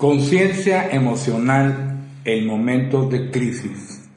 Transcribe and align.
Conciencia 0.00 0.88
emocional 0.92 2.06
en 2.24 2.46
momentos 2.46 3.10
de 3.10 3.30
crisis. 3.30 4.08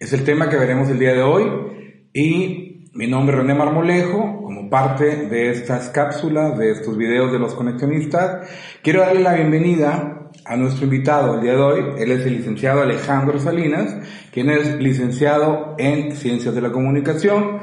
Es 0.00 0.12
el 0.12 0.24
tema 0.24 0.50
que 0.50 0.56
veremos 0.56 0.88
el 0.88 0.98
día 0.98 1.12
de 1.12 1.22
hoy 1.22 1.44
y 2.12 2.88
mi 2.92 3.06
nombre 3.06 3.36
es 3.36 3.42
René 3.42 3.54
Marmolejo, 3.54 4.42
como 4.42 4.68
parte 4.68 5.28
de 5.28 5.52
estas 5.52 5.90
cápsulas, 5.90 6.58
de 6.58 6.72
estos 6.72 6.96
videos 6.96 7.30
de 7.30 7.38
los 7.38 7.54
conexionistas, 7.54 8.48
quiero 8.82 9.02
darle 9.02 9.20
la 9.20 9.34
bienvenida 9.34 10.30
a 10.44 10.56
nuestro 10.56 10.86
invitado 10.86 11.36
el 11.36 11.42
día 11.42 11.52
de 11.52 11.60
hoy. 11.60 11.84
Él 11.98 12.10
es 12.10 12.26
el 12.26 12.38
licenciado 12.38 12.82
Alejandro 12.82 13.38
Salinas, 13.38 13.94
quien 14.32 14.50
es 14.50 14.80
licenciado 14.80 15.76
en 15.78 16.16
Ciencias 16.16 16.56
de 16.56 16.60
la 16.60 16.72
Comunicación, 16.72 17.60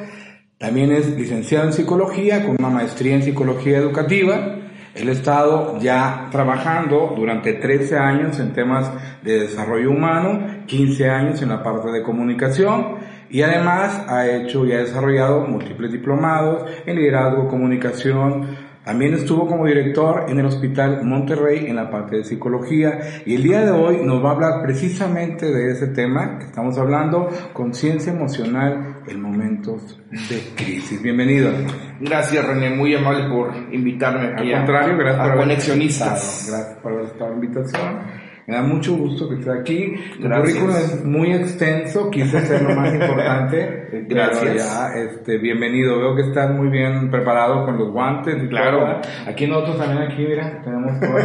también 0.57 0.93
es 0.93 1.09
licenciado 1.17 1.65
en 1.65 1.73
Psicología 1.73 2.45
con 2.45 2.55
una 2.57 2.70
maestría 2.70 3.15
en 3.15 3.23
Psicología 3.23 3.77
Educativa 3.77 4.59
él 4.99 5.09
ha 5.09 5.12
estado 5.13 5.80
ya 5.80 6.27
trabajando 6.31 7.13
durante 7.16 7.53
13 7.53 7.98
años 7.98 8.40
en 8.40 8.53
temas 8.53 8.91
de 9.23 9.41
desarrollo 9.41 9.91
humano, 9.91 10.41
15 10.66 11.09
años 11.09 11.41
en 11.41 11.49
la 11.49 11.63
parte 11.63 11.90
de 11.91 12.03
comunicación 12.03 12.98
y 13.30 13.41
además 13.41 14.05
ha 14.07 14.27
hecho 14.27 14.65
y 14.65 14.73
ha 14.73 14.79
desarrollado 14.79 15.41
múltiples 15.41 15.91
diplomados 15.91 16.70
en 16.85 16.96
liderazgo, 16.96 17.48
comunicación, 17.48 18.68
también 18.84 19.13
estuvo 19.13 19.46
como 19.46 19.66
director 19.66 20.26
en 20.30 20.40
el 20.40 20.46
Hospital 20.46 21.04
Monterrey 21.04 21.66
en 21.68 21.76
la 21.76 21.90
parte 21.91 22.18
de 22.18 22.24
psicología 22.24 23.22
y 23.26 23.35
el 23.35 23.44
día 23.44 23.66
de 23.66 23.72
hoy 23.72 23.98
nos 24.04 24.24
va 24.24 24.30
a 24.30 24.34
hablar 24.34 24.63
precisamente 24.63 25.52
de 25.52 25.72
ese 25.72 25.88
tema 25.88 26.40
que 26.40 26.46
estamos 26.46 26.77
hablando, 26.77 27.30
conciencia 27.54 28.13
emocional 28.13 29.02
en 29.07 29.22
momentos 29.22 30.00
de 30.10 30.41
crisis. 30.55 31.02
Bienvenido. 31.02 31.52
Gracias 32.00 32.46
René, 32.46 32.70
muy 32.70 32.96
amable 32.96 33.30
por 33.30 33.54
invitarme. 33.72 34.27
Al 34.27 34.60
contrario, 34.60 34.98
gracias 34.98 35.27
por 35.27 35.38
Conexionistas. 35.38 36.48
Gracias 36.50 36.77
por 36.82 37.02
esta 37.02 37.30
invitación. 37.30 38.29
Me 38.49 38.55
da 38.55 38.63
mucho 38.63 38.97
gusto 38.97 39.29
que 39.29 39.35
esté 39.35 39.51
aquí. 39.51 39.93
Tu 40.19 40.27
currículum 40.27 40.71
es 40.71 41.05
muy 41.05 41.33
extenso, 41.33 42.09
quise 42.09 42.39
ser 42.47 42.63
lo 42.63 42.75
más 42.75 42.91
importante. 42.91 43.89
Gracias. 44.09 44.55
Ya, 44.55 44.99
este, 44.99 45.37
bienvenido. 45.37 45.99
Veo 45.99 46.15
que 46.15 46.23
estás 46.23 46.49
muy 46.49 46.70
bien 46.70 47.11
preparado 47.11 47.63
con 47.63 47.77
los 47.77 47.91
guantes 47.91 48.43
y 48.43 48.47
claro. 48.47 49.01
Aquí 49.27 49.45
nosotros 49.45 49.77
también 49.77 50.01
aquí, 50.01 50.25
mira, 50.25 50.63
tenemos 50.63 50.99
todo 50.99 51.20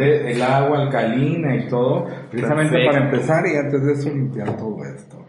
el 0.00 0.42
agua 0.42 0.82
alcalina 0.82 1.56
y 1.56 1.66
todo, 1.66 2.06
precisamente 2.30 2.76
para 2.84 3.04
empezar 3.06 3.46
y 3.46 3.56
antes 3.56 3.82
de 3.82 3.92
eso 3.94 4.10
limpiar 4.10 4.54
todo 4.58 4.84
esto. 4.84 5.24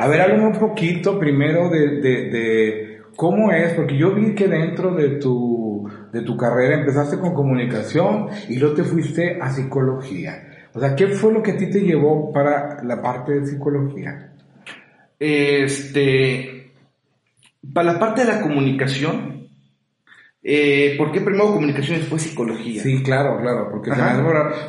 A 0.00 0.08
ver, 0.08 0.22
háblame 0.22 0.46
un 0.46 0.58
poquito 0.58 1.18
primero 1.18 1.68
de, 1.68 2.00
de, 2.00 2.30
de 2.30 3.00
cómo 3.16 3.52
es, 3.52 3.74
porque 3.74 3.98
yo 3.98 4.14
vi 4.14 4.34
que 4.34 4.48
dentro 4.48 4.94
de 4.94 5.18
tu, 5.18 5.86
de 6.10 6.22
tu 6.22 6.38
carrera 6.38 6.78
empezaste 6.78 7.18
con 7.18 7.34
comunicación 7.34 8.28
y 8.48 8.58
luego 8.58 8.76
te 8.76 8.84
fuiste 8.84 9.38
a 9.42 9.50
psicología. 9.50 10.46
O 10.72 10.80
sea, 10.80 10.94
¿qué 10.94 11.08
fue 11.08 11.32
lo 11.32 11.42
que 11.42 11.52
a 11.52 11.56
ti 11.56 11.68
te 11.70 11.80
llevó 11.80 12.32
para 12.32 12.82
la 12.84 13.02
parte 13.02 13.32
de 13.32 13.46
psicología? 13.46 14.32
Este, 15.18 16.72
para 17.74 17.92
la 17.92 17.98
parte 17.98 18.24
de 18.24 18.32
la 18.32 18.40
comunicación, 18.40 19.48
eh, 20.42 20.94
¿por 20.96 21.12
qué 21.12 21.20
primero 21.20 21.52
comunicación 21.52 21.96
y 21.96 22.00
después 22.00 22.22
psicología? 22.22 22.82
Sí, 22.82 23.02
claro, 23.02 23.38
claro, 23.40 23.68
porque, 23.70 23.90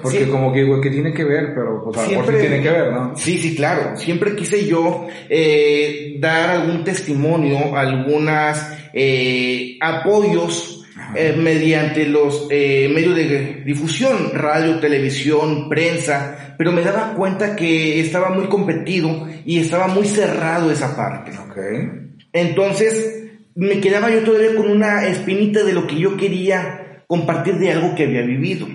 porque 0.01 0.27
como 0.27 0.51
que, 0.51 0.65
que, 0.81 0.89
tiene 0.89 1.13
que 1.13 1.23
ver, 1.23 1.53
pero 1.55 1.83
pues, 1.83 2.01
siempre, 2.01 2.39
tiene 2.39 2.61
que 2.61 2.71
ver, 2.71 2.91
¿no? 2.91 3.15
Sí, 3.15 3.37
sí, 3.37 3.55
claro. 3.55 3.95
Siempre 3.95 4.35
quise 4.35 4.65
yo 4.65 5.07
eh, 5.29 6.17
dar 6.19 6.49
algún 6.49 6.83
testimonio, 6.83 7.77
algunas 7.77 8.77
eh, 8.93 9.77
apoyos 9.79 10.80
eh, 11.15 11.35
mediante 11.37 12.05
los 12.05 12.47
eh, 12.49 12.89
medios 12.93 13.15
de 13.15 13.63
difusión, 13.65 14.31
radio, 14.33 14.79
televisión, 14.79 15.69
prensa, 15.69 16.55
pero 16.57 16.71
me 16.71 16.81
daba 16.81 17.13
cuenta 17.13 17.55
que 17.55 17.99
estaba 17.99 18.29
muy 18.29 18.47
competido 18.47 19.27
y 19.45 19.59
estaba 19.59 19.87
muy 19.87 20.05
cerrado 20.07 20.71
esa 20.71 20.95
parte. 20.95 21.31
Okay. 21.49 21.89
Entonces, 22.33 23.23
me 23.55 23.79
quedaba 23.79 24.09
yo 24.09 24.23
todavía 24.23 24.55
con 24.55 24.69
una 24.69 25.07
espinita 25.07 25.63
de 25.63 25.73
lo 25.73 25.87
que 25.87 25.99
yo 25.99 26.15
quería 26.17 27.03
compartir 27.07 27.55
de 27.55 27.71
algo 27.71 27.95
que 27.95 28.03
había 28.03 28.21
vivido. 28.21 28.67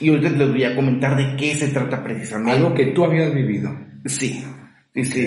Y 0.00 0.08
ahorita 0.08 0.30
les 0.30 0.50
voy 0.50 0.64
a 0.64 0.74
comentar 0.74 1.16
de 1.16 1.36
qué 1.36 1.54
se 1.54 1.68
trata 1.68 2.02
precisamente. 2.02 2.52
Algo 2.52 2.74
que 2.74 2.86
tú 2.86 3.04
habías 3.04 3.32
vivido. 3.32 3.70
Sí, 4.04 4.44
sí, 4.92 5.04
sí. 5.04 5.26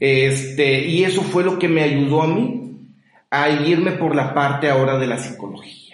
Este, 0.00 0.86
y 0.86 1.04
eso 1.04 1.22
fue 1.22 1.44
lo 1.44 1.58
que 1.58 1.68
me 1.68 1.82
ayudó 1.82 2.22
a 2.22 2.28
mí 2.28 2.66
a 3.30 3.50
irme 3.50 3.92
por 3.92 4.14
la 4.14 4.32
parte 4.32 4.70
ahora 4.70 4.98
de 4.98 5.06
la 5.06 5.18
psicología. 5.18 5.85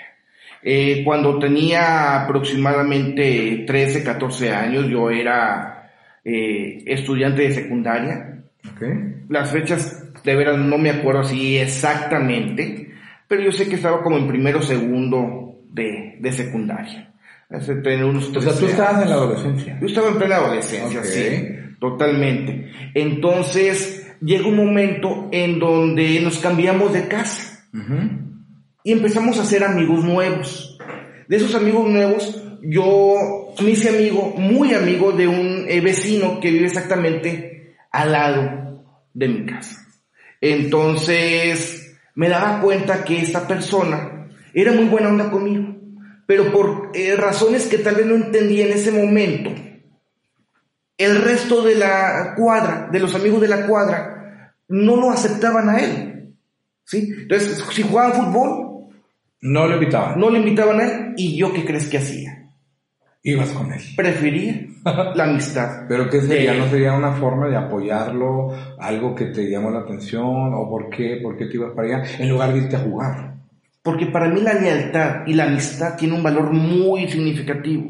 Eh, 0.62 1.02
cuando 1.04 1.38
tenía 1.38 2.22
aproximadamente 2.22 3.64
13, 3.66 4.04
14 4.04 4.50
años, 4.52 4.86
yo 4.88 5.10
era 5.10 5.90
eh, 6.24 6.84
estudiante 6.86 7.42
de 7.42 7.52
secundaria. 7.52 8.44
Okay. 8.76 9.24
Las 9.28 9.50
fechas 9.50 10.12
de 10.22 10.36
veras 10.36 10.58
no 10.58 10.78
me 10.78 10.90
acuerdo 10.90 11.22
así 11.22 11.58
exactamente, 11.58 12.92
pero 13.26 13.42
yo 13.42 13.50
sé 13.50 13.68
que 13.68 13.74
estaba 13.74 14.02
como 14.02 14.18
en 14.18 14.28
primero 14.28 14.60
o 14.60 14.62
segundo 14.62 15.62
de, 15.68 16.16
de 16.20 16.32
secundaria. 16.32 17.08
Unos 17.50 18.34
o 18.34 18.40
sea, 18.40 18.54
tú 18.54 18.66
estabas 18.66 19.02
en 19.02 19.10
la 19.10 19.16
adolescencia. 19.16 19.78
Yo 19.78 19.86
estaba 19.86 20.08
en 20.08 20.16
plena 20.16 20.36
adolescencia, 20.36 21.04
sí, 21.04 21.48
totalmente. 21.78 22.70
Entonces, 22.94 24.16
llega 24.22 24.46
un 24.46 24.56
momento 24.56 25.28
en 25.32 25.58
donde 25.58 26.20
nos 26.22 26.38
cambiamos 26.38 26.92
de 26.94 27.08
casa. 27.08 27.66
Uh 27.74 28.31
y 28.84 28.92
empezamos 28.92 29.38
a 29.38 29.42
hacer 29.42 29.64
amigos 29.64 30.04
nuevos. 30.04 30.78
De 31.28 31.36
esos 31.36 31.54
amigos 31.54 31.88
nuevos, 31.88 32.42
yo 32.62 33.54
me 33.62 33.70
hice 33.70 33.90
amigo, 33.90 34.34
muy 34.36 34.74
amigo 34.74 35.12
de 35.12 35.28
un 35.28 35.66
eh, 35.68 35.80
vecino 35.80 36.40
que 36.40 36.50
vive 36.50 36.66
exactamente 36.66 37.76
al 37.90 38.12
lado 38.12 38.84
de 39.14 39.28
mi 39.28 39.46
casa. 39.46 39.86
Entonces, 40.40 41.96
me 42.14 42.28
daba 42.28 42.60
cuenta 42.60 43.04
que 43.04 43.20
esta 43.20 43.46
persona 43.46 44.28
era 44.52 44.72
muy 44.72 44.84
buena 44.86 45.08
onda 45.08 45.30
conmigo, 45.30 45.76
pero 46.26 46.52
por 46.52 46.90
eh, 46.94 47.14
razones 47.16 47.66
que 47.66 47.78
tal 47.78 47.96
vez 47.96 48.06
no 48.06 48.14
entendía 48.14 48.66
en 48.66 48.72
ese 48.72 48.90
momento, 48.90 49.50
el 50.98 51.22
resto 51.22 51.62
de 51.62 51.76
la 51.76 52.34
cuadra, 52.36 52.88
de 52.92 53.00
los 53.00 53.14
amigos 53.14 53.40
de 53.40 53.48
la 53.48 53.66
cuadra, 53.66 54.54
no 54.68 54.96
lo 54.96 55.10
aceptaban 55.10 55.68
a 55.68 55.78
él. 55.78 56.34
¿Sí? 56.84 57.12
Entonces, 57.22 57.64
si 57.70 57.82
jugaban 57.82 58.12
fútbol, 58.12 58.71
no 59.42 59.66
lo 59.66 59.74
invitaban. 59.74 60.18
No 60.18 60.30
lo 60.30 60.36
invitaban 60.36 60.80
a 60.80 60.84
él. 60.84 61.14
¿Y 61.16 61.36
yo 61.36 61.52
qué 61.52 61.64
crees 61.64 61.88
que 61.88 61.98
hacía? 61.98 62.48
Ibas 63.24 63.50
con 63.50 63.72
él. 63.72 63.80
Prefería 63.96 64.66
la 65.14 65.24
amistad. 65.24 65.86
¿Pero 65.88 66.08
qué 66.08 66.20
sería? 66.20 66.54
¿No 66.54 66.68
sería 66.68 66.92
una 66.92 67.12
forma 67.12 67.48
de 67.48 67.56
apoyarlo? 67.56 68.52
¿Algo 68.78 69.14
que 69.14 69.26
te 69.26 69.50
llamó 69.50 69.70
la 69.70 69.80
atención? 69.80 70.54
¿O 70.54 70.68
por 70.70 70.88
qué? 70.90 71.18
¿Por 71.22 71.36
qué 71.36 71.46
te 71.46 71.56
ibas 71.56 71.72
para 71.72 71.98
allá? 71.98 72.10
En 72.18 72.28
lugar 72.28 72.52
de 72.52 72.58
irte 72.58 72.76
a 72.76 72.80
jugar. 72.80 73.34
Porque 73.82 74.06
para 74.06 74.28
mí 74.28 74.40
la 74.40 74.54
lealtad 74.54 75.26
y 75.26 75.34
la 75.34 75.44
amistad 75.44 75.96
tiene 75.96 76.14
un 76.14 76.22
valor 76.22 76.52
muy 76.52 77.08
significativo. 77.08 77.84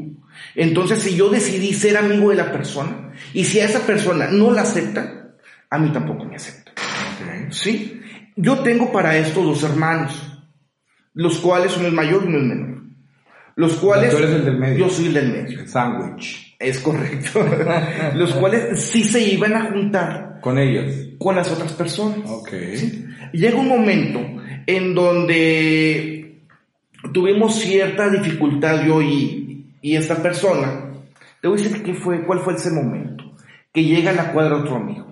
Entonces, 0.54 1.00
si 1.00 1.14
yo 1.14 1.28
decidí 1.28 1.74
ser 1.74 1.98
amigo 1.98 2.30
de 2.30 2.36
la 2.36 2.50
persona, 2.50 3.12
y 3.34 3.44
si 3.44 3.60
a 3.60 3.66
esa 3.66 3.80
persona 3.80 4.28
no 4.30 4.50
la 4.50 4.62
acepta, 4.62 5.34
a 5.68 5.78
mí 5.78 5.92
tampoco 5.92 6.24
me 6.24 6.36
acepta. 6.36 6.72
¿Sí? 7.50 8.00
Yo 8.36 8.60
tengo 8.60 8.90
para 8.90 9.18
esto 9.18 9.42
dos 9.42 9.62
hermanos 9.62 10.31
los 11.14 11.38
cuales 11.38 11.72
son 11.72 11.84
el 11.84 11.92
mayor 11.92 12.22
y 12.24 12.28
uno 12.28 12.38
el 12.38 12.44
menor. 12.44 12.82
Los 13.56 13.74
cuales... 13.74 14.10
Tú 14.10 14.16
eres 14.16 14.30
el 14.30 14.44
del 14.44 14.58
medio. 14.58 14.86
Yo 14.86 14.88
soy 14.88 15.06
el 15.06 15.14
del 15.14 15.32
medio. 15.32 15.60
El 15.60 15.68
sándwich. 15.68 16.56
Es 16.58 16.78
correcto. 16.78 17.44
los 18.14 18.32
cuales 18.34 18.80
sí 18.80 19.04
se 19.04 19.20
iban 19.20 19.54
a 19.54 19.70
juntar. 19.70 20.38
Con 20.40 20.58
ellos. 20.58 20.94
Con 21.18 21.36
las 21.36 21.50
otras 21.50 21.72
personas. 21.72 22.28
Ok. 22.30 22.50
Llega 23.32 23.58
un 23.58 23.68
momento 23.68 24.20
en 24.66 24.94
donde 24.94 26.42
tuvimos 27.12 27.58
cierta 27.58 28.08
dificultad 28.08 28.84
yo 28.86 29.02
y, 29.02 29.66
y 29.82 29.96
esta 29.96 30.22
persona. 30.22 30.92
Te 31.40 31.48
voy 31.48 31.60
a 31.60 31.62
decir 31.62 31.82
qué 31.82 31.94
fue, 31.94 32.24
cuál 32.24 32.40
fue 32.40 32.54
ese 32.54 32.70
momento. 32.70 33.24
Que 33.72 33.84
llega 33.84 34.10
a 34.10 34.14
la 34.14 34.32
cuadra 34.32 34.56
otro 34.56 34.76
amigo. 34.76 35.08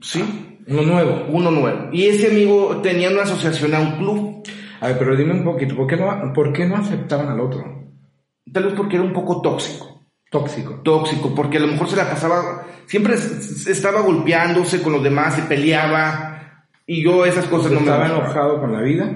¿Sí? 0.00 0.24
Uno 0.66 0.82
nuevo. 0.82 1.26
Uno 1.30 1.50
nuevo. 1.50 1.90
Y 1.92 2.06
ese 2.06 2.28
amigo 2.28 2.80
tenía 2.82 3.10
una 3.10 3.22
asociación 3.22 3.74
a 3.74 3.80
un 3.80 3.96
club. 3.98 4.42
A 4.80 4.88
ver, 4.88 4.98
pero 4.98 5.16
dime 5.16 5.32
un 5.32 5.44
poquito, 5.44 5.74
¿por 5.76 5.86
qué 5.86 5.96
no, 5.96 6.32
por 6.32 6.52
qué 6.52 6.66
no 6.66 6.76
aceptaban 6.76 7.28
al 7.28 7.40
otro? 7.40 7.64
Tal 8.52 8.64
vez 8.64 8.74
porque 8.74 8.96
era 8.96 9.04
un 9.04 9.12
poco 9.12 9.40
tóxico. 9.40 10.06
Tóxico. 10.30 10.80
Tóxico, 10.82 11.34
porque 11.34 11.56
a 11.56 11.60
lo 11.60 11.68
mejor 11.68 11.88
se 11.88 11.96
la 11.96 12.08
pasaba, 12.08 12.66
siempre 12.86 13.14
estaba 13.14 14.02
golpeándose 14.02 14.82
con 14.82 14.92
los 14.92 15.02
demás, 15.02 15.34
se 15.34 15.42
peleaba, 15.42 16.66
y 16.86 17.02
yo 17.02 17.26
esas 17.26 17.46
cosas 17.46 17.70
no 17.70 17.80
me 17.80 17.86
Estaba 17.86 18.06
enojado 18.06 18.60
con 18.60 18.72
la 18.72 18.80
vida, 18.80 19.10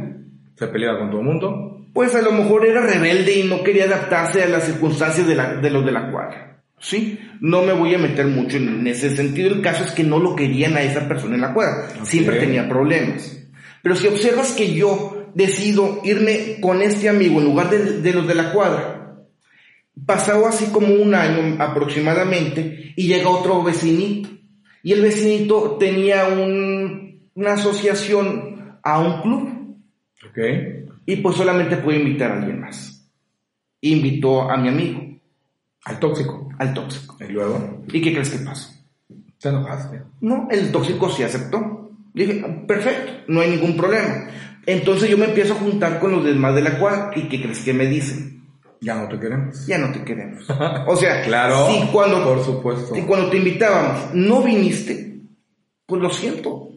se 0.54 0.66
peleaba 0.68 0.98
con 0.98 1.10
todo 1.10 1.20
el 1.20 1.26
mundo. 1.26 1.86
Pues 1.94 2.14
a 2.14 2.22
lo 2.22 2.32
mejor 2.32 2.66
era 2.66 2.82
rebelde 2.82 3.38
y 3.38 3.48
no 3.48 3.62
quería 3.62 3.84
adaptarse 3.84 4.42
a 4.42 4.48
las 4.48 4.64
circunstancias 4.64 5.26
de, 5.26 5.34
la, 5.34 5.54
de 5.56 5.70
los 5.70 5.84
de 5.84 5.92
la 5.92 6.10
cuadra. 6.10 6.62
¿Sí? 6.78 7.18
No 7.40 7.62
me 7.62 7.72
voy 7.72 7.94
a 7.94 7.98
meter 7.98 8.26
mucho 8.26 8.56
en 8.56 8.86
ese 8.86 9.14
sentido. 9.14 9.54
El 9.54 9.62
caso 9.62 9.84
es 9.84 9.92
que 9.92 10.02
no 10.02 10.18
lo 10.18 10.34
querían 10.34 10.76
a 10.76 10.82
esa 10.82 11.06
persona 11.06 11.36
en 11.36 11.40
la 11.42 11.54
cuadra. 11.54 11.88
Siempre 12.02 12.40
tenía 12.40 12.68
problemas. 12.68 13.38
Pero 13.82 13.96
si 13.96 14.06
observas 14.08 14.52
que 14.52 14.74
yo 14.74 15.21
decido 15.34 16.00
irme 16.04 16.58
con 16.60 16.82
este 16.82 17.08
amigo 17.08 17.40
en 17.40 17.46
lugar 17.46 17.70
de, 17.70 18.12
los 18.12 18.26
de 18.26 18.34
la 18.34 18.52
cuadra, 18.52 18.98
Pasó 20.06 20.46
así 20.46 20.66
como 20.72 20.94
un 20.94 21.14
año 21.14 21.62
aproximadamente 21.62 22.94
y 22.96 23.06
llega 23.08 23.28
otro 23.28 23.62
vecinito. 23.62 24.30
Y 24.82 24.92
el 24.92 25.02
vecinito 25.02 25.76
tenía 25.78 26.28
un, 26.28 27.28
una 27.34 27.52
asociación 27.52 28.78
a 28.82 28.98
un 28.98 29.20
club. 29.20 29.76
Ok. 30.28 30.38
Y 31.04 31.16
pues 31.16 31.36
solamente 31.36 31.76
puede 31.76 31.98
invitar 31.98 32.32
a 32.32 32.38
alguien 32.38 32.60
más. 32.60 33.06
Invitó 33.82 34.50
a 34.50 34.56
mi 34.56 34.68
amigo, 34.70 35.02
Al 35.84 35.98
tóxico. 35.98 36.48
al 36.58 36.72
tóxico. 36.72 37.16
Y 37.20 37.30
luego 37.32 37.82
¿Y 37.92 38.00
qué 38.00 38.12
crees 38.12 38.30
que 38.30 38.38
pasó? 38.38 38.72
te 39.38 39.48
enojaste. 39.50 40.02
No, 40.22 40.48
el 40.50 40.72
tóxico 40.72 41.10
sí 41.10 41.22
aceptó. 41.22 41.90
Dije, 42.14 42.42
perfecto, 42.66 43.12
no 43.28 43.40
hay 43.40 43.50
ningún 43.50 43.76
problema. 43.76 44.26
Entonces 44.66 45.08
yo 45.10 45.18
me 45.18 45.26
empiezo 45.26 45.54
a 45.54 45.56
juntar 45.56 45.98
con 45.98 46.12
los 46.12 46.24
demás 46.24 46.54
de 46.54 46.62
la 46.62 46.78
cuadra. 46.78 47.10
¿Y 47.16 47.28
qué 47.28 47.42
crees 47.42 47.60
que 47.60 47.72
me 47.72 47.86
dicen? 47.86 48.42
Ya 48.80 48.94
no 48.96 49.08
te 49.08 49.18
queremos. 49.18 49.66
Ya 49.66 49.78
no 49.78 49.92
te 49.92 50.02
queremos. 50.04 50.44
O 50.86 50.96
sea, 50.96 51.22
Claro. 51.22 51.68
si 51.70 51.86
cuando, 51.92 52.22
Por 52.24 52.44
supuesto. 52.44 52.94
si 52.94 53.02
cuando 53.02 53.30
te 53.30 53.36
invitábamos 53.38 54.14
no 54.14 54.42
viniste, 54.42 55.20
pues 55.86 56.00
lo 56.02 56.10
siento, 56.10 56.68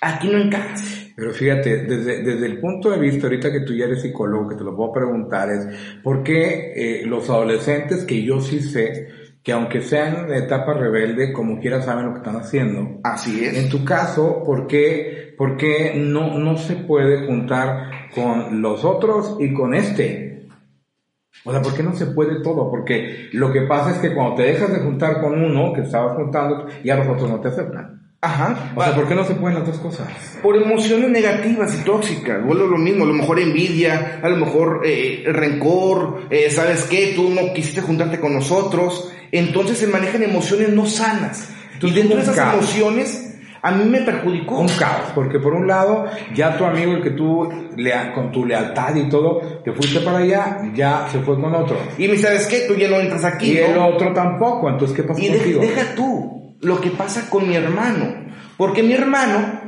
aquí 0.00 0.28
no 0.28 0.38
encajas. 0.38 0.84
Pero 1.16 1.32
fíjate, 1.32 1.78
desde, 1.84 2.22
desde 2.22 2.46
el 2.46 2.60
punto 2.60 2.90
de 2.90 2.98
vista, 2.98 3.26
ahorita 3.26 3.50
que 3.50 3.60
tú 3.60 3.74
ya 3.74 3.86
eres 3.86 4.02
psicólogo, 4.02 4.48
que 4.48 4.54
te 4.54 4.62
lo 4.62 4.76
puedo 4.76 4.92
preguntar, 4.92 5.50
es 5.50 5.66
¿por 6.04 6.22
qué 6.22 6.72
eh, 6.76 7.06
los 7.06 7.28
adolescentes, 7.28 8.04
que 8.04 8.22
yo 8.22 8.40
sí 8.40 8.60
sé, 8.60 9.08
que 9.42 9.50
aunque 9.50 9.80
sean 9.82 10.28
de 10.28 10.38
etapa 10.38 10.74
rebelde, 10.74 11.32
como 11.32 11.58
quiera 11.58 11.82
saben 11.82 12.06
lo 12.06 12.12
que 12.12 12.18
están 12.18 12.36
haciendo? 12.36 13.00
Así 13.02 13.44
En 13.44 13.56
es. 13.56 13.68
tu 13.68 13.84
caso, 13.84 14.44
¿por 14.46 14.68
qué, 14.68 15.27
por 15.38 15.56
qué 15.56 15.94
no, 15.96 16.36
no 16.36 16.58
se 16.58 16.74
puede 16.74 17.24
juntar 17.26 18.10
con 18.14 18.60
los 18.60 18.84
otros 18.84 19.36
y 19.38 19.54
con 19.54 19.72
este? 19.72 20.48
O 21.44 21.52
sea, 21.52 21.62
¿por 21.62 21.74
qué 21.74 21.84
no 21.84 21.94
se 21.94 22.06
puede 22.06 22.42
todo? 22.42 22.68
Porque 22.68 23.28
lo 23.32 23.52
que 23.52 23.62
pasa 23.62 23.92
es 23.92 23.98
que 23.98 24.12
cuando 24.12 24.34
te 24.34 24.42
dejas 24.42 24.72
de 24.72 24.80
juntar 24.80 25.20
con 25.20 25.40
uno 25.40 25.72
que 25.72 25.82
estabas 25.82 26.16
juntando, 26.16 26.66
ya 26.84 26.96
los 26.96 27.06
otros 27.06 27.30
no 27.30 27.40
te 27.40 27.48
aceptan. 27.48 27.98
Ajá. 28.20 28.72
O 28.74 28.82
sea, 28.82 28.96
¿por 28.96 29.06
qué 29.06 29.14
no 29.14 29.24
se 29.24 29.36
pueden 29.36 29.58
las 29.58 29.68
dos 29.68 29.78
cosas? 29.78 30.08
Por 30.42 30.56
emociones 30.56 31.08
negativas 31.08 31.72
y 31.80 31.84
tóxicas, 31.84 32.44
vuelvo 32.44 32.66
lo 32.66 32.76
mismo, 32.76 33.04
a 33.04 33.06
lo 33.06 33.14
mejor 33.14 33.38
envidia, 33.38 34.18
a 34.20 34.28
lo 34.28 34.36
mejor 34.36 34.80
eh, 34.84 35.22
rencor, 35.26 36.22
eh, 36.30 36.50
¿sabes 36.50 36.82
qué? 36.90 37.12
Tú 37.14 37.30
no 37.30 37.54
quisiste 37.54 37.80
juntarte 37.80 38.18
con 38.18 38.34
nosotros, 38.34 39.12
entonces 39.30 39.78
se 39.78 39.86
manejan 39.86 40.24
emociones 40.24 40.70
no 40.70 40.84
sanas. 40.84 41.48
Entonces, 41.74 41.96
y 41.96 42.00
dentro 42.00 42.16
de 42.16 42.24
esas 42.24 42.54
emociones, 42.54 43.27
a 43.62 43.70
mí 43.72 43.84
me 43.84 44.00
perjudicó. 44.02 44.58
un 44.60 44.68
caos, 44.68 45.10
porque 45.14 45.38
por 45.38 45.54
un 45.54 45.66
lado, 45.66 46.06
ya 46.34 46.56
tu 46.56 46.64
amigo, 46.64 46.92
el 46.92 47.02
que 47.02 47.10
tú, 47.10 47.48
lea- 47.76 48.12
con 48.14 48.30
tu 48.32 48.44
lealtad 48.46 48.94
y 48.94 49.08
todo, 49.08 49.40
te 49.64 49.72
fuiste 49.72 50.00
para 50.00 50.18
allá, 50.18 50.62
ya 50.74 51.06
se 51.10 51.20
fue 51.20 51.40
con 51.40 51.54
otro. 51.54 51.76
Y 51.98 52.08
me 52.08 52.16
¿sabes 52.18 52.46
qué? 52.46 52.60
Tú 52.68 52.74
ya 52.74 52.88
no 52.88 52.96
entras 52.96 53.24
aquí. 53.24 53.52
Y 53.58 53.60
¿no? 53.60 53.66
el 53.66 53.78
otro 53.94 54.12
tampoco, 54.12 54.68
entonces, 54.68 54.96
¿qué 54.96 55.02
pasó 55.02 55.20
Y 55.20 55.28
contigo? 55.28 55.60
deja 55.60 55.94
tú 55.94 56.56
lo 56.60 56.80
que 56.80 56.90
pasa 56.90 57.28
con 57.30 57.48
mi 57.48 57.54
hermano. 57.56 58.26
Porque 58.56 58.82
mi 58.82 58.92
hermano, 58.94 59.60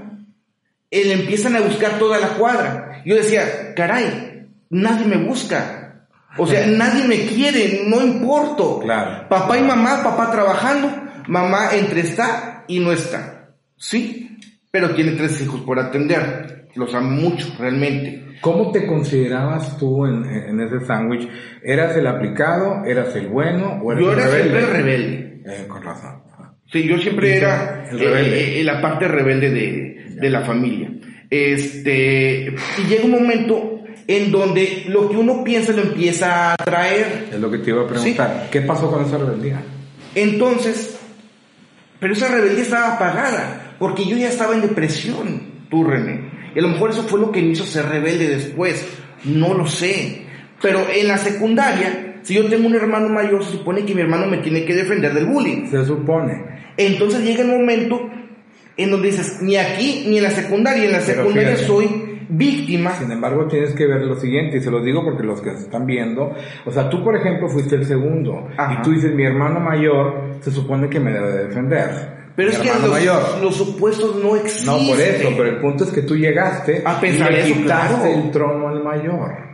él 0.91 1.11
empiezan 1.13 1.57
a 1.57 1.61
buscar 1.61 1.99
toda 1.99 2.19
la 2.19 2.29
cuadra. 2.31 3.03
Yo 3.05 3.15
decía, 3.15 3.75
caray, 3.77 4.49
nadie 4.71 5.07
me 5.07 5.17
busca. 5.19 6.07
O 6.37 6.47
sea, 6.47 6.67
nadie 6.69 7.05
me 7.05 7.27
quiere, 7.27 7.83
no 7.87 8.01
importo. 8.01 8.81
Claro. 8.81 9.29
Papá 9.29 9.59
y 9.59 9.63
mamá, 9.63 10.03
papá 10.03 10.31
trabajando, 10.31 10.91
mamá 11.29 11.71
entre 11.75 12.01
está 12.01 12.65
y 12.67 12.81
no 12.81 12.93
está. 12.93 13.40
¿Sí? 13.81 14.37
Pero 14.71 14.95
tiene 14.95 15.13
tres 15.13 15.41
hijos 15.43 15.63
por 15.63 15.79
atender. 15.81 16.69
Los 16.77 16.95
amo 16.95 17.11
mucho, 17.11 17.49
realmente. 17.59 18.37
¿Cómo 18.41 18.71
te 18.71 18.87
considerabas 18.87 19.77
tú 19.79 20.07
en, 20.07 20.25
en 20.25 20.61
ese 20.61 20.87
sándwich? 20.87 21.29
¿Eras 21.65 21.97
el 21.97 22.07
aplicado? 22.07 22.85
¿Eras 22.85 23.15
el 23.17 23.29
bueno? 23.29 23.81
¿O 23.83 23.91
eras 23.93 24.05
Yo 24.05 24.13
el 24.13 24.19
era 24.19 24.27
rebelde? 24.29 24.51
siempre 24.61 24.77
rebelde. 24.83 25.43
Eh, 25.47 25.67
con 25.67 25.83
razón. 25.83 26.23
Sí, 26.71 26.85
yo 26.87 26.99
siempre 26.99 27.37
era 27.39 27.85
el 27.91 27.97
eh, 28.01 28.05
rebelde. 28.05 28.61
eh, 28.61 28.65
la 28.65 28.81
parte 28.81 29.09
rebelde 29.09 29.51
de, 29.51 30.07
de 30.21 30.31
la 30.31 30.43
familia. 30.43 30.91
Este, 31.29 32.55
y 32.79 32.87
llega 32.89 33.05
un 33.05 33.11
momento 33.11 33.81
en 34.07 34.31
donde 34.31 34.85
lo 34.89 35.09
que 35.11 35.17
uno 35.17 35.43
piensa 35.43 35.73
lo 35.73 35.83
empieza 35.83 36.53
a 36.53 36.57
traer. 36.57 37.29
Es 37.33 37.41
lo 37.41 37.51
que 37.51 37.59
te 37.59 37.71
iba 37.71 37.83
a 37.83 37.89
preguntar. 37.89 38.49
¿Qué 38.51 38.61
pasó 38.61 38.91
con 38.91 39.05
esa 39.05 39.19
rebeldía? 39.19 39.61
Entonces, 40.15 40.99
pero 41.99 42.13
esa 42.13 42.29
rebeldía 42.29 42.63
estaba 42.63 42.95
apagada, 42.95 43.60
porque 43.81 44.05
yo 44.05 44.17
ya 44.17 44.29
estaba 44.29 44.55
en 44.55 44.61
depresión, 44.61 45.41
tú 45.69 45.83
René. 45.83 46.31
Y 46.55 46.59
a 46.61 46.63
lo 46.63 46.69
mejor 46.69 46.91
eso 46.91 47.03
fue 47.03 47.19
lo 47.19 47.33
que 47.33 47.43
me 47.43 47.49
hizo 47.49 47.65
ser 47.65 47.87
rebelde 47.87 48.29
después, 48.29 48.87
no 49.25 49.55
lo 49.55 49.67
sé. 49.67 50.23
Pero 50.63 50.81
en 50.95 51.09
la 51.09 51.17
secundaria, 51.17 52.19
si 52.23 52.35
yo 52.35 52.47
tengo 52.49 52.67
un 52.69 52.75
hermano 52.75 53.09
mayor, 53.09 53.43
se 53.43 53.53
supone 53.53 53.85
que 53.85 53.95
mi 53.95 54.03
hermano 54.03 54.27
me 54.27 54.39
tiene 54.39 54.65
que 54.65 54.75
defender 54.75 55.15
del 55.15 55.27
bullying. 55.27 55.67
Se 55.71 55.85
supone. 55.85 56.45
Entonces 56.77 57.25
llega 57.25 57.43
el 57.43 57.49
momento 57.49 58.09
en 58.77 58.91
donde 58.91 59.09
dices, 59.09 59.39
ni 59.43 59.57
aquí 59.57 60.05
ni 60.07 60.19
en 60.19 60.25
la 60.25 60.31
secundaria, 60.31 60.85
en 60.85 60.93
la 60.93 60.99
Pero 61.01 61.23
secundaria 61.23 61.57
fíjate. 61.57 61.67
soy 61.67 61.89
víctima. 62.29 62.93
Sin 62.95 63.11
embargo, 63.11 63.47
tienes 63.47 63.75
que 63.75 63.87
ver 63.87 64.03
lo 64.03 64.15
siguiente, 64.17 64.59
y 64.59 64.61
se 64.61 64.71
lo 64.71 64.83
digo 64.83 65.05
porque 65.05 65.23
los 65.23 65.41
que 65.41 65.51
se 65.51 65.63
están 65.65 65.87
viendo, 65.87 66.35
o 66.65 66.71
sea, 66.71 66.89
tú 66.89 67.03
por 67.03 67.17
ejemplo 67.17 67.49
fuiste 67.49 67.75
el 67.77 67.85
segundo, 67.85 68.49
Ajá. 68.57 68.75
y 68.79 68.83
tú 68.83 68.93
dices, 68.93 69.15
mi 69.15 69.25
hermano 69.25 69.61
mayor 69.61 70.37
se 70.41 70.51
supone 70.51 70.89
que 70.89 71.01
me 71.01 71.13
debe 71.13 71.33
de 71.33 71.47
defender. 71.49 72.20
Pero 72.37 72.49
Mi 72.51 72.55
es 72.57 72.61
que 72.63 72.79
los, 72.79 72.91
mayor. 72.91 73.39
los 73.43 73.57
supuestos 73.57 74.17
no 74.17 74.37
existen. 74.37 74.67
No, 74.67 74.79
por 74.89 75.01
eso, 75.01 75.29
pero 75.37 75.49
el 75.49 75.57
punto 75.61 75.85
es 75.85 75.91
que 75.91 76.03
tú 76.03 76.17
llegaste 76.17 76.83
A 76.85 77.01
pensar 77.01 77.31
y 77.33 77.35
le 77.35 77.41
eso, 77.43 77.55
quitaste 77.55 77.95
claro. 77.97 78.07
el 78.15 78.31
trono 78.31 78.69
al 78.69 78.83
mayor. 78.83 79.51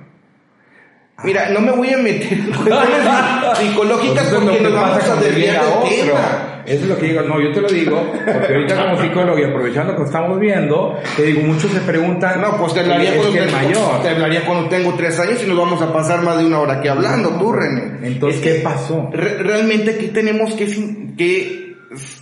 Mira, 1.25 1.49
no 1.49 1.61
me 1.61 1.73
voy 1.73 1.89
a 1.95 1.97
meter 1.97 2.31
en 2.35 2.53
psicológicas 3.57 4.27
porque 4.35 4.59
que 4.59 4.63
nos 4.65 4.73
vamos 4.75 5.09
a 5.09 5.17
desviar 5.17 5.65
del 5.65 5.73
otro. 5.73 5.89
tema. 5.89 6.53
Eso 6.67 6.83
es 6.83 6.89
lo 6.91 6.99
que 6.99 7.07
digo, 7.07 7.23
no, 7.23 7.41
yo 7.41 7.53
te 7.53 7.61
lo 7.61 7.69
digo, 7.69 8.13
porque 8.13 8.55
ahorita 8.55 8.77
como 8.85 9.01
psicólogo 9.01 9.39
y 9.39 9.45
aprovechando 9.45 9.97
que 9.97 10.03
estamos 10.03 10.39
viendo, 10.41 10.99
te 11.17 11.23
digo, 11.23 11.43
muchos 11.43 11.71
se 11.71 11.79
preguntan, 11.81 12.41
No, 12.41 12.59
pues 12.59 12.75
te 12.75 12.81
hablaría, 12.81 13.17
cuando 13.17 13.39
el 13.39 13.53
mayor. 13.53 14.03
te 14.03 14.09
hablaría 14.11 14.45
cuando 14.45 14.69
tengo 14.69 14.93
tres 14.95 15.19
años 15.21 15.41
y 15.43 15.47
nos 15.47 15.57
vamos 15.57 15.81
a 15.81 15.93
pasar 15.93 16.23
más 16.23 16.39
de 16.39 16.45
una 16.47 16.59
hora 16.59 16.75
aquí 16.75 16.89
hablando, 16.89 17.31
tú, 17.39 17.53
René. 17.53 18.07
Entonces, 18.09 18.45
Es 18.45 18.53
¿qué 18.57 18.61
pasó? 18.63 19.09
re- 19.13 19.39
realmente 19.45 19.93
aquí 19.93 20.09
tenemos 20.09 20.55
que, 20.55 20.67
que 21.17 21.66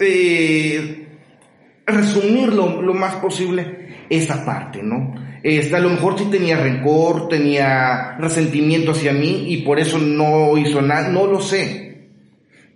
eh, 0.00 1.09
resumir 1.87 2.52
lo, 2.52 2.95
más 2.95 3.16
posible 3.16 4.07
esa 4.09 4.45
parte, 4.45 4.83
¿no? 4.83 5.14
Este, 5.43 5.76
a 5.76 5.81
lo 5.81 5.90
mejor 5.90 6.19
sí 6.19 6.26
tenía 6.31 6.57
rencor, 6.57 7.28
tenía 7.28 8.16
resentimiento 8.19 8.93
hacia 8.93 9.12
mí 9.12 9.52
y 9.52 9.59
por 9.59 9.78
eso 9.78 9.99
no 9.99 10.57
hizo 10.57 10.81
nada, 10.81 11.09
no 11.09 11.26
lo 11.26 11.40
sé. 11.40 12.09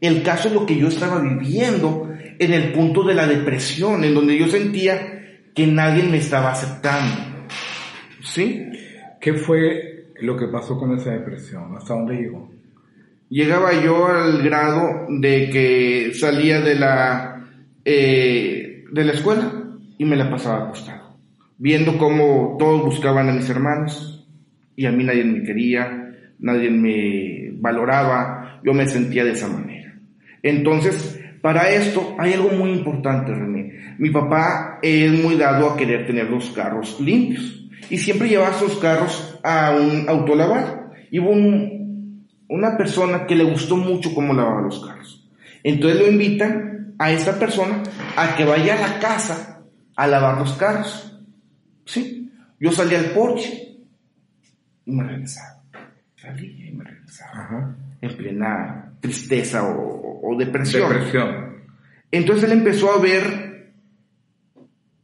El 0.00 0.22
caso 0.22 0.48
es 0.48 0.54
lo 0.54 0.66
que 0.66 0.76
yo 0.76 0.88
estaba 0.88 1.20
viviendo 1.20 2.12
en 2.38 2.52
el 2.52 2.72
punto 2.72 3.02
de 3.02 3.14
la 3.14 3.26
depresión, 3.26 4.04
en 4.04 4.14
donde 4.14 4.38
yo 4.38 4.46
sentía 4.46 5.40
que 5.54 5.66
nadie 5.66 6.04
me 6.04 6.18
estaba 6.18 6.52
aceptando. 6.52 7.48
¿Sí? 8.22 8.66
¿Qué 9.20 9.34
fue 9.34 10.12
lo 10.20 10.36
que 10.36 10.46
pasó 10.46 10.78
con 10.78 10.96
esa 10.96 11.10
depresión? 11.10 11.76
¿Hasta 11.76 11.94
dónde 11.94 12.14
llegó? 12.14 12.57
Llegaba 13.30 13.72
yo 13.82 14.06
al 14.06 14.42
grado 14.42 15.06
de 15.08 15.50
que 15.50 16.14
salía 16.14 16.60
de 16.60 16.74
la, 16.76 17.46
eh, 17.84 18.84
de 18.90 19.04
la 19.04 19.12
escuela 19.12 19.52
y 19.98 20.04
me 20.04 20.16
la 20.16 20.30
pasaba 20.30 20.64
acostado, 20.64 21.18
viendo 21.58 21.98
cómo 21.98 22.56
todos 22.58 22.84
buscaban 22.84 23.28
a 23.28 23.32
mis 23.32 23.48
hermanos 23.50 24.26
y 24.74 24.86
a 24.86 24.92
mí 24.92 25.04
nadie 25.04 25.24
me 25.24 25.42
quería, 25.42 26.14
nadie 26.38 26.70
me 26.70 27.50
valoraba, 27.60 28.60
yo 28.64 28.72
me 28.72 28.86
sentía 28.86 29.24
de 29.24 29.32
esa 29.32 29.48
manera. 29.48 29.94
Entonces, 30.42 31.20
para 31.42 31.70
esto 31.70 32.16
hay 32.18 32.32
algo 32.32 32.50
muy 32.50 32.70
importante, 32.70 33.34
René. 33.34 33.96
Mi 33.98 34.10
papá 34.10 34.78
es 34.82 35.12
muy 35.12 35.36
dado 35.36 35.70
a 35.70 35.76
querer 35.76 36.06
tener 36.06 36.30
los 36.30 36.50
carros 36.50 36.98
limpios 37.00 37.68
y 37.90 37.98
siempre 37.98 38.28
llevaba 38.28 38.54
sus 38.54 38.78
carros 38.78 39.38
a 39.42 39.76
un 39.76 40.08
autolavado. 40.08 40.90
Y 41.10 41.18
un, 41.18 41.77
una 42.48 42.76
persona 42.76 43.26
que 43.26 43.36
le 43.36 43.44
gustó 43.44 43.76
mucho 43.76 44.14
cómo 44.14 44.32
lavaba 44.32 44.62
los 44.62 44.84
carros. 44.84 45.28
Entonces 45.62 46.00
lo 46.00 46.08
invitan 46.08 46.94
a 46.98 47.12
esta 47.12 47.38
persona 47.38 47.82
a 48.16 48.36
que 48.36 48.44
vaya 48.44 48.74
a 48.74 48.88
la 48.88 48.98
casa 48.98 49.60
a 49.94 50.06
lavar 50.06 50.38
los 50.38 50.52
carros. 50.54 51.20
¿Sí? 51.84 52.32
Yo 52.60 52.72
salí 52.72 52.94
al 52.94 53.06
porche 53.06 53.76
y 54.84 54.92
me 54.92 55.04
regresaba. 55.04 55.62
Salía 56.16 56.68
y 56.68 56.72
me 56.72 56.84
regresaba. 56.84 57.30
Ajá. 57.32 57.76
En 58.00 58.16
plena 58.16 58.92
tristeza 59.00 59.64
o, 59.64 60.20
o 60.22 60.36
depresión. 60.38 60.88
Depresión. 60.88 61.58
Entonces 62.10 62.44
él 62.44 62.58
empezó 62.58 62.92
a 62.92 63.00
ver 63.00 63.72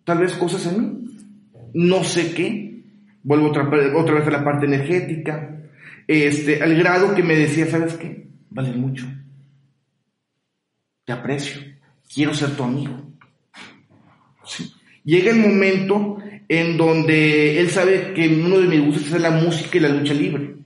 tal 0.04 0.18
vez 0.18 0.34
cosas 0.34 0.66
en 0.66 0.80
mí. 0.80 1.18
No 1.74 2.04
sé 2.04 2.34
qué. 2.34 2.84
Vuelvo 3.22 3.48
otra, 3.48 3.68
otra 3.96 4.14
vez 4.14 4.26
a 4.28 4.30
la 4.30 4.44
parte 4.44 4.66
energética. 4.66 5.58
Este, 6.06 6.62
al 6.62 6.74
grado 6.76 7.14
que 7.14 7.22
me 7.22 7.34
decía, 7.34 7.66
¿sabes 7.66 7.94
qué? 7.94 8.28
Vales 8.50 8.76
mucho. 8.76 9.06
Te 11.04 11.12
aprecio. 11.12 11.60
Quiero 12.12 12.34
ser 12.34 12.50
tu 12.56 12.62
amigo. 12.62 13.12
Sí. 14.44 14.72
Llega 15.04 15.30
el 15.30 15.38
momento 15.38 16.18
en 16.48 16.76
donde 16.76 17.58
él 17.60 17.70
sabe 17.70 18.12
que 18.14 18.28
uno 18.28 18.58
de 18.58 18.68
mis 18.68 18.84
gustos 18.84 19.12
es 19.12 19.20
la 19.20 19.30
música 19.30 19.76
y 19.76 19.80
la 19.80 19.88
lucha 19.88 20.14
libre. 20.14 20.56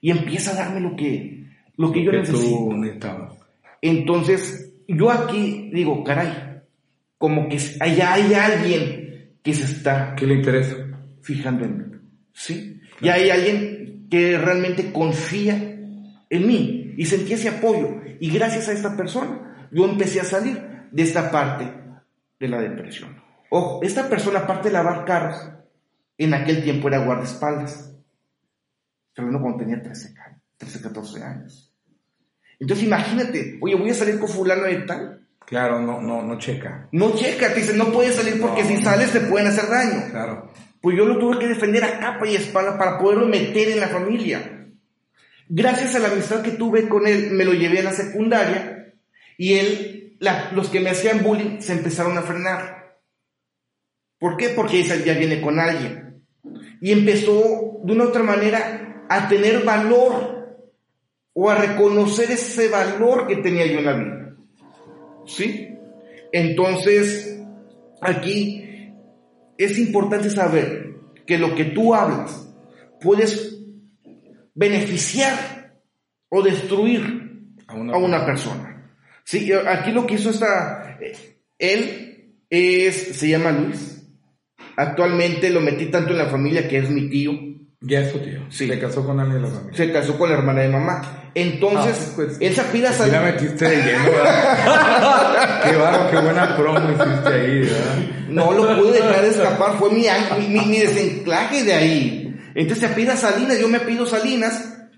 Y 0.00 0.10
empieza 0.10 0.52
a 0.52 0.54
darme 0.54 0.80
lo 0.80 0.96
que, 0.96 1.44
lo 1.76 1.92
que 1.92 2.04
yo 2.04 2.12
necesito. 2.12 2.68
Entonces, 3.80 4.74
yo 4.88 5.10
aquí 5.10 5.70
digo, 5.72 6.02
caray, 6.04 6.62
como 7.18 7.48
que 7.48 7.58
allá 7.80 8.14
hay 8.14 8.34
alguien 8.34 9.32
que 9.42 9.54
se 9.54 9.64
está 9.64 10.14
¿Qué 10.16 10.26
le 10.26 10.34
interesa? 10.34 10.76
fijando 11.22 11.64
en 11.64 11.78
mí. 11.78 11.95
¿Sí? 12.36 12.82
Y 13.00 13.08
hay 13.08 13.30
alguien 13.30 14.08
que 14.10 14.36
realmente 14.36 14.92
confía 14.92 15.54
en 15.54 16.46
mí 16.46 16.94
y 16.98 17.06
sentí 17.06 17.32
ese 17.32 17.48
apoyo. 17.48 18.02
Y 18.20 18.30
gracias 18.30 18.68
a 18.68 18.72
esta 18.72 18.94
persona, 18.94 19.68
yo 19.72 19.86
empecé 19.86 20.20
a 20.20 20.24
salir 20.24 20.62
de 20.92 21.02
esta 21.02 21.30
parte 21.30 21.72
de 22.38 22.48
la 22.48 22.60
depresión. 22.60 23.16
Ojo, 23.48 23.80
esta 23.82 24.06
persona, 24.08 24.40
aparte 24.40 24.68
de 24.68 24.74
lavar 24.74 25.04
carros, 25.06 25.36
en 26.18 26.34
aquel 26.34 26.62
tiempo 26.62 26.88
era 26.88 26.98
guardaespaldas. 27.04 27.92
Pero 29.14 29.30
no 29.30 29.40
cuando 29.40 29.60
tenía 29.60 29.82
13, 29.82 30.08
años, 30.26 30.40
13, 30.58 30.82
14 30.82 31.22
años. 31.22 31.72
Entonces 32.60 32.86
imagínate, 32.86 33.58
oye, 33.62 33.74
voy 33.76 33.90
a 33.90 33.94
salir 33.94 34.18
con 34.18 34.28
fulano 34.28 34.64
de 34.64 34.76
tal. 34.82 35.26
Claro, 35.46 35.80
no, 35.80 36.02
no, 36.02 36.22
no 36.22 36.38
checa. 36.38 36.88
No 36.92 37.14
checa, 37.14 37.48
te 37.54 37.60
dicen, 37.60 37.78
no 37.78 37.90
puedes 37.92 38.14
salir 38.14 38.38
porque 38.40 38.62
No. 38.62 38.68
si 38.68 38.76
sales 38.82 39.10
te 39.12 39.20
pueden 39.20 39.46
hacer 39.46 39.68
daño. 39.70 40.10
Claro. 40.10 40.52
Pues 40.86 40.96
yo 40.96 41.04
lo 41.04 41.18
tuve 41.18 41.40
que 41.40 41.48
defender 41.48 41.82
a 41.82 41.98
capa 41.98 42.28
y 42.28 42.36
espalda 42.36 42.78
para 42.78 42.96
poderlo 42.96 43.26
meter 43.26 43.70
en 43.70 43.80
la 43.80 43.88
familia. 43.88 44.68
Gracias 45.48 45.96
a 45.96 45.98
la 45.98 46.12
amistad 46.12 46.42
que 46.42 46.52
tuve 46.52 46.88
con 46.88 47.08
él, 47.08 47.32
me 47.32 47.44
lo 47.44 47.54
llevé 47.54 47.80
a 47.80 47.82
la 47.82 47.90
secundaria 47.90 48.94
y 49.36 49.54
él, 49.54 50.16
los 50.52 50.68
que 50.68 50.78
me 50.78 50.90
hacían 50.90 51.24
bullying 51.24 51.58
se 51.58 51.72
empezaron 51.72 52.16
a 52.16 52.22
frenar. 52.22 53.00
¿Por 54.20 54.36
qué? 54.36 54.50
Porque 54.50 54.78
esa 54.78 54.94
ya 54.94 55.14
viene 55.14 55.40
con 55.40 55.58
alguien. 55.58 56.22
Y 56.80 56.92
empezó 56.92 57.80
de 57.82 57.92
una 57.92 58.04
otra 58.04 58.22
manera 58.22 59.06
a 59.08 59.28
tener 59.28 59.64
valor 59.64 60.70
o 61.32 61.50
a 61.50 61.56
reconocer 61.56 62.30
ese 62.30 62.68
valor 62.68 63.26
que 63.26 63.38
tenía 63.38 63.66
yo 63.66 63.80
en 63.80 63.84
la 63.84 63.92
vida. 63.92 64.36
¿Sí? 65.26 65.68
Entonces, 66.30 67.40
aquí 68.00 68.65
es 69.58 69.78
importante 69.78 70.30
saber 70.30 70.96
que 71.26 71.38
lo 71.38 71.54
que 71.54 71.66
tú 71.66 71.94
hablas 71.94 72.48
puedes 73.00 73.58
beneficiar 74.54 75.80
o 76.28 76.42
destruir 76.42 77.52
A 77.66 77.74
una, 77.74 77.94
a 77.94 77.96
una 77.98 78.24
persona. 78.24 78.92
Sí, 79.24 79.52
aquí 79.52 79.90
lo 79.90 80.06
que 80.06 80.14
hizo 80.14 80.30
esta, 80.30 80.98
él 81.58 82.32
es, 82.48 82.94
se 83.16 83.28
llama 83.28 83.50
Luis. 83.50 84.08
Actualmente 84.76 85.50
lo 85.50 85.60
metí 85.60 85.86
tanto 85.86 86.12
en 86.12 86.18
la 86.18 86.26
familia 86.26 86.68
que 86.68 86.78
es 86.78 86.90
mi 86.90 87.08
tío. 87.08 87.32
Ya 87.80 88.00
es 88.00 88.12
tu 88.12 88.18
tío. 88.18 88.40
Sí. 88.48 88.68
Se 88.68 88.78
casó 88.78 89.04
con 89.04 89.20
alguien 89.20 89.42
de 89.42 89.48
la 89.48 89.54
familia. 89.54 89.76
Se 89.76 89.92
casó 89.92 90.18
con 90.18 90.30
la 90.30 90.36
hermana 90.36 90.62
de 90.62 90.68
mamá. 90.68 91.30
Entonces, 91.34 92.08
Ah, 92.08 92.12
pues, 92.16 92.38
él 92.40 92.54
se 92.54 92.60
apida 92.62 92.92
Sí 92.92 93.10
la 93.10 93.20
metiste 93.20 93.68
de 93.68 93.76
lleno, 93.76 94.04
¿verdad? 94.04 95.62
qué 95.64 95.76
barro, 95.76 96.10
qué 96.10 96.16
buena 96.16 96.56
promo 96.56 96.90
hiciste 96.90 97.28
ahí, 97.28 97.60
¿verdad? 97.60 97.96
No 98.30 98.52
lo 98.52 98.78
pude 98.78 98.92
dejar 98.92 99.20
de 99.20 99.28
escapar, 99.28 99.76
fue 99.78 99.90
mi, 99.90 100.06
mi, 100.48 100.78
desenclaje 100.78 101.62
de 101.64 101.74
ahí. 101.74 102.40
Entonces 102.54 102.78
se 102.78 102.92
apida 102.92 103.16
Salinas, 103.16 103.60
yo 103.60 103.68
me 103.68 103.80
pido 103.80 104.06
Salinas, 104.06 104.88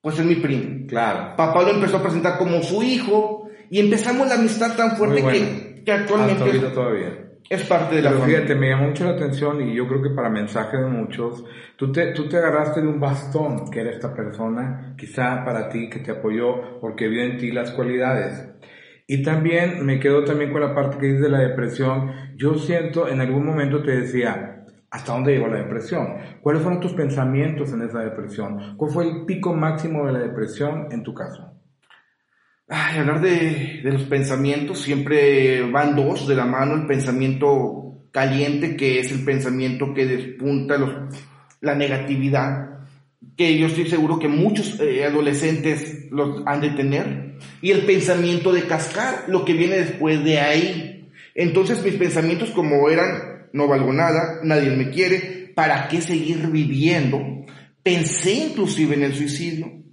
pues 0.00 0.18
es 0.18 0.24
mi 0.24 0.34
primo. 0.34 0.88
Claro. 0.88 1.36
Papá 1.36 1.62
lo 1.62 1.70
empezó 1.70 1.98
a 1.98 2.02
presentar 2.02 2.36
como 2.36 2.62
su 2.64 2.82
hijo 2.82 3.48
y 3.70 3.78
empezamos 3.78 4.26
la 4.26 4.34
amistad 4.34 4.74
tan 4.74 4.96
fuerte 4.96 5.22
bueno. 5.22 5.38
que, 5.38 5.84
que 5.84 5.92
Hasta 5.92 6.02
actualmente 6.02 6.42
ahorita 6.42 6.72
todavía. 6.72 7.25
Es 7.48 7.62
parte 7.64 7.96
de 7.96 8.02
la 8.02 8.10
Pero 8.10 8.22
fíjate, 8.22 8.54
me 8.54 8.70
llamó 8.70 8.88
mucho 8.88 9.04
la 9.04 9.10
atención 9.10 9.60
y 9.60 9.74
yo 9.74 9.86
creo 9.86 10.02
que 10.02 10.10
para 10.10 10.28
mensaje 10.28 10.76
de 10.76 10.86
muchos, 10.86 11.44
tú 11.76 11.92
te, 11.92 12.12
tú 12.12 12.28
te 12.28 12.38
agarraste 12.38 12.80
de 12.80 12.88
un 12.88 12.98
bastón 12.98 13.70
que 13.70 13.80
era 13.80 13.90
esta 13.90 14.14
persona, 14.14 14.94
quizá 14.98 15.44
para 15.44 15.68
ti 15.68 15.88
que 15.88 16.00
te 16.00 16.10
apoyó 16.10 16.80
porque 16.80 17.08
vio 17.08 17.22
en 17.22 17.38
ti 17.38 17.52
las 17.52 17.70
cualidades. 17.70 18.48
Y 19.06 19.22
también 19.22 19.86
me 19.86 20.00
quedo 20.00 20.24
también 20.24 20.52
con 20.52 20.60
la 20.60 20.74
parte 20.74 20.98
que 20.98 21.06
dices 21.06 21.22
de 21.22 21.28
la 21.28 21.38
depresión. 21.38 22.10
Yo 22.36 22.54
siento, 22.54 23.08
en 23.08 23.20
algún 23.20 23.46
momento 23.46 23.82
te 23.82 23.92
decía, 24.00 24.64
¿hasta 24.90 25.12
dónde 25.12 25.32
llegó 25.32 25.46
la 25.46 25.58
depresión? 25.58 26.16
¿Cuáles 26.40 26.62
fueron 26.62 26.80
tus 26.80 26.92
pensamientos 26.94 27.72
en 27.72 27.82
esa 27.82 28.00
depresión? 28.00 28.76
¿Cuál 28.76 28.90
fue 28.90 29.08
el 29.08 29.24
pico 29.24 29.54
máximo 29.54 30.06
de 30.06 30.12
la 30.12 30.18
depresión 30.18 30.88
en 30.90 31.04
tu 31.04 31.14
caso? 31.14 31.55
Ay, 32.68 32.98
hablar 32.98 33.20
de, 33.20 33.80
de 33.84 33.92
los 33.92 34.02
pensamientos, 34.04 34.80
siempre 34.80 35.62
van 35.70 35.94
dos 35.94 36.26
de 36.26 36.34
la 36.34 36.46
mano, 36.46 36.74
el 36.74 36.86
pensamiento 36.86 38.08
caliente, 38.10 38.76
que 38.76 38.98
es 38.98 39.12
el 39.12 39.24
pensamiento 39.24 39.94
que 39.94 40.04
despunta 40.04 40.76
los, 40.76 40.90
la 41.60 41.76
negatividad, 41.76 42.80
que 43.36 43.56
yo 43.56 43.68
estoy 43.68 43.88
seguro 43.88 44.18
que 44.18 44.26
muchos 44.26 44.80
eh, 44.80 45.04
adolescentes 45.04 46.10
los 46.10 46.42
han 46.44 46.60
de 46.60 46.70
tener, 46.70 47.36
y 47.62 47.70
el 47.70 47.82
pensamiento 47.82 48.52
de 48.52 48.62
cascar, 48.62 49.26
lo 49.28 49.44
que 49.44 49.52
viene 49.52 49.76
después 49.76 50.24
de 50.24 50.40
ahí. 50.40 51.08
Entonces 51.36 51.84
mis 51.84 51.94
pensamientos 51.94 52.50
como 52.50 52.88
eran, 52.88 53.48
no 53.52 53.68
valgo 53.68 53.92
nada, 53.92 54.40
nadie 54.42 54.70
me 54.70 54.90
quiere, 54.90 55.52
¿para 55.54 55.86
qué 55.86 56.00
seguir 56.00 56.48
viviendo? 56.48 57.44
Pensé 57.82 58.32
inclusive 58.32 58.96
en 58.96 59.04
el 59.04 59.14
suicidio, 59.14 59.85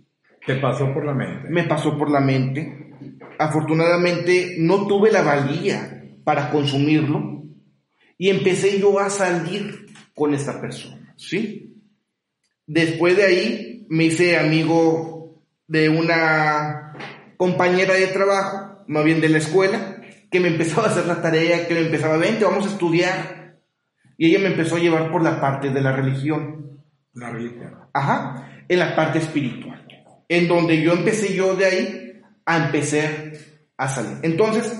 ¿Te 0.45 0.55
pasó 0.55 0.93
por 0.93 1.05
la 1.05 1.13
mente? 1.13 1.49
me 1.49 1.63
pasó 1.63 1.97
por 1.97 2.09
la 2.11 2.19
mente. 2.19 2.91
Afortunadamente 3.39 4.55
no 4.59 4.87
tuve 4.87 5.11
la 5.11 5.21
valía 5.21 6.03
para 6.23 6.49
consumirlo 6.49 7.43
y 8.17 8.29
empecé 8.29 8.79
yo 8.79 8.99
a 8.99 9.09
salir 9.09 9.87
con 10.13 10.33
esta 10.33 10.61
persona, 10.61 11.13
¿sí? 11.17 11.73
Después 12.65 13.17
de 13.17 13.23
ahí 13.23 13.85
me 13.89 14.05
hice 14.05 14.37
amigo 14.37 15.43
de 15.67 15.89
una 15.89 16.93
compañera 17.37 17.93
de 17.95 18.07
trabajo, 18.07 18.83
más 18.87 19.03
bien 19.03 19.19
de 19.19 19.29
la 19.29 19.39
escuela, 19.39 20.01
que 20.31 20.39
me 20.39 20.49
empezaba 20.49 20.87
a 20.87 20.91
hacer 20.91 21.05
la 21.05 21.21
tarea, 21.21 21.67
que 21.67 21.73
me 21.73 21.81
empezaba, 21.81 22.17
vente, 22.17 22.45
vamos 22.45 22.65
a 22.65 22.69
estudiar. 22.69 23.57
Y 24.17 24.27
ella 24.27 24.39
me 24.39 24.47
empezó 24.47 24.77
a 24.77 24.79
llevar 24.79 25.11
por 25.11 25.23
la 25.23 25.41
parte 25.41 25.69
de 25.69 25.81
la 25.81 25.91
religión. 25.91 26.83
La 27.13 27.29
religión. 27.29 27.75
Ajá, 27.93 28.63
en 28.67 28.79
la 28.79 28.95
parte 28.95 29.19
espiritual. 29.19 29.82
En 30.27 30.47
donde 30.47 30.81
yo 30.81 30.93
empecé 30.93 31.33
yo 31.33 31.55
de 31.55 31.65
ahí 31.65 32.21
a 32.45 32.65
empezar 32.65 33.33
a 33.77 33.87
salir. 33.87 34.17
Entonces, 34.23 34.73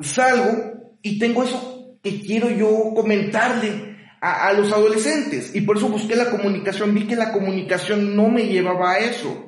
salgo 0.00 0.98
y 1.02 1.18
tengo 1.18 1.42
eso 1.42 1.98
que 2.02 2.20
quiero 2.20 2.50
yo 2.50 2.92
comentarle 2.94 3.96
a, 4.20 4.48
a 4.48 4.52
los 4.52 4.72
adolescentes. 4.72 5.54
Y 5.54 5.62
por 5.62 5.76
eso 5.76 5.88
busqué 5.88 6.16
la 6.16 6.30
comunicación. 6.30 6.94
Vi 6.94 7.06
que 7.06 7.16
la 7.16 7.32
comunicación 7.32 8.16
no 8.16 8.28
me 8.28 8.46
llevaba 8.46 8.92
a 8.92 8.98
eso. 8.98 9.46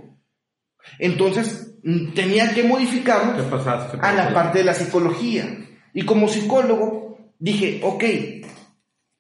Entonces, 0.98 1.74
mm, 1.82 2.12
tenía 2.12 2.52
que 2.54 2.62
modificarlo 2.62 3.48
pasaste. 3.50 3.98
a 4.00 4.12
la 4.12 4.32
parte 4.32 4.58
de 4.58 4.64
la 4.64 4.74
psicología. 4.74 5.66
Y 5.92 6.04
como 6.04 6.28
psicólogo 6.28 7.32
dije, 7.38 7.80
ok, 7.82 8.04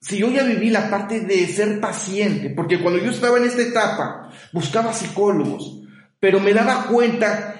si 0.00 0.18
yo 0.18 0.30
ya 0.30 0.44
viví 0.44 0.70
la 0.70 0.90
parte 0.90 1.20
de 1.20 1.46
ser 1.46 1.80
paciente, 1.80 2.50
porque 2.50 2.80
cuando 2.80 3.02
yo 3.02 3.10
estaba 3.10 3.38
en 3.38 3.44
esta 3.44 3.62
etapa 3.62 4.30
buscaba 4.52 4.92
psicólogos, 4.92 5.82
pero 6.20 6.40
me 6.40 6.52
daba 6.52 6.86
cuenta 6.86 7.56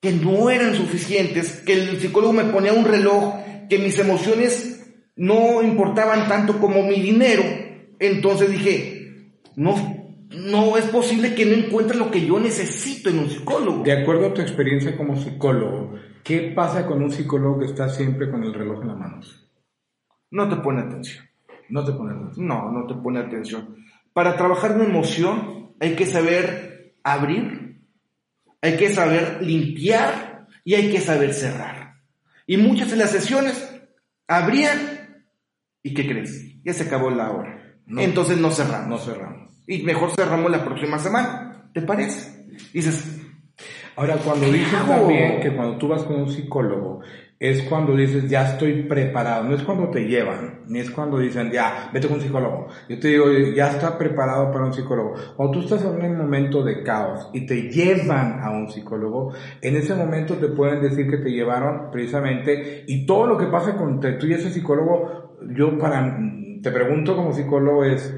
que 0.00 0.12
no 0.12 0.50
eran 0.50 0.74
suficientes, 0.74 1.62
que 1.64 1.72
el 1.72 2.00
psicólogo 2.00 2.32
me 2.32 2.44
ponía 2.44 2.72
un 2.72 2.84
reloj, 2.84 3.34
que 3.68 3.78
mis 3.78 3.98
emociones 3.98 4.84
no 5.16 5.62
importaban 5.62 6.28
tanto 6.28 6.58
como 6.60 6.82
mi 6.82 7.00
dinero, 7.00 7.42
entonces 7.98 8.50
dije, 8.50 9.32
no, 9.56 9.74
no 10.30 10.76
es 10.76 10.84
posible 10.86 11.34
que 11.34 11.46
no 11.46 11.54
encuentre 11.54 11.96
lo 11.96 12.10
que 12.10 12.26
yo 12.26 12.38
necesito 12.38 13.08
en 13.08 13.20
un 13.20 13.30
psicólogo. 13.30 13.82
De 13.82 14.02
acuerdo 14.02 14.26
a 14.26 14.34
tu 14.34 14.42
experiencia 14.42 14.96
como 14.96 15.16
psicólogo, 15.16 15.94
¿qué 16.22 16.52
pasa 16.54 16.86
con 16.86 17.02
un 17.02 17.10
psicólogo 17.10 17.60
que 17.60 17.66
está 17.66 17.88
siempre 17.88 18.30
con 18.30 18.44
el 18.44 18.52
reloj 18.52 18.82
en 18.82 18.88
la 18.88 18.94
mano? 18.94 19.20
No 20.30 20.48
te 20.48 20.56
pone 20.56 20.82
atención. 20.82 21.24
No 21.68 21.84
te 21.84 21.92
pones 21.92 22.16
atención. 22.16 22.46
No, 22.46 22.70
no 22.70 22.86
te 22.86 22.94
pone 22.94 23.20
atención. 23.20 23.76
Para 24.12 24.36
trabajar 24.36 24.72
una 24.72 24.84
emoción 24.84 25.74
hay 25.80 25.94
que 25.94 26.06
saber 26.06 26.96
abrir, 27.02 27.82
hay 28.62 28.76
que 28.76 28.88
saber 28.88 29.42
limpiar 29.42 30.46
y 30.64 30.74
hay 30.74 30.90
que 30.90 31.00
saber 31.00 31.34
cerrar. 31.34 31.94
Y 32.46 32.56
muchas 32.56 32.90
de 32.90 32.96
las 32.96 33.10
sesiones 33.10 33.80
abrían 34.26 35.24
y 35.82 35.94
¿qué 35.94 36.06
crees? 36.06 36.62
Ya 36.64 36.72
se 36.72 36.84
acabó 36.84 37.10
la 37.10 37.30
hora. 37.30 37.78
No. 37.86 38.00
Entonces 38.00 38.38
no 38.38 38.50
cerramos. 38.50 38.88
No 38.88 38.98
cerramos. 38.98 39.52
Y 39.66 39.82
mejor 39.82 40.10
cerramos 40.16 40.50
la 40.50 40.64
próxima 40.64 40.98
semana. 40.98 41.70
¿Te 41.72 41.82
parece? 41.82 42.46
Dices, 42.72 43.26
Ahora, 43.96 44.16
cuando 44.18 44.46
dices 44.52 44.78
también 44.86 45.40
que 45.40 45.56
cuando 45.56 45.78
tú 45.78 45.88
vas 45.88 46.04
con 46.04 46.16
un 46.16 46.28
psicólogo, 46.28 47.00
es 47.38 47.62
cuando 47.64 47.94
dices, 47.94 48.28
ya 48.30 48.52
estoy 48.52 48.84
preparado, 48.84 49.44
no 49.44 49.54
es 49.54 49.62
cuando 49.62 49.90
te 49.90 50.06
llevan, 50.06 50.62
ni 50.68 50.78
es 50.78 50.90
cuando 50.90 51.18
dicen, 51.18 51.50
ya, 51.50 51.90
vete 51.92 52.08
con 52.08 52.16
un 52.16 52.22
psicólogo. 52.22 52.68
Yo 52.88 52.98
te 52.98 53.08
digo, 53.08 53.26
ya 53.54 53.72
está 53.72 53.98
preparado 53.98 54.50
para 54.50 54.64
un 54.64 54.72
psicólogo. 54.72 55.14
Cuando 55.36 55.52
tú 55.52 55.60
estás 55.60 55.84
en 55.84 56.02
un 56.02 56.16
momento 56.16 56.62
de 56.62 56.82
caos 56.82 57.28
y 57.34 57.44
te 57.44 57.70
llevan 57.70 58.40
a 58.40 58.50
un 58.50 58.70
psicólogo, 58.70 59.34
en 59.60 59.76
ese 59.76 59.94
momento 59.94 60.34
te 60.36 60.48
pueden 60.48 60.80
decir 60.80 61.10
que 61.10 61.18
te 61.18 61.30
llevaron 61.30 61.90
precisamente, 61.90 62.84
y 62.86 63.04
todo 63.04 63.26
lo 63.26 63.36
que 63.36 63.46
pasa 63.46 63.76
con 63.76 64.00
tú 64.00 64.26
y 64.26 64.32
ese 64.32 64.50
psicólogo, 64.50 65.36
yo 65.54 65.78
para, 65.78 66.18
te 66.62 66.70
pregunto 66.70 67.14
como 67.14 67.34
psicólogo 67.34 67.84
es, 67.84 68.16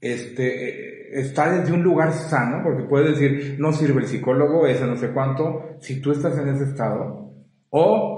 este, 0.00 0.70
eh, 0.70 1.20
está 1.20 1.52
desde 1.52 1.72
un 1.72 1.84
lugar 1.84 2.12
sano, 2.12 2.62
porque 2.64 2.82
puedes 2.82 3.18
decir, 3.18 3.56
no 3.60 3.72
sirve 3.72 4.02
el 4.02 4.08
psicólogo, 4.08 4.66
ese 4.66 4.86
no 4.86 4.96
sé 4.96 5.10
cuánto, 5.10 5.76
si 5.78 6.00
tú 6.00 6.10
estás 6.10 6.36
en 6.36 6.48
ese 6.48 6.64
estado, 6.64 7.32
o 7.70 8.15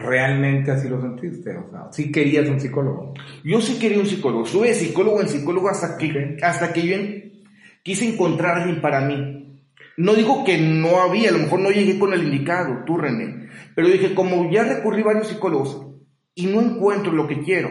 realmente 0.00 0.70
así 0.70 0.88
lo 0.88 1.00
sentiste, 1.00 1.56
o 1.56 1.70
sea, 1.70 1.92
sí 1.92 2.10
querías 2.10 2.48
un 2.48 2.58
psicólogo. 2.58 3.14
Yo 3.44 3.60
sí 3.60 3.78
quería 3.78 3.98
un 3.98 4.06
psicólogo, 4.06 4.44
de 4.62 4.74
psicólogo 4.74 5.20
en 5.20 5.28
psicólogo 5.28 5.68
hasta 5.68 5.96
que, 5.96 6.38
hasta 6.42 6.72
que 6.72 6.82
yo 6.86 6.96
quise 7.82 8.08
encontrar 8.08 8.58
alguien 8.58 8.80
para 8.80 9.02
mí. 9.02 9.60
No 9.96 10.14
digo 10.14 10.44
que 10.44 10.58
no 10.58 11.00
había, 11.00 11.28
a 11.28 11.32
lo 11.32 11.40
mejor 11.40 11.60
no 11.60 11.70
llegué 11.70 11.98
con 11.98 12.12
el 12.14 12.22
indicado, 12.22 12.84
tú 12.86 12.96
René, 12.96 13.48
pero 13.74 13.88
dije, 13.88 14.14
como 14.14 14.50
ya 14.50 14.64
recurrí 14.64 15.02
a 15.02 15.06
varios 15.06 15.28
psicólogos 15.28 15.86
y 16.34 16.46
no 16.46 16.60
encuentro 16.60 17.12
lo 17.12 17.28
que 17.28 17.40
quiero, 17.40 17.70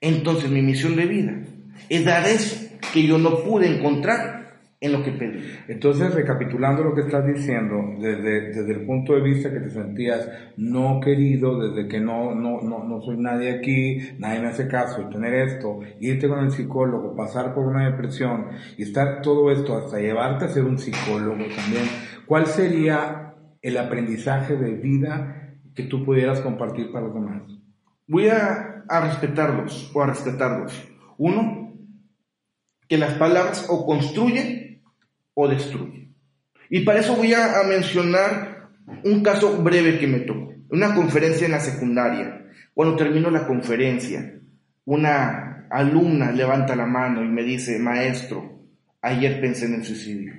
entonces 0.00 0.50
mi 0.50 0.60
misión 0.60 0.96
de 0.96 1.06
vida 1.06 1.40
es 1.88 2.04
dar 2.04 2.26
eso 2.28 2.68
que 2.92 3.02
yo 3.02 3.18
no 3.18 3.42
pude 3.42 3.74
encontrar 3.74 4.47
en 4.80 4.92
lo 4.92 5.02
que 5.02 5.10
pedí. 5.10 5.42
Entonces, 5.66 6.14
recapitulando 6.14 6.84
lo 6.84 6.94
que 6.94 7.00
estás 7.00 7.26
diciendo, 7.26 7.94
desde, 7.98 8.52
desde 8.52 8.72
el 8.72 8.86
punto 8.86 9.14
de 9.14 9.22
vista 9.22 9.52
que 9.52 9.58
te 9.58 9.70
sentías 9.70 10.28
no 10.56 11.00
querido, 11.00 11.58
desde 11.58 11.88
que 11.88 11.98
no, 11.98 12.34
no, 12.34 12.60
no, 12.62 12.84
no 12.84 13.02
soy 13.02 13.16
nadie 13.16 13.50
aquí, 13.50 13.98
nadie 14.18 14.40
me 14.40 14.48
hace 14.48 14.68
caso, 14.68 15.02
y 15.02 15.12
tener 15.12 15.34
esto, 15.34 15.80
irte 15.98 16.28
con 16.28 16.44
el 16.44 16.52
psicólogo, 16.52 17.16
pasar 17.16 17.54
por 17.54 17.66
una 17.66 17.90
depresión 17.90 18.46
y 18.76 18.84
estar 18.84 19.20
todo 19.20 19.50
esto 19.50 19.76
hasta 19.76 19.98
llevarte 19.98 20.44
a 20.44 20.48
ser 20.48 20.64
un 20.64 20.78
psicólogo 20.78 21.44
también, 21.56 21.84
¿cuál 22.26 22.46
sería 22.46 23.34
el 23.60 23.76
aprendizaje 23.76 24.56
de 24.56 24.74
vida 24.74 25.56
que 25.74 25.84
tú 25.84 26.04
pudieras 26.04 26.40
compartir 26.40 26.92
para 26.92 27.06
los 27.06 27.14
demás? 27.14 27.42
Voy 28.06 28.28
a, 28.28 28.84
a 28.88 29.00
respetarlos 29.00 29.90
o 29.92 30.02
a 30.02 30.06
respetarlos. 30.06 30.88
Uno, 31.18 31.74
que 32.88 32.96
las 32.96 33.14
palabras 33.14 33.66
o 33.68 33.84
construyen 33.84 34.57
o 35.40 35.46
destruyen. 35.46 36.16
Y 36.68 36.80
para 36.80 36.98
eso 36.98 37.14
voy 37.14 37.32
a, 37.32 37.62
mencionar 37.68 38.70
un 39.04 39.22
caso 39.22 39.62
breve 39.62 40.00
que 40.00 40.08
me 40.08 40.18
tocó. 40.20 40.52
Una 40.70 40.96
conferencia 40.96 41.46
en 41.46 41.52
la 41.52 41.60
secundaria. 41.60 42.44
Cuando 42.74 42.96
termino 42.96 43.30
la 43.30 43.46
conferencia, 43.46 44.34
una 44.84 45.68
alumna 45.70 46.32
levanta 46.32 46.74
la 46.74 46.86
mano 46.86 47.24
y 47.24 47.28
me 47.28 47.44
dice, 47.44 47.78
maestro, 47.78 48.64
ayer 49.00 49.40
pensé 49.40 49.66
en 49.66 49.74
el 49.74 49.84
suicidio. 49.84 50.32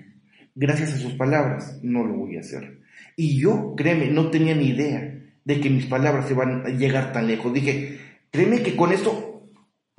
Gracias 0.53 0.93
a 0.93 0.97
sus 0.97 1.13
palabras, 1.13 1.79
no 1.81 2.03
lo 2.03 2.15
voy 2.15 2.35
a 2.35 2.41
hacer. 2.41 2.81
Y 3.15 3.39
yo, 3.39 3.75
créeme, 3.77 4.07
no 4.07 4.29
tenía 4.29 4.53
ni 4.53 4.67
idea 4.67 5.17
de 5.45 5.61
que 5.61 5.69
mis 5.69 5.85
palabras 5.85 6.29
iban 6.29 6.65
a 6.65 6.69
llegar 6.71 7.13
tan 7.13 7.27
lejos. 7.27 7.53
Dije, 7.53 7.99
créeme 8.31 8.63
que 8.63 8.75
con 8.75 8.91
esto 8.91 9.28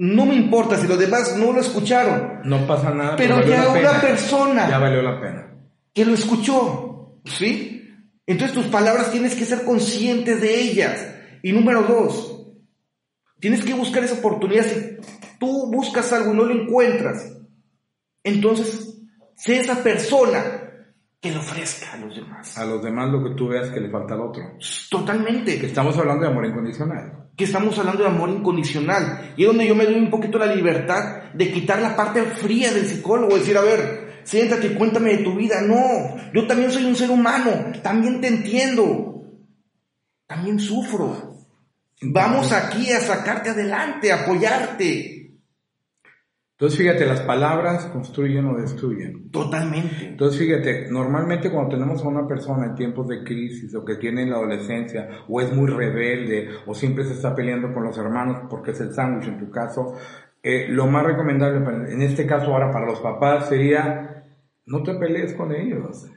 no 0.01 0.25
me 0.25 0.35
importa 0.35 0.79
si 0.79 0.89
los 0.89 0.99
demás 0.99 1.37
no 1.37 1.53
lo 1.53 1.61
escucharon. 1.61 2.41
No 2.45 2.67
pasa 2.67 2.91
nada. 2.95 3.17
Pero 3.17 3.47
ya 3.47 3.69
una 3.69 4.01
persona. 4.01 4.67
Ya 4.67 4.79
valió 4.79 5.03
la 5.03 5.21
pena. 5.21 5.53
Que 5.93 6.07
lo 6.07 6.15
escuchó. 6.15 7.21
¿Sí? 7.27 7.87
Entonces 8.27 8.57
tus 8.57 8.69
palabras 8.69 9.13
tienes 9.13 9.35
que 9.35 9.45
ser 9.45 9.63
conscientes 9.63 10.41
de 10.41 10.59
ellas. 10.59 11.07
Y 11.43 11.53
número 11.53 11.83
dos, 11.83 12.47
tienes 13.41 13.63
que 13.63 13.75
buscar 13.75 14.03
esa 14.03 14.15
oportunidad. 14.15 14.65
Si 14.65 14.97
tú 15.39 15.71
buscas 15.71 16.11
algo 16.15 16.33
y 16.33 16.37
no 16.39 16.45
lo 16.45 16.63
encuentras, 16.63 17.37
entonces 18.25 19.03
sé 19.37 19.61
esa 19.61 19.83
persona 19.83 20.63
que 21.21 21.31
lo 21.31 21.41
ofrezca 21.41 21.93
a 21.93 21.99
los 21.99 22.17
demás. 22.17 22.57
A 22.57 22.65
los 22.65 22.83
demás 22.83 23.11
lo 23.11 23.23
que 23.23 23.35
tú 23.35 23.49
veas 23.49 23.69
que 23.69 23.81
le 23.81 23.91
falta 23.91 24.15
al 24.15 24.23
otro. 24.23 24.45
Totalmente. 24.89 25.61
Que 25.61 25.67
estamos 25.67 25.99
hablando 25.99 26.23
de 26.23 26.31
amor 26.31 26.47
incondicional 26.47 27.21
que 27.41 27.47
estamos 27.47 27.79
hablando 27.79 28.03
de 28.03 28.11
amor 28.11 28.29
incondicional. 28.29 29.33
Y 29.35 29.45
es 29.45 29.47
donde 29.49 29.67
yo 29.67 29.75
me 29.75 29.87
doy 29.87 29.95
un 29.95 30.11
poquito 30.11 30.39
la 30.39 30.55
libertad 30.55 31.33
de 31.33 31.51
quitar 31.51 31.81
la 31.81 31.97
parte 31.97 32.23
fría 32.23 32.71
del 32.71 32.87
psicólogo, 32.87 33.39
decir, 33.39 33.57
a 33.57 33.63
ver, 33.63 34.21
siéntate 34.25 34.67
y 34.67 34.75
cuéntame 34.75 35.17
de 35.17 35.25
tu 35.25 35.35
vida. 35.35 35.63
No, 35.63 36.17
yo 36.35 36.47
también 36.47 36.71
soy 36.71 36.85
un 36.85 36.95
ser 36.95 37.11
humano, 37.11 37.73
también 37.83 38.21
te 38.21 38.29
entiendo, 38.29 39.25
también 40.27 40.61
sufro. 40.61 41.39
Vamos 42.03 42.53
aquí 42.53 42.93
a 42.93 43.01
sacarte 43.01 43.49
adelante, 43.49 44.13
a 44.13 44.25
apoyarte. 44.25 45.20
Entonces 46.61 46.79
fíjate, 46.79 47.07
las 47.07 47.23
palabras 47.23 47.87
construyen 47.87 48.45
o 48.45 48.55
destruyen. 48.55 49.31
Totalmente. 49.31 50.09
Entonces 50.09 50.39
fíjate, 50.39 50.89
normalmente 50.91 51.51
cuando 51.51 51.71
tenemos 51.71 52.05
a 52.05 52.09
una 52.09 52.29
persona 52.29 52.67
en 52.67 52.75
tiempos 52.75 53.09
de 53.09 53.25
crisis 53.25 53.75
o 53.75 53.83
que 53.83 53.95
tiene 53.95 54.27
la 54.27 54.37
adolescencia 54.37 55.09
o 55.27 55.41
es 55.41 55.51
muy 55.55 55.71
rebelde 55.71 56.51
o 56.67 56.75
siempre 56.75 57.05
se 57.05 57.15
está 57.15 57.35
peleando 57.35 57.73
con 57.73 57.85
los 57.85 57.97
hermanos 57.97 58.43
porque 58.51 58.73
es 58.73 58.81
el 58.83 58.93
sándwich 58.93 59.29
en 59.29 59.39
tu 59.39 59.51
caso, 59.51 59.95
eh, 60.43 60.67
lo 60.69 60.87
más 60.87 61.07
recomendable 61.07 61.95
en 61.95 62.03
este 62.03 62.27
caso 62.27 62.53
ahora 62.53 62.71
para 62.71 62.85
los 62.85 63.01
papás 63.01 63.49
sería 63.49 64.27
no 64.67 64.83
te 64.83 64.93
pelees 64.97 65.33
con 65.33 65.55
ellos. 65.55 66.11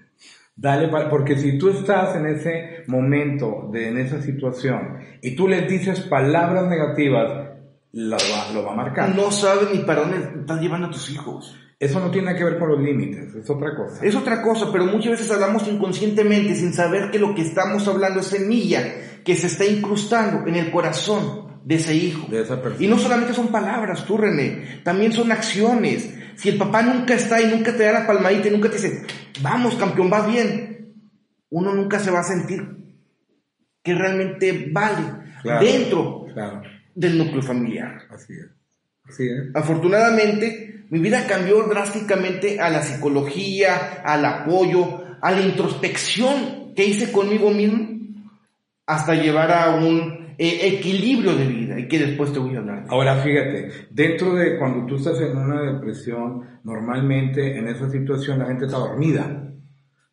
Dale, 0.58 0.89
porque 1.10 1.38
si 1.38 1.58
tú 1.58 1.69
estás 1.69 2.17
en 2.17 2.25
ese 2.25 2.84
momento, 2.88 3.69
de, 3.71 3.88
en 3.88 3.97
esa 3.97 4.21
situación, 4.21 4.99
y 5.21 5.38
tú 5.38 5.47
les 5.47 5.69
dices 5.69 6.01
palabras 6.01 6.67
negativas, 6.67 7.52
lo 7.93 8.17
va, 8.17 8.51
lo 8.53 8.65
va 8.65 8.73
a 8.73 8.75
marcar. 8.75 9.15
No 9.15 9.32
sabes 9.32 9.69
ni 9.71 9.79
para 9.79 10.01
dónde 10.01 10.41
estás 10.41 10.60
llevando 10.60 10.88
a 10.88 10.91
tus 10.91 11.10
hijos. 11.12 11.56
Eso 11.79 11.99
no 11.99 12.12
tiene 12.12 12.36
que 12.36 12.43
ver 12.43 12.58
con 12.58 12.69
los 12.69 12.79
límites, 12.79 13.36
es 13.36 13.49
otra 13.49 13.75
cosa. 13.75 14.06
Es 14.06 14.15
otra 14.15 14.41
cosa, 14.41 14.71
pero 14.71 14.86
muchas 14.86 15.12
veces 15.12 15.29
hablamos 15.32 15.67
inconscientemente 15.67 16.56
sin 16.56 16.73
saber 16.73 17.12
que 17.12 17.19
lo 17.19 17.36
que 17.36 17.41
estamos 17.41 17.88
hablando 17.88 18.21
es 18.21 18.27
semilla 18.27 19.21
que 19.23 19.36
se 19.36 19.47
está 19.47 19.65
incrustando 19.65 20.47
en 20.47 20.56
el 20.56 20.71
corazón 20.71 21.62
de 21.65 21.75
ese 21.75 21.93
hijo. 21.93 22.27
De 22.29 22.41
esa 22.41 22.62
persona. 22.62 22.84
Y 22.84 22.88
no 22.88 22.97
solamente 22.97 23.34
son 23.34 23.49
palabras, 23.49 24.06
tú 24.06 24.17
René, 24.17 24.82
también 24.84 25.12
son 25.12 25.32
acciones. 25.32 26.13
Si 26.36 26.49
el 26.49 26.58
papá 26.58 26.82
nunca 26.82 27.15
está 27.15 27.41
y 27.41 27.47
nunca 27.47 27.75
te 27.75 27.84
da 27.84 27.91
la 27.91 28.08
palmadita 28.08 28.47
y 28.47 28.51
nunca 28.51 28.69
te 28.69 28.75
dice, 28.75 29.06
vamos 29.41 29.75
campeón, 29.75 30.10
vas 30.10 30.25
bien, 30.25 30.95
uno 31.49 31.73
nunca 31.73 31.99
se 31.99 32.12
va 32.12 32.21
a 32.21 32.23
sentir 32.23 32.62
que 33.84 33.93
realmente 33.93 34.69
vale 34.71 35.03
dentro 35.60 36.27
claro 36.34 36.72
del 36.95 37.17
núcleo 37.17 37.41
familiar. 37.41 38.01
Así 38.10 38.34
es. 38.34 38.47
Así 39.06 39.27
es. 39.27 39.56
Afortunadamente, 39.56 40.86
mi 40.89 40.99
vida 40.99 41.25
cambió 41.27 41.63
drásticamente 41.63 42.60
a 42.60 42.69
la 42.69 42.82
psicología, 42.82 44.01
al 44.03 44.25
apoyo, 44.25 45.03
a 45.21 45.32
la 45.32 45.41
introspección 45.41 46.73
que 46.75 46.86
hice 46.86 47.12
conmigo 47.12 47.51
mismo, 47.51 47.89
hasta 48.86 49.15
llevar 49.15 49.51
a 49.51 49.75
un 49.75 50.36
eh, 50.38 50.60
equilibrio 50.63 51.36
de 51.36 51.47
vida 51.47 51.79
y 51.79 51.88
que 51.88 51.99
después 51.99 52.34
te 52.34 52.39
voy 52.39 52.56
a 52.56 52.60
hablar. 52.60 52.86
Ahora 52.89 53.17
fíjate, 53.17 53.69
dentro 53.91 54.36
de 54.36 54.58
cuando 54.58 54.86
tú 54.86 54.95
estás 54.95 55.19
en 55.21 55.38
una 55.38 55.62
depresión, 55.73 56.60
normalmente 56.63 57.58
en 57.58 57.67
esa 57.67 57.89
situación 57.89 58.39
la 58.39 58.47
gente 58.47 58.65
está 58.65 58.77
dormida. 58.77 59.52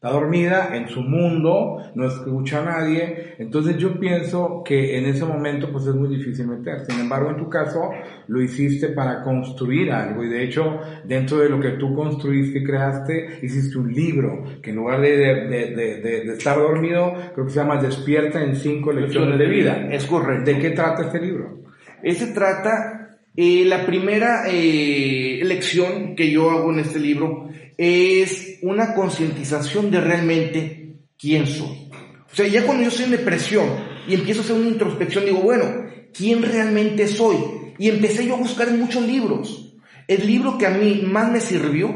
Está 0.03 0.13
dormida 0.13 0.75
en 0.75 0.89
su 0.89 1.03
mundo, 1.03 1.77
no 1.95 2.07
escucha 2.07 2.63
a 2.63 2.65
nadie. 2.65 3.35
Entonces 3.37 3.77
yo 3.77 4.01
pienso 4.01 4.63
que 4.65 4.97
en 4.97 5.05
ese 5.05 5.27
momento 5.27 5.71
pues 5.71 5.87
es 5.87 5.95
muy 5.95 6.09
difícil 6.17 6.47
meter. 6.47 6.87
Sin 6.87 7.01
embargo, 7.01 7.29
en 7.29 7.37
tu 7.37 7.51
caso 7.51 7.91
lo 8.27 8.41
hiciste 8.41 8.89
para 8.89 9.23
construir 9.23 9.93
algo 9.93 10.25
y 10.25 10.31
de 10.31 10.43
hecho 10.43 10.81
dentro 11.05 11.37
de 11.41 11.51
lo 11.51 11.61
que 11.61 11.73
tú 11.73 11.95
construiste 11.95 12.61
y 12.61 12.65
creaste, 12.65 13.41
hiciste 13.43 13.77
un 13.77 13.93
libro 13.93 14.43
que 14.63 14.71
en 14.71 14.77
lugar 14.77 15.03
de, 15.03 15.19
de, 15.19 15.75
de, 15.77 16.01
de 16.01 16.33
estar 16.33 16.57
dormido, 16.57 17.13
creo 17.35 17.45
que 17.45 17.53
se 17.53 17.61
llama 17.61 17.77
Despierta 17.77 18.43
en 18.43 18.57
cinco 18.57 18.93
lecciones 18.93 19.39
de 19.39 19.47
vida. 19.49 19.87
Es 19.93 20.07
correcto. 20.07 20.51
¿De 20.51 20.59
qué 20.61 20.71
trata 20.71 21.03
este 21.03 21.21
libro? 21.21 21.65
Ese 22.03 22.29
trata, 22.29 23.19
eh, 23.37 23.67
la 23.67 23.85
primera 23.85 24.45
eh, 24.49 25.43
lección 25.45 26.17
que 26.17 26.31
yo 26.31 26.51
hago 26.51 26.73
en 26.73 26.79
este 26.79 26.99
libro 26.99 27.51
es 27.77 28.50
una 28.63 28.95
concientización 28.95 29.91
de 29.91 30.01
realmente 30.01 30.97
quién 31.19 31.47
soy. 31.47 31.91
O 32.33 32.35
sea, 32.35 32.47
ya 32.47 32.65
cuando 32.65 32.85
yo 32.85 32.89
estoy 32.89 33.07
en 33.07 33.11
depresión 33.13 33.69
y 34.07 34.15
empiezo 34.15 34.41
a 34.41 34.45
hacer 34.45 34.57
una 34.57 34.69
introspección, 34.69 35.25
digo, 35.25 35.41
bueno, 35.41 35.65
¿quién 36.13 36.43
realmente 36.43 37.09
soy? 37.09 37.37
Y 37.79 37.89
empecé 37.89 38.27
yo 38.27 38.35
a 38.35 38.39
buscar 38.39 38.69
en 38.69 38.81
muchos 38.81 39.05
libros. 39.07 39.77
El 40.07 40.27
libro 40.27 40.59
que 40.59 40.67
a 40.67 40.71
mí 40.71 41.03
más 41.05 41.31
me 41.31 41.41
sirvió 41.41 41.93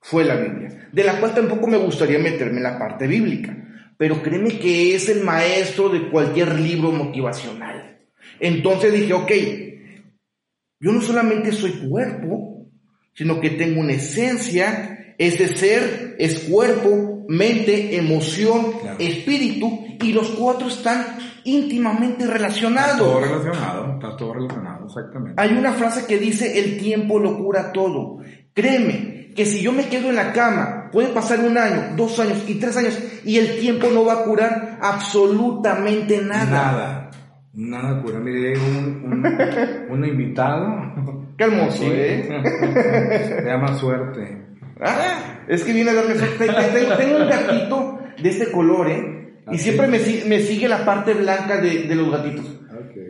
fue 0.00 0.24
la 0.24 0.36
Biblia, 0.36 0.88
de 0.92 1.04
la 1.04 1.18
cual 1.18 1.34
tampoco 1.34 1.66
me 1.66 1.78
gustaría 1.78 2.18
meterme 2.18 2.58
en 2.58 2.62
la 2.62 2.78
parte 2.78 3.06
bíblica, 3.06 3.56
pero 3.96 4.22
créeme 4.22 4.58
que 4.58 4.94
es 4.94 5.08
el 5.08 5.24
maestro 5.24 5.88
de 5.88 6.08
cualquier 6.08 6.58
libro 6.60 6.92
motivacional. 6.92 7.98
Entonces 8.38 8.92
dije, 8.92 9.12
ok, 9.12 9.32
yo 10.78 10.92
no 10.92 11.00
solamente 11.00 11.52
soy 11.52 11.72
cuerpo, 11.88 12.68
sino 13.14 13.40
que 13.40 13.50
tengo 13.50 13.80
una 13.80 13.94
esencia 13.94 14.95
ese 15.18 15.48
ser 15.48 16.16
es 16.18 16.40
cuerpo, 16.40 17.24
mente, 17.28 17.96
emoción, 17.96 18.72
espíritu, 18.98 19.84
y 20.02 20.12
los 20.12 20.28
cuatro 20.30 20.68
están 20.68 21.04
íntimamente 21.44 22.26
relacionados. 22.26 22.92
Está 22.92 22.98
todo 23.04 23.20
relacionado, 23.20 23.92
está 23.94 24.16
todo 24.16 24.34
relacionado, 24.34 24.86
exactamente. 24.86 25.40
Hay 25.42 25.56
una 25.56 25.72
frase 25.72 26.06
que 26.06 26.18
dice, 26.18 26.58
el 26.58 26.78
tiempo 26.78 27.18
lo 27.18 27.38
cura 27.38 27.72
todo. 27.72 28.18
Créeme 28.52 29.32
que 29.34 29.44
si 29.46 29.62
yo 29.62 29.72
me 29.72 29.86
quedo 29.88 30.08
en 30.10 30.16
la 30.16 30.32
cama, 30.32 30.88
puede 30.92 31.08
pasar 31.08 31.40
un 31.40 31.56
año, 31.58 31.94
dos 31.96 32.18
años 32.18 32.44
y 32.48 32.54
tres 32.54 32.76
años, 32.76 32.98
y 33.24 33.36
el 33.38 33.58
tiempo 33.58 33.88
no 33.92 34.04
va 34.04 34.14
a 34.14 34.24
curar 34.24 34.78
absolutamente 34.80 36.20
nada. 36.22 36.44
Nada. 36.46 37.10
Nada 37.54 38.02
cura, 38.02 38.18
mire, 38.18 38.52
un, 38.58 39.02
un, 39.04 39.90
un 39.90 40.04
invitado. 40.04 40.66
Qué 41.38 41.44
hermoso, 41.44 41.78
Sí. 41.78 41.88
¿eh? 41.90 42.28
Se 43.40 43.44
llama 43.46 43.74
suerte. 43.78 44.42
Ah, 44.80 45.44
es 45.48 45.64
que 45.64 45.72
viene 45.72 45.90
a 45.90 45.94
suerte. 45.94 46.14
Tengo, 46.38 46.96
tengo 46.96 47.16
un 47.18 47.28
gatito 47.28 47.98
de 48.22 48.28
este 48.28 48.50
color, 48.50 48.88
¿eh? 48.90 49.32
¿Ah, 49.46 49.50
Y 49.54 49.58
sí? 49.58 49.64
siempre 49.64 49.86
me, 49.88 49.98
me 50.26 50.40
sigue 50.40 50.68
la 50.68 50.84
parte 50.84 51.14
blanca 51.14 51.58
de, 51.60 51.84
de 51.84 51.94
los 51.94 52.10
gatitos. 52.10 52.52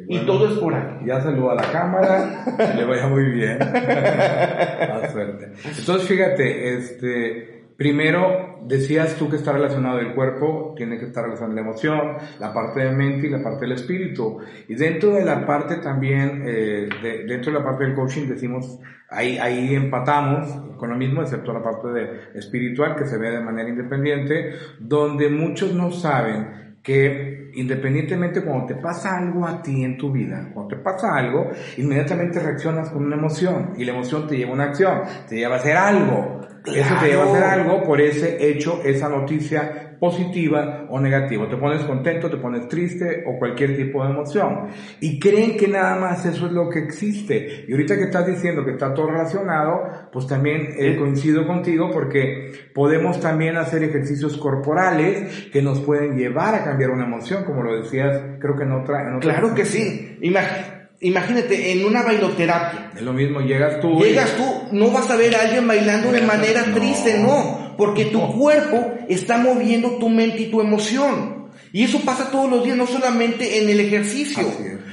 Y 0.09 0.19
todo 0.21 0.49
es 0.53 0.59
por 0.59 0.73
ahí. 0.75 0.99
Ya 1.05 1.21
saluda 1.21 1.53
a 1.53 1.55
la 1.57 1.73
cámara, 1.73 2.45
que 2.57 2.75
le 2.75 2.85
vaya 2.85 3.09
muy 3.09 3.25
bien. 3.25 3.59
A 3.63 5.09
suerte. 5.11 5.53
Entonces, 5.79 6.09
fíjate, 6.09 6.75
este, 6.77 7.56
primero 7.77 8.59
decías 8.67 9.15
tú 9.17 9.29
que 9.29 9.37
está 9.37 9.53
relacionado 9.53 9.99
el 10.01 10.15
cuerpo, 10.15 10.75
tiene 10.77 10.99
que 10.99 11.07
estar 11.07 11.25
relacionado 11.25 11.55
la 11.55 11.61
emoción, 11.61 12.01
la 12.41 12.53
parte 12.53 12.81
de 12.81 12.91
mente 12.91 13.27
y 13.27 13.31
la 13.31 13.43
parte 13.43 13.61
del 13.67 13.73
espíritu. 13.73 14.39
Y 14.69 14.75
dentro 14.75 15.13
de 15.13 15.25
la 15.25 15.47
parte 15.47 15.77
también, 15.77 16.43
eh, 16.47 16.89
de- 17.03 17.25
dentro 17.25 17.53
de 17.53 17.59
la 17.59 17.65
parte 17.65 17.85
del 17.85 17.95
coaching 17.95 18.27
decimos, 18.29 18.79
ahí, 19.11 19.39
ahí 19.39 19.75
empatamos 19.75 20.77
con 20.77 20.91
lo 20.91 20.97
mismo, 20.97 21.23
excepto 21.23 21.53
la 21.53 21.63
parte 21.63 21.89
de 21.89 22.09
espiritual 22.35 22.97
que 22.97 23.07
se 23.07 23.19
ve 23.19 23.31
de 23.31 23.41
manera 23.41 23.69
independiente, 23.69 24.53
donde 24.81 25.29
muchos 25.29 25.73
no 25.75 25.91
saben 25.93 26.77
que 26.83 27.51
independientemente 27.55 28.43
cuando 28.43 28.67
te 28.67 28.75
pasa 28.77 29.17
algo 29.19 29.47
a 29.47 29.63
ti 29.63 29.83
en 29.83 29.97
tu 29.97 30.13
vida, 30.13 30.51
cuando 30.53 30.77
te 30.77 30.83
pasa 30.83 31.17
algo, 31.17 31.51
inmediatamente 31.79 32.39
reaccionas 32.39 32.91
con 32.91 33.05
una 33.05 33.17
emoción 33.17 33.73
y 33.77 33.85
la 33.85 33.93
emoción 33.93 34.27
te 34.29 34.37
lleva 34.37 34.53
una 34.53 34.65
acción, 34.65 35.01
te 35.29 35.37
lleva 35.37 35.57
a 35.57 35.59
hacer 35.59 35.77
algo. 35.77 36.41
Eso 36.75 36.95
te 37.01 37.07
lleva 37.09 37.25
a 37.25 37.27
hacer 37.27 37.45
algo 37.45 37.83
por 37.83 38.01
ese 38.01 38.49
hecho, 38.49 38.81
esa 38.85 39.09
noticia 39.09 39.97
positiva 39.99 40.87
o 40.91 41.01
negativa. 41.01 41.49
Te 41.49 41.57
pones 41.57 41.83
contento, 41.85 42.29
te 42.31 42.37
pones 42.37 42.69
triste 42.69 43.25
o 43.27 43.39
cualquier 43.39 43.77
tipo 43.77 44.05
de 44.05 44.11
emoción. 44.11 44.69
Y 45.01 45.19
creen 45.19 45.57
que 45.57 45.69
nada 45.69 45.97
más 45.97 46.27
eso 46.27 46.47
es 46.47 46.53
lo 46.53 46.69
que 46.69 46.81
existe. 46.81 47.65
Y 47.67 47.73
ahorita 47.73 47.97
que 47.97 48.05
estás 48.05 48.27
diciendo 48.27 48.65
que 48.65 48.73
está 48.73 48.93
todo 48.93 49.11
relacionado, 49.11 50.09
pues 50.13 50.27
también 50.27 50.69
eh, 50.77 50.97
coincido 50.99 51.47
contigo 51.47 51.91
porque 51.93 52.53
podemos 52.75 53.21
también 53.21 53.57
hacer 53.57 53.83
ejercicios 53.85 54.37
corporales 54.37 55.49
que 55.53 55.63
nos 55.63 55.81
pueden 55.81 56.17
llevar 56.17 56.55
a 56.55 56.65
cambiar 56.65 56.91
una 56.91 57.07
emoción, 57.07 57.45
como 57.45 57.63
lo 57.63 57.77
decías, 57.83 58.21
creo 58.39 58.55
que 58.55 58.65
en 58.65 58.73
otra... 58.73 59.03
En 59.09 59.17
otra 59.17 59.33
Claro 59.33 59.55
que 59.55 59.65
sí. 59.65 60.19
Imag- 60.21 60.76
imagínate, 61.01 61.73
en 61.73 61.85
una 61.85 62.03
bailoterapia. 62.03 62.93
Es 62.97 63.03
lo 63.03 63.13
mismo, 63.13 63.41
llegas 63.41 63.81
tú... 63.81 64.01
y- 64.05 64.09
Llegas 64.09 64.31
tú, 64.37 64.45
no 64.73 64.91
vas 64.91 65.11
a 65.11 65.17
ver 65.17 65.35
a 65.37 65.43
alguien 65.43 65.67
bailando 65.67 66.13
de 66.13 66.23
manera 66.23 66.65
No. 66.67 66.77
triste, 66.77 67.19
no, 67.19 67.75
porque 67.77 68.07
tu 68.07 68.33
cuerpo 68.39 68.95
está 69.09 69.39
moviendo 69.39 69.99
tu 69.99 70.09
mente 70.09 70.43
y 70.43 70.51
tu 70.51 70.61
emoción. 70.61 71.49
Y 71.73 71.85
eso 71.85 72.01
pasa 72.01 72.31
todos 72.31 72.51
los 72.51 72.65
días, 72.65 72.77
no 72.77 72.87
solamente 72.87 73.63
en 73.63 73.69
el 73.69 73.81
ejercicio, 73.81 74.47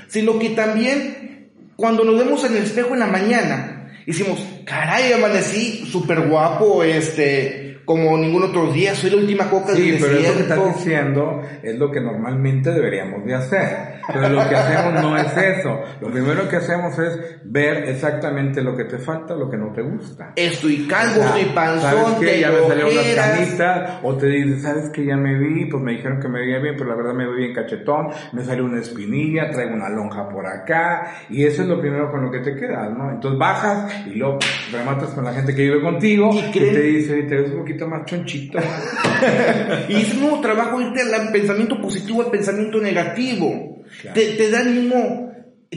sino 0.08 0.38
que 0.40 0.50
también 0.50 1.50
cuando 1.76 2.04
nos 2.04 2.18
vemos 2.18 2.44
en 2.44 2.58
el 2.58 2.64
espejo 2.64 2.94
en 2.94 3.00
la 3.00 3.08
mañana, 3.08 3.92
decimos, 4.06 4.40
caray, 4.66 5.14
amanecí 5.14 5.86
súper 5.90 6.28
guapo, 6.28 6.84
este, 6.84 7.73
como 7.86 8.18
ningún 8.18 8.44
otro 8.44 8.72
día, 8.72 8.96
soy 8.96 9.10
la 9.12 9.18
última 9.18 9.50
coca 9.50 9.74
Sí, 9.76 9.92
del 9.92 10.00
pero 10.02 10.14
eso 10.18 10.22
que 10.34 10.40
desierto. 10.40 10.54
estás 10.68 10.78
diciendo 10.78 11.42
es 11.62 11.78
lo 11.78 11.92
que 11.92 12.00
normalmente 12.02 12.72
deberíamos 12.72 13.26
de 13.26 13.34
hacer. 13.36 13.94
Pero 14.12 14.30
lo 14.30 14.50
que 14.50 14.56
hacemos 14.56 15.02
no 15.02 15.18
es 15.18 15.38
eso. 15.38 15.80
Lo 16.02 16.12
primero 16.12 16.48
que 16.50 16.58
hacemos 16.58 16.98
es 17.00 17.20
ver 17.46 17.86
exactamente 17.90 18.62
lo 18.62 18.76
que 18.76 18.84
te 18.84 18.98
falta, 18.98 19.34
lo 19.34 19.50
que 19.50 19.56
no 19.58 19.72
te 19.72 19.82
gusta. 19.82 20.34
Estoy 20.36 20.86
calvo, 20.88 21.22
O 21.22 21.24
sea, 21.24 21.28
estoy 21.38 21.46
panzón, 21.56 21.82
¿Sabes 21.92 22.06
qué? 22.20 22.40
Ya 22.42 22.52
me 22.52 22.68
salieron 22.68 22.96
las 22.96 23.16
canitas. 23.16 24.00
O 24.04 24.16
te 24.18 24.28
dices, 24.28 24.62
¿sabes 24.62 24.90
qué? 24.90 25.06
Ya 25.06 25.16
me 25.16 25.38
vi. 25.40 25.66
Pues 25.66 25.82
me 25.82 25.94
dijeron 25.94 26.20
que 26.20 26.28
me 26.28 26.40
veía 26.40 26.60
bien, 26.60 26.76
pero 26.78 26.90
la 26.90 26.96
verdad 26.96 27.14
me 27.14 27.26
veo 27.26 27.36
bien 27.36 27.54
cachetón. 27.54 28.08
Me 28.34 28.44
salió 28.44 28.66
una 28.66 28.82
espinilla, 28.82 29.50
traigo 29.52 29.74
una 29.74 29.88
lonja 29.90 30.28
por 30.28 30.46
acá. 30.46 31.16
Y 31.30 31.46
eso 31.46 31.62
es 31.64 31.70
lo 31.70 31.80
primero 31.80 32.12
con 32.12 32.26
lo 32.26 32.32
que 32.32 32.40
te 32.40 32.56
quedas, 32.56 32.92
¿no? 32.98 33.10
Entonces 33.10 33.40
bajas 33.40 33.90
y 34.06 34.16
luego 34.16 34.40
rematas 34.72 35.10
con 35.12 35.24
la 35.24 35.32
gente 35.34 35.56
que 35.56 35.62
vive 35.64 35.82
contigo. 35.82 36.30
Y 36.34 36.40
Y, 36.40 36.52
te 36.52 36.82
dice, 36.82 37.24
te 37.24 37.36
ves 37.36 37.52
un 37.52 37.60
poquito 37.60 37.73
más 37.88 38.06
chonchito. 38.06 38.60
Y 39.88 39.96
es 39.96 40.14
un 40.16 40.42
trabajo 40.42 40.82
irte 40.82 41.02
al 41.02 41.32
pensamiento 41.32 41.80
positivo 41.80 42.22
al 42.24 42.32
pensamiento 42.32 42.80
negativo. 42.80 43.84
Claro. 44.02 44.14
Te, 44.14 44.32
te 44.34 44.50
da 44.52 44.62
el 44.62 44.70
mismo 44.70 45.32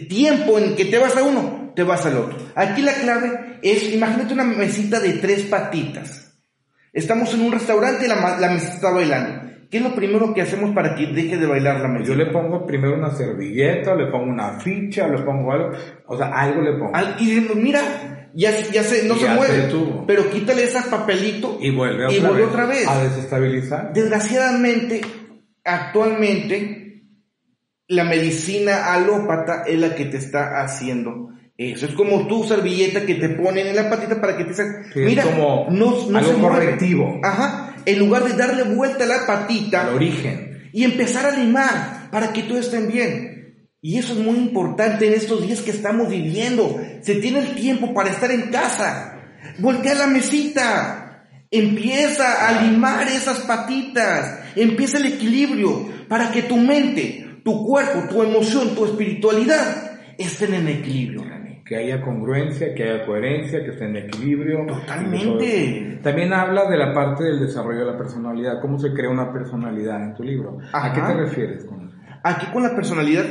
tiempo 0.09 0.59
en 0.59 0.75
que 0.75 0.87
te 0.87 0.99
vas 0.99 1.17
a 1.17 1.23
uno, 1.23 1.73
te 1.77 1.83
vas 1.83 2.05
al 2.07 2.17
otro. 2.17 2.37
Aquí 2.55 2.83
la 2.83 2.93
clave 2.95 3.59
es, 3.63 3.93
imagínate 3.93 4.35
una 4.35 4.45
mesita 4.45 4.99
de 5.01 5.15
tres 5.15 5.43
patitas. 5.45 6.37
Estamos 6.93 7.33
en 7.35 7.43
un 7.43 7.53
restaurante 7.53 8.07
y 8.07 8.09
la, 8.09 8.39
la 8.41 8.51
mesita 8.51 8.75
está 8.75 8.91
bailando. 8.91 9.47
¿Qué 9.71 9.79
es 9.79 9.83
lo 9.83 9.95
primero 9.95 10.33
que 10.33 10.43
hacemos 10.43 10.73
para 10.75 10.95
que 10.95 11.07
deje 11.09 11.37
de 11.37 11.47
bailar 11.47 11.81
la 11.81 11.89
mesita? 11.89 12.11
Yo 12.11 12.15
le 12.17 12.27
pongo 12.33 12.65
primero 12.67 12.95
una 12.95 13.11
servilleta, 13.11 13.95
le 13.95 14.07
pongo 14.07 14.31
una 14.31 14.59
ficha, 14.61 15.09
le 15.09 15.19
pongo 15.23 15.53
algo, 15.53 15.71
o 16.07 16.17
sea, 16.17 16.29
algo 16.29 16.63
le 16.63 16.73
pongo. 16.73 16.95
Al- 16.95 17.17
y 17.19 17.47
mira, 17.55 18.26
ya, 18.37 18.53
se- 18.53 18.73
ya 18.73 18.83
se, 18.83 19.05
no 19.05 19.15
Y 19.15 19.19
se 19.19 19.25
ya 19.25 19.31
se 19.33 19.37
mueve, 19.37 20.05
pero 20.07 20.31
quítale 20.31 20.65
ese 20.65 20.81
papelito 20.91 21.59
Y 21.61 21.71
vuelve 21.71 22.05
otra, 22.05 22.17
y 22.17 22.21
vuelve 22.21 22.41
vez, 22.43 22.49
otra 22.51 22.67
vez. 22.67 22.87
a 22.89 23.03
desestabilizar. 23.05 23.93
Desgraciadamente, 23.93 25.01
actualmente, 25.65 27.03
la 27.89 28.05
medicina 28.05 28.93
alópata 28.93 29.63
es 29.67 29.79
la 29.79 29.95
que 29.95 30.07
te 30.07 30.17
está 30.17 30.63
haciendo 30.63 31.31
eso. 31.57 31.87
Es 31.87 31.93
como 31.93 32.27
tu 32.27 32.45
servilleta 32.45 33.07
que 33.07 33.15
te 33.15 33.29
ponen 33.31 33.69
en 33.69 33.77
la 33.77 33.89
patita 33.89 34.21
para 34.21 34.37
que 34.37 34.45
te 34.45 34.55
Sí, 34.55 34.63
es 34.63 35.07
Mira, 35.07 35.23
como 35.23 35.67
no, 35.71 36.11
no 36.11 36.19
algo 36.19 36.31
se 36.33 36.37
mueve. 36.37 36.57
correctivo. 36.57 37.21
Ajá. 37.23 37.75
En 37.87 37.99
lugar 38.01 38.25
de 38.25 38.35
darle 38.37 38.65
vuelta 38.65 39.05
a 39.05 39.07
la 39.07 39.15
Al 39.21 39.27
patita 39.27 39.91
origen. 39.95 40.69
y 40.73 40.85
empezar 40.85 41.25
a 41.27 41.37
limar 41.39 42.11
para 42.11 42.33
que 42.33 42.43
todo 42.43 42.59
esté 42.59 42.81
bien. 42.87 43.36
Y 43.87 43.99
eso 43.99 44.15
es 44.15 44.19
muy 44.19 44.35
importante 44.35 45.07
en 45.07 45.13
estos 45.13 45.47
días 45.47 45.63
que 45.63 45.71
estamos 45.71 46.09
viviendo. 46.09 46.77
Se 47.03 47.21
tiene 47.21 47.39
el 47.39 47.55
tiempo 47.55 47.95
para 47.95 48.11
estar 48.11 48.33
en 48.33 48.51
casa. 48.51 49.17
Voltea 49.61 49.95
la 49.95 50.09
mesita. 50.09 51.23
Empieza 51.53 52.49
a 52.49 52.63
limar 52.63 53.07
esas 53.07 53.39
patitas. 53.43 54.41
Empieza 54.57 54.99
el 54.99 55.07
equilibrio 55.07 55.87
para 56.09 56.33
que 56.33 56.43
tu 56.43 56.57
mente, 56.57 57.43
tu 57.45 57.65
cuerpo, 57.65 58.09
tu 58.09 58.25
emoción, 58.25 58.75
tu 58.75 58.87
espiritualidad 58.87 60.01
estén 60.19 60.55
en 60.55 60.67
equilibrio. 60.67 61.23
Que 61.65 61.77
haya 61.77 62.03
congruencia, 62.03 62.75
que 62.75 62.83
haya 62.83 63.07
coherencia, 63.07 63.63
que 63.63 63.71
esté 63.71 63.85
en 63.85 63.99
equilibrio. 63.99 64.67
Totalmente. 64.67 66.01
También 66.03 66.33
habla 66.33 66.69
de 66.69 66.77
la 66.77 66.93
parte 66.93 67.23
del 67.23 67.39
desarrollo 67.39 67.87
de 67.87 67.93
la 67.93 67.97
personalidad, 67.97 68.61
cómo 68.61 68.81
se 68.81 68.93
crea 68.93 69.11
una 69.11 69.33
personalidad 69.33 70.03
en 70.03 70.15
tu 70.15 70.25
libro. 70.25 70.59
¿A 70.73 70.93
qué 70.93 71.01
te 71.01 71.15
refieres 71.15 71.65
con 71.67 71.87
eso? 71.87 71.97
Aquí 72.25 72.47
con 72.47 72.65
la 72.65 72.75
personalidad, 72.75 73.25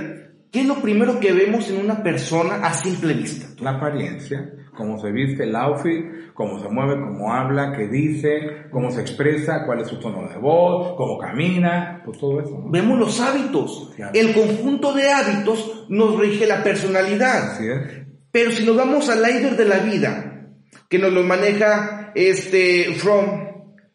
¿qué 0.55 0.61
es 0.61 0.67
lo 0.67 0.81
primero 0.81 1.19
que 1.19 1.33
vemos 1.33 1.69
en 1.69 1.81
una 1.81 2.01
persona 2.01 2.65
a 2.65 2.71
simple 2.71 3.13
vista? 3.13 3.45
La 3.61 3.71
apariencia, 3.71 4.53
cómo 4.73 4.97
se 5.01 5.11
viste, 5.11 5.43
el 5.43 5.53
outfit, 5.53 6.33
cómo 6.33 6.63
se 6.63 6.69
mueve, 6.69 6.93
cómo 6.93 7.33
habla, 7.33 7.73
qué 7.75 7.89
dice, 7.89 8.63
cómo 8.71 8.89
se 8.89 9.01
expresa, 9.01 9.65
cuál 9.65 9.81
es 9.81 9.89
su 9.89 9.99
tono 9.99 10.29
de 10.29 10.37
voz, 10.37 10.95
cómo 10.95 11.17
camina, 11.17 12.01
pues 12.05 12.17
todo 12.19 12.39
eso. 12.39 12.57
¿no? 12.57 12.71
Vemos 12.71 12.97
los 12.97 13.19
hábitos. 13.19 13.91
El 14.13 14.33
conjunto 14.33 14.93
de 14.93 15.11
hábitos 15.11 15.87
nos 15.89 16.17
rige 16.17 16.47
la 16.47 16.63
personalidad. 16.63 17.51
Así 17.51 17.67
es. 17.67 18.05
Pero 18.31 18.51
si 18.51 18.65
nos 18.65 18.77
vamos 18.77 19.09
al 19.09 19.23
líder 19.23 19.57
de 19.57 19.65
la 19.65 19.79
vida, 19.79 20.51
que 20.87 20.99
nos 20.99 21.11
lo 21.11 21.23
maneja 21.23 22.13
este 22.15 22.93
From, 22.93 23.25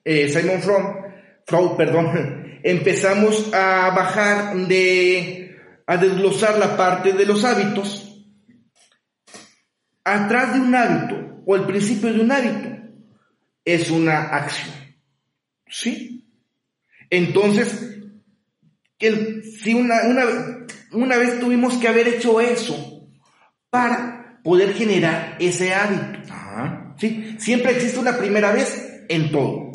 eh, 0.04 0.28
Simon 0.28 0.60
From, 0.60 0.94
Freud, 1.46 1.70
perdón, 1.78 2.60
empezamos 2.62 3.50
a 3.54 3.94
bajar 3.96 4.54
de, 4.54 5.49
a 5.90 5.96
desglosar 5.96 6.56
la 6.58 6.76
parte 6.76 7.12
de 7.12 7.26
los 7.26 7.44
hábitos. 7.44 8.24
Atrás 10.04 10.54
de 10.54 10.60
un 10.60 10.74
hábito, 10.74 11.42
o 11.44 11.56
el 11.56 11.64
principio 11.66 12.12
de 12.12 12.20
un 12.20 12.30
hábito, 12.30 12.68
es 13.64 13.90
una 13.90 14.20
acción. 14.20 14.70
¿Sí? 15.68 16.28
Entonces, 17.10 17.98
el- 19.00 19.42
si 19.44 19.74
una, 19.74 20.02
una, 20.06 20.24
una 20.92 21.16
vez 21.16 21.40
tuvimos 21.40 21.74
que 21.78 21.88
haber 21.88 22.06
hecho 22.06 22.40
eso 22.40 23.08
para 23.68 24.40
poder 24.44 24.74
generar 24.74 25.36
ese 25.40 25.74
hábito. 25.74 26.32
Ajá. 26.32 26.94
¿sí? 26.98 27.36
Siempre 27.38 27.72
existe 27.72 27.98
una 27.98 28.16
primera 28.16 28.52
vez 28.52 29.04
en 29.08 29.30
todo. 29.32 29.72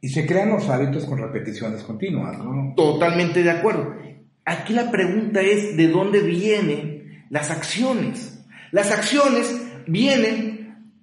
Y 0.00 0.08
se 0.08 0.26
crean 0.26 0.50
los 0.50 0.68
hábitos 0.68 1.04
con 1.04 1.18
repeticiones 1.18 1.82
continuas, 1.82 2.38
¿no? 2.38 2.72
Totalmente 2.76 3.42
de 3.42 3.50
acuerdo. 3.50 3.96
Aquí 4.48 4.72
la 4.72 4.90
pregunta 4.90 5.42
es 5.42 5.76
de 5.76 5.88
dónde 5.88 6.20
vienen 6.20 7.26
las 7.28 7.50
acciones. 7.50 8.42
Las 8.72 8.90
acciones 8.90 9.54
vienen 9.86 10.94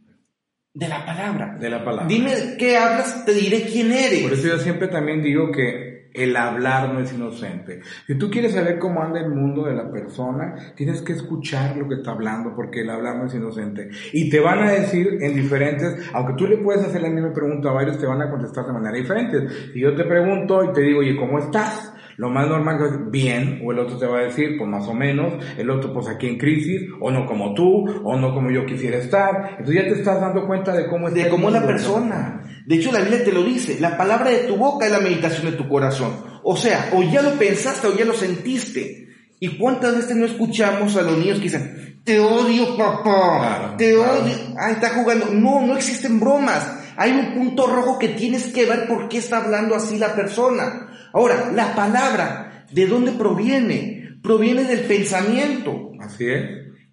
de 0.73 0.87
la 0.87 1.05
palabra. 1.05 1.55
De 1.59 1.69
la 1.69 1.85
palabra. 1.85 2.07
Dime 2.07 2.31
qué 2.57 2.75
hablas, 2.75 3.23
te 3.23 3.35
diré 3.35 3.61
quién 3.71 3.91
eres. 3.91 4.23
Por 4.23 4.33
eso 4.33 4.47
yo 4.47 4.57
siempre 4.57 4.87
también 4.87 5.21
digo 5.21 5.51
que 5.51 6.09
el 6.15 6.35
hablar 6.35 6.91
no 6.91 7.01
es 7.01 7.13
inocente. 7.13 7.81
Si 8.07 8.17
tú 8.17 8.31
quieres 8.31 8.53
saber 8.53 8.79
cómo 8.79 9.03
anda 9.03 9.19
el 9.19 9.29
mundo 9.29 9.65
de 9.65 9.75
la 9.75 9.91
persona, 9.91 10.73
tienes 10.75 11.03
que 11.03 11.13
escuchar 11.13 11.77
lo 11.77 11.87
que 11.87 11.95
está 11.95 12.13
hablando, 12.13 12.55
porque 12.55 12.81
el 12.81 12.89
hablar 12.89 13.17
no 13.17 13.27
es 13.27 13.35
inocente. 13.35 13.89
Y 14.11 14.27
te 14.27 14.39
van 14.39 14.63
a 14.63 14.71
decir 14.71 15.19
en 15.21 15.35
diferentes, 15.35 16.09
aunque 16.13 16.33
tú 16.33 16.47
le 16.47 16.57
puedes 16.57 16.83
hacer 16.83 17.01
la 17.01 17.09
misma 17.09 17.31
pregunta 17.31 17.69
a 17.69 17.73
varios, 17.73 17.99
te 17.99 18.07
van 18.07 18.23
a 18.23 18.31
contestar 18.31 18.65
de 18.65 18.73
manera 18.73 18.97
diferente. 18.97 19.47
Si 19.71 19.79
yo 19.79 19.93
te 19.93 20.03
pregunto 20.03 20.63
y 20.63 20.73
te 20.73 20.81
digo, 20.81 21.01
oye, 21.01 21.15
¿cómo 21.15 21.37
estás? 21.37 21.94
Lo 22.17 22.29
más 22.29 22.47
normal 22.47 22.77
es 22.81 23.11
bien, 23.11 23.61
o 23.63 23.71
el 23.71 23.79
otro 23.79 23.97
te 23.97 24.05
va 24.05 24.19
a 24.19 24.23
decir, 24.23 24.57
pues 24.57 24.69
más 24.69 24.87
o 24.87 24.93
menos, 24.93 25.43
el 25.57 25.69
otro 25.69 25.93
pues 25.93 26.07
aquí 26.07 26.27
en 26.27 26.37
crisis, 26.37 26.83
o 26.99 27.11
no 27.11 27.25
como 27.25 27.53
tú, 27.53 27.85
o 28.03 28.15
no 28.15 28.33
como 28.33 28.51
yo 28.51 28.65
quisiera 28.65 28.97
estar. 28.97 29.57
Entonces 29.57 29.75
ya 29.75 29.89
te 29.89 29.99
estás 29.99 30.21
dando 30.21 30.47
cuenta 30.47 30.73
de 30.73 30.87
cómo 30.87 31.09
es 31.09 31.13
de 31.13 31.27
cómo 31.27 31.49
es 31.49 31.53
la 31.53 31.65
persona. 31.65 32.41
De 32.65 32.75
hecho, 32.75 32.91
la 32.91 33.01
Biblia 33.01 33.23
te 33.23 33.31
lo 33.31 33.43
dice, 33.43 33.77
la 33.79 33.97
palabra 33.97 34.29
de 34.29 34.39
tu 34.39 34.55
boca 34.55 34.85
es 34.85 34.91
la 34.91 34.99
meditación 34.99 35.51
de 35.51 35.57
tu 35.57 35.67
corazón. 35.67 36.13
O 36.43 36.55
sea, 36.55 36.89
o 36.93 37.03
ya 37.03 37.21
lo 37.21 37.31
pensaste 37.31 37.87
o 37.87 37.95
ya 37.95 38.05
lo 38.05 38.13
sentiste. 38.13 39.09
¿Y 39.39 39.57
cuántas 39.57 39.95
veces 39.95 40.15
no 40.15 40.25
escuchamos 40.25 40.95
a 40.95 41.01
los 41.01 41.17
niños 41.17 41.37
que 41.37 41.43
dicen, 41.43 42.01
te 42.03 42.19
odio 42.19 42.77
papá, 42.77 43.75
te 43.77 43.95
odio, 43.95 44.33
ah, 44.57 44.71
está 44.71 44.91
jugando? 44.91 45.27
No, 45.31 45.61
no 45.65 45.75
existen 45.75 46.19
bromas. 46.19 46.79
Hay 46.97 47.11
un 47.11 47.33
punto 47.33 47.67
rojo 47.67 47.99
que 47.99 48.09
tienes 48.09 48.47
que 48.53 48.65
ver 48.65 48.87
por 48.87 49.09
qué 49.09 49.17
está 49.17 49.43
hablando 49.43 49.75
así 49.75 49.97
la 49.97 50.15
persona. 50.15 50.84
Ahora, 51.15 51.49
la 51.55 51.73
palabra, 51.73 52.65
¿de 52.69 52.87
dónde 52.87 53.13
proviene? 53.13 54.17
Proviene 54.21 54.65
del 54.65 54.81
pensamiento. 54.81 55.93
Así 55.97 56.25
es. 56.27 56.43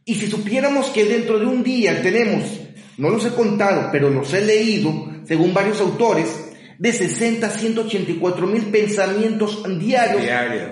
Y 0.04 0.14
si 0.14 0.28
supiéramos 0.28 0.90
que 0.90 1.04
dentro 1.04 1.40
de 1.40 1.46
un 1.46 1.64
día 1.64 2.00
tenemos, 2.02 2.44
no 2.98 3.10
los 3.10 3.26
he 3.26 3.30
contado, 3.30 3.88
pero 3.90 4.10
los 4.10 4.32
he 4.32 4.44
leído, 4.44 4.92
según 5.24 5.52
varios 5.52 5.80
autores, 5.80 6.52
de 6.78 6.92
60 6.92 7.44
a 7.44 7.50
184 7.50 8.46
mil 8.46 8.62
pensamientos 8.66 9.64
diarios, 9.80 10.22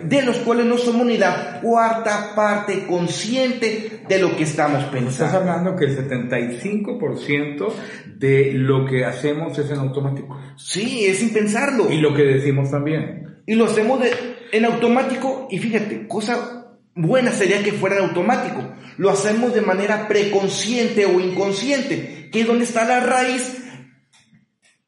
de 0.05 0.23
los 0.23 0.37
cuales 0.39 0.67
no 0.67 0.79
somos 0.79 1.05
ni 1.07 1.19
la 1.19 1.59
cuarta 1.61 2.37
parte 2.37 2.87
consciente 2.87 4.03
de 4.09 4.19
lo 4.19 4.37
que 4.37 4.45
estamos 4.45 4.85
pensando. 4.85 5.11
Estás 5.11 5.35
hablando 5.35 5.75
que 5.75 5.87
el 5.87 5.97
75% 5.97 7.73
de 8.17 8.53
lo 8.55 8.87
que 8.87 9.05
hacemos 9.05 9.59
es 9.59 9.69
en 9.71 9.79
automático. 9.79 10.39
Sí, 10.57 11.05
es 11.07 11.19
sin 11.19 11.33
pensarlo. 11.33 11.91
Y 11.91 11.99
lo 11.99 12.15
que 12.15 12.23
decimos 12.23 12.71
también. 12.71 13.30
Y 13.51 13.57
lo 13.57 13.65
hacemos 13.65 13.99
de, 13.99 14.13
en 14.53 14.65
automático, 14.65 15.49
y 15.51 15.59
fíjate, 15.59 16.07
cosa 16.07 16.69
buena 16.95 17.33
sería 17.33 17.65
que 17.65 17.73
fuera 17.73 17.97
en 17.97 18.05
automático. 18.05 18.63
Lo 18.97 19.11
hacemos 19.11 19.53
de 19.53 19.61
manera 19.61 20.07
preconsciente 20.07 21.05
o 21.05 21.19
inconsciente, 21.19 22.29
que 22.31 22.43
es 22.43 22.47
donde 22.47 22.63
está 22.63 22.85
la 22.85 23.01
raíz 23.01 23.59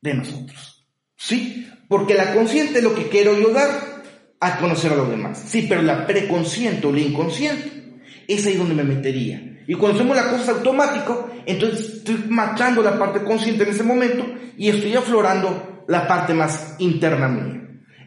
de 0.00 0.14
nosotros. 0.14 0.86
Sí, 1.16 1.68
porque 1.88 2.14
la 2.14 2.32
consciente 2.34 2.78
es 2.78 2.84
lo 2.84 2.94
que 2.94 3.08
quiero 3.08 3.36
yo 3.36 3.50
dar 3.50 4.04
a 4.38 4.58
conocer 4.58 4.92
a 4.92 4.96
los 4.96 5.10
demás. 5.10 5.42
Sí, 5.44 5.66
pero 5.68 5.82
la 5.82 6.06
preconsciente 6.06 6.86
o 6.86 6.92
la 6.92 7.00
inconsciente, 7.00 7.98
es 8.28 8.46
ahí 8.46 8.54
donde 8.54 8.76
me 8.76 8.84
metería. 8.84 9.64
Y 9.66 9.74
cuando 9.74 9.98
hacemos 9.98 10.16
la 10.16 10.30
cosa 10.30 10.52
automático, 10.52 11.30
entonces 11.46 11.94
estoy 11.94 12.26
machando 12.28 12.80
la 12.80 12.96
parte 12.96 13.24
consciente 13.24 13.64
en 13.64 13.70
ese 13.70 13.82
momento 13.82 14.24
y 14.56 14.68
estoy 14.68 14.94
aflorando 14.94 15.84
la 15.88 16.06
parte 16.06 16.32
más 16.32 16.76
interna 16.78 17.26
mía. 17.26 17.61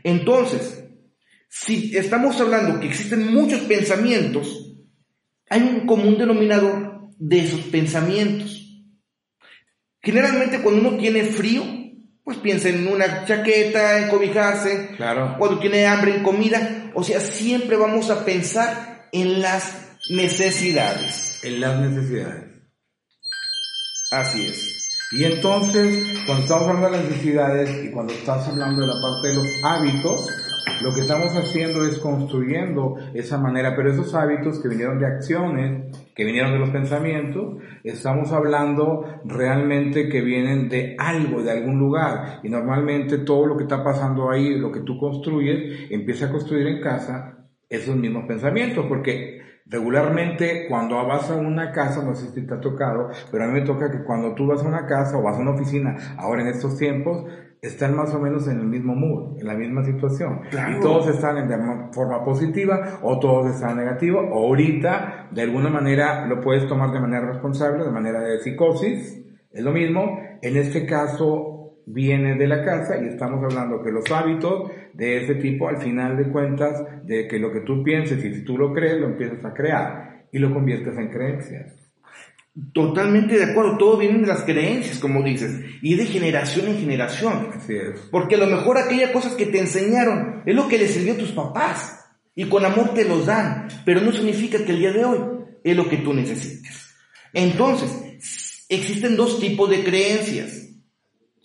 Entonces, 0.05 0.83
si 1.49 1.97
estamos 1.97 2.39
hablando 2.39 2.79
que 2.79 2.87
existen 2.87 3.33
muchos 3.33 3.61
pensamientos, 3.61 4.71
hay 5.49 5.63
un 5.63 5.87
común 5.87 6.15
denominador 6.15 7.09
de 7.17 7.39
esos 7.39 7.61
pensamientos. 7.61 8.85
Generalmente 10.03 10.61
cuando 10.61 10.87
uno 10.87 10.97
tiene 10.99 11.23
frío, 11.23 11.63
pues 12.23 12.37
piensa 12.37 12.69
en 12.69 12.87
una 12.87 13.25
chaqueta, 13.25 14.03
en 14.03 14.09
cobijarse. 14.09 14.91
Claro. 14.95 15.37
Cuando 15.39 15.57
tiene 15.59 15.87
hambre, 15.87 16.17
en 16.17 16.23
comida. 16.23 16.91
O 16.93 17.03
sea, 17.03 17.19
siempre 17.19 17.75
vamos 17.75 18.11
a 18.11 18.23
pensar 18.23 19.09
en 19.11 19.41
las 19.41 19.97
necesidades. 20.11 21.43
En 21.43 21.61
las 21.61 21.79
necesidades. 21.79 22.43
Así 24.11 24.45
es. 24.45 24.74
Y 25.17 25.23
entonces, 25.23 26.23
cuando 26.25 26.43
estamos 26.43 26.67
hablando 26.67 26.89
de 26.89 26.97
las 26.97 27.09
necesidades 27.09 27.85
y 27.85 27.89
cuando 27.89 28.11
estás 28.11 28.49
hablando 28.49 28.81
de 28.81 28.87
la 28.87 29.01
parte 29.01 29.29
de 29.29 29.33
los 29.35 29.47
hábitos, 29.63 30.27
lo 30.83 30.93
que 30.93 31.01
estamos 31.01 31.33
haciendo 31.37 31.85
es 31.85 31.99
construyendo 31.99 32.97
esa 33.13 33.37
manera, 33.37 33.77
pero 33.77 33.93
esos 33.93 34.13
hábitos 34.13 34.59
que 34.59 34.67
vinieron 34.67 34.99
de 34.99 35.05
acciones, 35.05 35.97
que 36.13 36.25
vinieron 36.25 36.51
de 36.51 36.59
los 36.59 36.69
pensamientos, 36.69 37.61
estamos 37.85 38.33
hablando 38.33 39.05
realmente 39.23 40.09
que 40.09 40.19
vienen 40.19 40.67
de 40.67 40.97
algo, 40.99 41.41
de 41.41 41.51
algún 41.51 41.79
lugar. 41.79 42.41
Y 42.43 42.49
normalmente 42.49 43.19
todo 43.19 43.45
lo 43.45 43.55
que 43.55 43.63
está 43.63 43.81
pasando 43.81 44.29
ahí, 44.29 44.59
lo 44.59 44.69
que 44.69 44.81
tú 44.81 44.97
construyes, 44.97 45.91
empieza 45.91 46.25
a 46.25 46.31
construir 46.31 46.67
en 46.67 46.81
casa 46.81 47.47
esos 47.69 47.95
mismos 47.95 48.25
pensamientos, 48.27 48.85
porque 48.89 49.34
regularmente 49.65 50.67
cuando 50.69 51.03
vas 51.05 51.29
a 51.29 51.35
una 51.35 51.71
casa, 51.71 52.03
no 52.03 52.15
sé 52.15 52.29
si 52.29 52.45
te 52.45 52.53
ha 52.53 52.61
tocado, 52.61 53.09
pero 53.31 53.43
a 53.43 53.47
mí 53.47 53.53
me 53.53 53.65
toca 53.65 53.91
que 53.91 54.03
cuando 54.03 54.33
tú 54.35 54.47
vas 54.47 54.63
a 54.63 54.67
una 54.67 54.85
casa 54.85 55.17
o 55.17 55.23
vas 55.23 55.37
a 55.37 55.41
una 55.41 55.51
oficina, 55.51 55.95
ahora 56.17 56.41
en 56.41 56.49
estos 56.49 56.77
tiempos, 56.77 57.25
están 57.61 57.95
más 57.95 58.13
o 58.13 58.19
menos 58.19 58.47
en 58.47 58.59
el 58.59 58.67
mismo 58.67 58.95
mood, 58.95 59.39
en 59.39 59.47
la 59.47 59.55
misma 59.55 59.83
situación. 59.83 60.41
Y 60.51 60.79
todos 60.81 61.07
están 61.07 61.47
de 61.47 61.57
forma 61.91 62.23
positiva 62.23 62.99
o 63.01 63.19
todos 63.19 63.55
están 63.55 63.77
negativos. 63.77 64.23
O 64.31 64.47
ahorita, 64.47 65.29
de 65.31 65.41
alguna 65.41 65.69
manera, 65.69 66.27
lo 66.27 66.41
puedes 66.41 66.67
tomar 66.67 66.91
de 66.91 66.99
manera 66.99 67.25
responsable, 67.25 67.83
de 67.83 67.91
manera 67.91 68.19
de 68.19 68.39
psicosis. 68.39 69.19
Es 69.51 69.63
lo 69.63 69.71
mismo. 69.71 70.19
En 70.41 70.57
este 70.57 70.85
caso, 70.85 71.54
viene 71.85 72.35
de 72.35 72.47
la 72.47 72.63
casa 72.63 72.97
y 73.01 73.07
estamos 73.07 73.43
hablando 73.43 73.83
que 73.83 73.91
los 73.91 74.09
hábitos 74.11 74.71
de 74.93 75.23
ese 75.23 75.35
tipo, 75.35 75.67
al 75.67 75.77
final 75.77 76.17
de 76.17 76.29
cuentas, 76.29 76.83
de 77.03 77.27
que 77.27 77.39
lo 77.39 77.51
que 77.51 77.61
tú 77.61 77.83
pienses 77.83 78.23
y 78.23 78.33
si 78.33 78.41
tú 78.43 78.57
lo 78.57 78.73
crees, 78.73 78.99
lo 78.99 79.07
empiezas 79.07 79.43
a 79.45 79.53
crear 79.53 80.25
y 80.31 80.39
lo 80.39 80.53
conviertes 80.53 80.97
en 80.97 81.09
creencias. 81.09 81.73
Totalmente 82.73 83.37
de 83.37 83.51
acuerdo, 83.51 83.77
todo 83.77 83.97
viene 83.97 84.19
de 84.19 84.27
las 84.27 84.43
creencias, 84.43 84.99
como 84.99 85.21
dices, 85.21 85.59
y 85.81 85.95
de 85.95 86.05
generación 86.05 86.67
en 86.67 86.77
generación. 86.77 87.49
Así 87.53 87.75
es. 87.75 87.99
Porque 88.11 88.35
a 88.35 88.37
lo 88.37 88.47
mejor 88.47 88.77
aquellas 88.77 89.11
cosas 89.11 89.33
que 89.33 89.45
te 89.45 89.59
enseñaron 89.59 90.41
es 90.45 90.55
lo 90.55 90.67
que 90.69 90.77
les 90.77 90.91
sirvió 90.91 91.13
a 91.13 91.17
tus 91.17 91.33
papás, 91.33 92.01
y 92.35 92.45
con 92.45 92.65
amor 92.65 92.93
te 92.93 93.05
los 93.05 93.25
dan, 93.25 93.67
pero 93.85 94.01
no 94.01 94.11
significa 94.11 94.63
que 94.63 94.73
el 94.73 94.79
día 94.79 94.91
de 94.91 95.05
hoy 95.05 95.19
es 95.63 95.75
lo 95.75 95.87
que 95.87 95.97
tú 95.97 96.13
necesites. 96.13 96.93
Entonces, 97.33 98.65
existen 98.69 99.15
dos 99.15 99.39
tipos 99.39 99.69
de 99.69 99.83
creencias, 99.83 100.64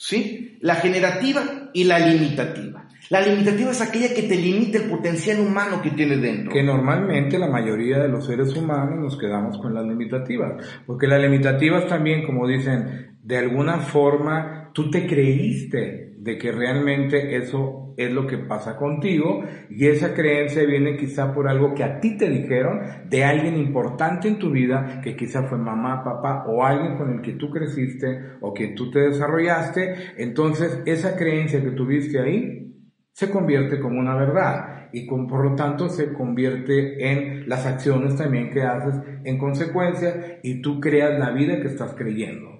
¿sí? 0.00 0.56
La 0.62 0.76
generativa 0.76 1.70
y 1.74 1.84
la 1.84 1.98
limitativa. 1.98 2.88
La 3.10 3.20
limitativa 3.20 3.70
es 3.70 3.82
aquella 3.82 4.14
que 4.14 4.22
te 4.22 4.36
limita 4.36 4.78
el 4.78 4.88
potencial 4.88 5.40
humano 5.40 5.82
que 5.82 5.90
tienes 5.90 6.22
dentro. 6.22 6.52
Que 6.52 6.62
normalmente 6.62 7.38
la 7.38 7.48
mayoría 7.48 7.98
de 7.98 8.08
los 8.08 8.24
seres 8.24 8.56
humanos 8.56 8.98
nos 8.98 9.18
quedamos 9.18 9.58
con 9.58 9.74
las 9.74 9.84
limitativas. 9.84 10.64
Porque 10.86 11.06
las 11.06 11.20
limitativas 11.20 11.86
también, 11.86 12.24
como 12.24 12.48
dicen, 12.48 13.18
de 13.22 13.36
alguna 13.36 13.80
forma 13.80 14.70
tú 14.72 14.90
te 14.90 15.06
creíste 15.06 16.14
de 16.16 16.38
que 16.38 16.50
realmente 16.50 17.36
eso 17.36 17.89
es 18.04 18.12
lo 18.12 18.26
que 18.26 18.38
pasa 18.38 18.76
contigo 18.76 19.44
y 19.68 19.86
esa 19.86 20.14
creencia 20.14 20.64
viene 20.64 20.96
quizá 20.96 21.34
por 21.34 21.48
algo 21.48 21.74
que 21.74 21.84
a 21.84 22.00
ti 22.00 22.16
te 22.16 22.28
dijeron 22.28 22.80
de 23.08 23.24
alguien 23.24 23.56
importante 23.56 24.28
en 24.28 24.38
tu 24.38 24.50
vida 24.50 25.00
que 25.02 25.16
quizá 25.16 25.42
fue 25.42 25.58
mamá, 25.58 26.02
papá 26.02 26.44
o 26.46 26.64
alguien 26.64 26.96
con 26.96 27.12
el 27.12 27.20
que 27.20 27.32
tú 27.32 27.50
creciste 27.50 28.36
o 28.40 28.54
que 28.54 28.68
tú 28.68 28.90
te 28.90 29.00
desarrollaste. 29.00 29.94
Entonces 30.16 30.82
esa 30.86 31.16
creencia 31.16 31.62
que 31.62 31.70
tuviste 31.70 32.18
ahí 32.18 32.74
se 33.12 33.30
convierte 33.30 33.80
como 33.80 34.00
una 34.00 34.14
verdad 34.14 34.88
y 34.92 35.06
por 35.06 35.44
lo 35.44 35.54
tanto 35.54 35.88
se 35.88 36.12
convierte 36.12 37.10
en 37.10 37.48
las 37.48 37.66
acciones 37.66 38.16
también 38.16 38.50
que 38.50 38.62
haces 38.62 38.94
en 39.24 39.38
consecuencia 39.38 40.38
y 40.42 40.62
tú 40.62 40.80
creas 40.80 41.18
la 41.18 41.30
vida 41.30 41.60
que 41.60 41.68
estás 41.68 41.92
creyendo. 41.94 42.59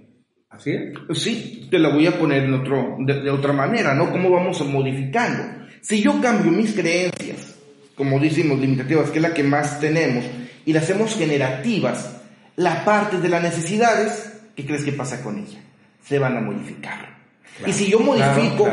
¿Así 0.51 0.73
es? 0.73 1.19
Sí, 1.19 1.69
te 1.71 1.79
la 1.79 1.91
voy 1.91 2.07
a 2.07 2.19
poner 2.19 2.43
en 2.45 2.55
otro, 2.55 2.97
de, 2.99 3.31
otra 3.31 3.53
manera, 3.53 3.95
¿no? 3.95 4.11
¿Cómo 4.11 4.31
vamos 4.31 4.61
modificando? 4.67 5.45
Si 5.81 6.03
yo 6.03 6.21
cambio 6.21 6.51
mis 6.51 6.75
creencias, 6.75 7.55
como 7.95 8.19
decimos, 8.19 8.59
limitativas, 8.59 9.11
que 9.11 9.19
es 9.19 9.23
la 9.23 9.33
que 9.33 9.45
más 9.45 9.79
tenemos, 9.79 10.25
y 10.67 10.73
las 10.73 10.83
hacemos 10.85 11.17
generativas, 11.17 12.17
la 12.57 12.85
parte 12.85 13.21
de 13.21 13.29
las 13.29 13.43
necesidades, 13.43 14.33
¿qué 14.57 14.67
crees 14.67 14.83
que 14.83 14.93
pasa 14.93 15.23
con 15.23 15.39
ella? 15.39 15.61
Se 16.05 16.19
van 16.19 16.37
a 16.37 16.41
modificar. 16.41 17.17
y 17.65 17.73
si 17.73 17.89
yo 17.89 18.01
modifico 18.01 18.69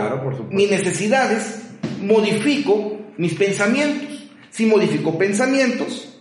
mis 0.50 0.72
necesidades, 0.72 1.70
modifico 2.02 3.00
mis 3.18 3.36
pensamientos. 3.36 4.08
Si 4.50 4.66
modifico 4.66 5.16
pensamientos, 5.18 6.18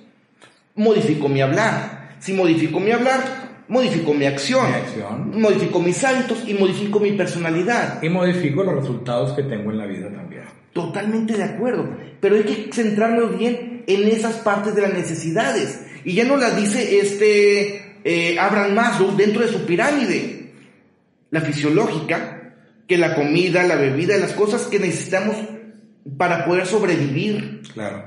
modifico 0.74 1.28
mi 1.28 1.40
hablar. 1.40 2.16
Si 2.18 2.34
modifico 2.34 2.78
mi 2.78 2.90
hablar, 2.90 3.45
modifico 3.68 4.14
mi 4.14 4.26
acción. 4.26 4.66
Modifico 5.32 5.80
mis 5.80 6.02
hábitos 6.04 6.44
y 6.46 6.54
modifico 6.54 7.00
mi 7.00 7.12
personalidad. 7.12 8.02
Y 8.02 8.08
modifico 8.08 8.62
los 8.64 8.76
resultados 8.76 9.32
que 9.32 9.42
tengo 9.42 9.70
en 9.70 9.78
la 9.78 9.86
vida 9.86 10.10
también. 10.10 10.42
Totalmente 10.72 11.36
de 11.36 11.44
acuerdo. 11.44 11.88
Pero 12.20 12.36
hay 12.36 12.42
que 12.42 12.70
centrarnos 12.72 13.38
bien 13.38 13.84
en 13.86 14.08
esas 14.08 14.36
partes 14.36 14.74
de 14.74 14.82
las 14.82 14.92
necesidades. 14.92 15.80
Y 16.04 16.14
ya 16.14 16.24
no 16.24 16.36
las 16.36 16.56
dice 16.56 16.98
este 16.98 17.96
eh, 18.04 18.38
Abraham 18.38 18.74
Maslow 18.74 19.16
dentro 19.16 19.42
de 19.42 19.48
su 19.48 19.64
pirámide. 19.64 20.52
La 21.30 21.40
fisiológica, 21.40 22.54
que 22.86 22.98
la 22.98 23.14
comida, 23.14 23.62
la 23.64 23.76
bebida, 23.76 24.16
las 24.16 24.32
cosas 24.32 24.66
que 24.66 24.78
necesitamos 24.78 25.36
para 26.16 26.44
poder 26.44 26.66
sobrevivir. 26.66 27.62
Claro. 27.74 28.04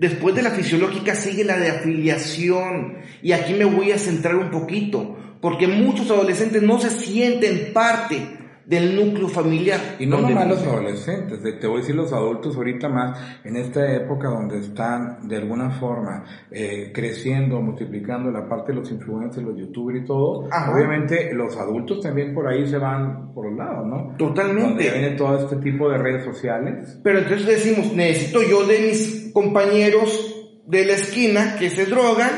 Después 0.00 0.34
de 0.34 0.40
la 0.40 0.52
fisiológica 0.52 1.14
sigue 1.14 1.44
la 1.44 1.58
de 1.58 1.68
afiliación. 1.68 2.96
Y 3.22 3.32
aquí 3.32 3.52
me 3.52 3.66
voy 3.66 3.92
a 3.92 3.98
centrar 3.98 4.34
un 4.34 4.50
poquito, 4.50 5.18
porque 5.42 5.68
muchos 5.68 6.10
adolescentes 6.10 6.62
no 6.62 6.80
se 6.80 6.88
sienten 6.88 7.74
parte 7.74 8.39
del 8.64 8.94
núcleo 8.94 9.28
familiar. 9.28 9.80
Y 9.98 10.06
no 10.06 10.20
nomás 10.20 10.48
los 10.48 10.62
adolescentes, 10.62 11.40
te 11.42 11.66
voy 11.66 11.78
a 11.78 11.80
decir 11.80 11.94
los 11.94 12.12
adultos 12.12 12.56
ahorita 12.56 12.88
más, 12.88 13.18
en 13.44 13.56
esta 13.56 13.92
época 13.94 14.28
donde 14.28 14.60
están 14.60 15.28
de 15.28 15.36
alguna 15.36 15.70
forma 15.70 16.24
eh, 16.50 16.90
creciendo, 16.94 17.60
multiplicando 17.60 18.30
la 18.30 18.48
parte 18.48 18.72
de 18.72 18.78
los 18.78 18.90
influencers, 18.90 19.46
los 19.46 19.56
youtubers 19.58 20.02
y 20.02 20.04
todo, 20.04 20.48
Ajá. 20.50 20.72
obviamente 20.72 21.32
los 21.34 21.56
adultos 21.56 22.00
también 22.00 22.34
por 22.34 22.46
ahí 22.46 22.66
se 22.66 22.78
van 22.78 23.32
por 23.34 23.48
los 23.48 23.58
lados, 23.58 23.86
¿no? 23.86 24.14
Totalmente. 24.16 24.62
Donde 24.62 24.90
viene 24.90 25.10
todo 25.16 25.38
este 25.38 25.56
tipo 25.56 25.88
de 25.90 25.98
redes 25.98 26.24
sociales. 26.24 26.98
Pero 27.02 27.18
entonces 27.18 27.46
decimos, 27.46 27.92
necesito 27.92 28.42
yo 28.42 28.66
de 28.66 28.78
mis 28.80 29.30
compañeros 29.32 30.36
de 30.66 30.84
la 30.84 30.92
esquina 30.92 31.56
que 31.58 31.70
se 31.70 31.86
drogan 31.86 32.30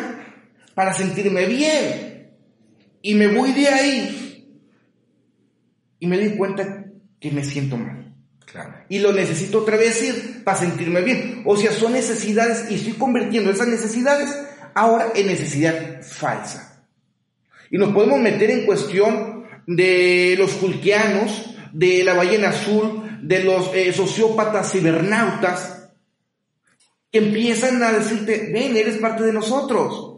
para 0.74 0.92
sentirme 0.92 1.46
bien. 1.46 2.30
Y 3.02 3.14
me 3.14 3.28
voy 3.28 3.52
de 3.52 3.68
ahí. 3.68 4.21
Y 6.02 6.08
me 6.08 6.18
doy 6.18 6.36
cuenta 6.36 6.86
que 7.20 7.30
me 7.30 7.44
siento 7.44 7.76
mal. 7.76 8.12
Claro. 8.44 8.74
Y 8.88 8.98
lo 8.98 9.12
necesito 9.12 9.60
otra 9.60 9.76
vez 9.76 10.02
ir 10.02 10.42
para 10.42 10.58
sentirme 10.58 11.00
bien. 11.00 11.44
O 11.46 11.56
sea, 11.56 11.70
son 11.70 11.92
necesidades 11.92 12.68
y 12.68 12.74
estoy 12.74 12.94
convirtiendo 12.94 13.52
esas 13.52 13.68
necesidades 13.68 14.36
ahora 14.74 15.12
en 15.14 15.28
necesidad 15.28 16.02
falsa. 16.02 16.84
Y 17.70 17.78
nos 17.78 17.94
podemos 17.94 18.18
meter 18.18 18.50
en 18.50 18.66
cuestión 18.66 19.44
de 19.68 20.34
los 20.36 20.54
julquianos, 20.54 21.54
de 21.72 22.02
la 22.02 22.14
ballena 22.14 22.48
azul, 22.48 23.20
de 23.22 23.44
los 23.44 23.72
eh, 23.72 23.92
sociópatas 23.92 24.72
cibernautas, 24.72 25.88
que 27.12 27.18
empiezan 27.18 27.80
a 27.80 27.92
decirte, 27.92 28.50
ven, 28.52 28.76
eres 28.76 28.96
parte 28.96 29.22
de 29.22 29.32
nosotros. 29.32 30.11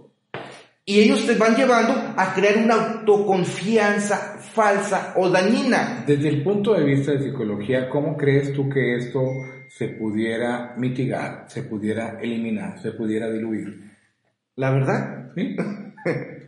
Y 0.87 1.01
ellos 1.01 1.27
te 1.27 1.35
van 1.37 1.57
llevando 1.57 1.95
a 2.15 2.35
crear 2.35 2.59
una 2.59 2.75
autoconfianza 2.75 4.39
falsa 4.39 5.15
o 5.17 5.31
dañina. 5.31 6.05
Desde 6.07 6.29
el 6.29 6.43
punto 6.43 6.75
de 6.75 6.85
vista 6.85 7.13
de 7.13 7.23
psicología, 7.23 7.89
¿cómo 7.89 8.17
crees 8.17 8.53
tú 8.53 8.69
que 8.69 8.97
esto 8.97 9.23
se 9.69 9.89
pudiera 9.89 10.75
mitigar, 10.77 11.47
se 11.49 11.63
pudiera 11.63 12.19
eliminar, 12.21 12.79
se 12.81 12.93
pudiera 12.93 13.31
diluir? 13.31 13.93
La 14.57 14.71
verdad, 14.71 15.33
¿Sí? 15.35 15.57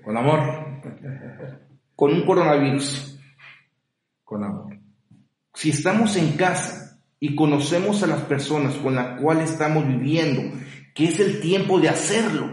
Con 0.05 0.17
amor. 0.17 0.41
con 1.97 2.13
un 2.13 2.27
coronavirus. 2.27 3.19
Con 4.23 4.45
amor. 4.45 4.79
Si 5.55 5.71
estamos 5.71 6.15
en 6.17 6.33
casa 6.37 7.01
y 7.19 7.35
conocemos 7.35 8.03
a 8.03 8.07
las 8.07 8.21
personas 8.23 8.75
con 8.75 8.95
las 8.95 9.19
cuales 9.21 9.51
estamos 9.51 9.89
viviendo, 9.89 10.43
que 10.95 11.07
es 11.07 11.21
el 11.21 11.41
tiempo 11.41 11.81
de 11.81 11.89
hacerlo, 11.89 12.51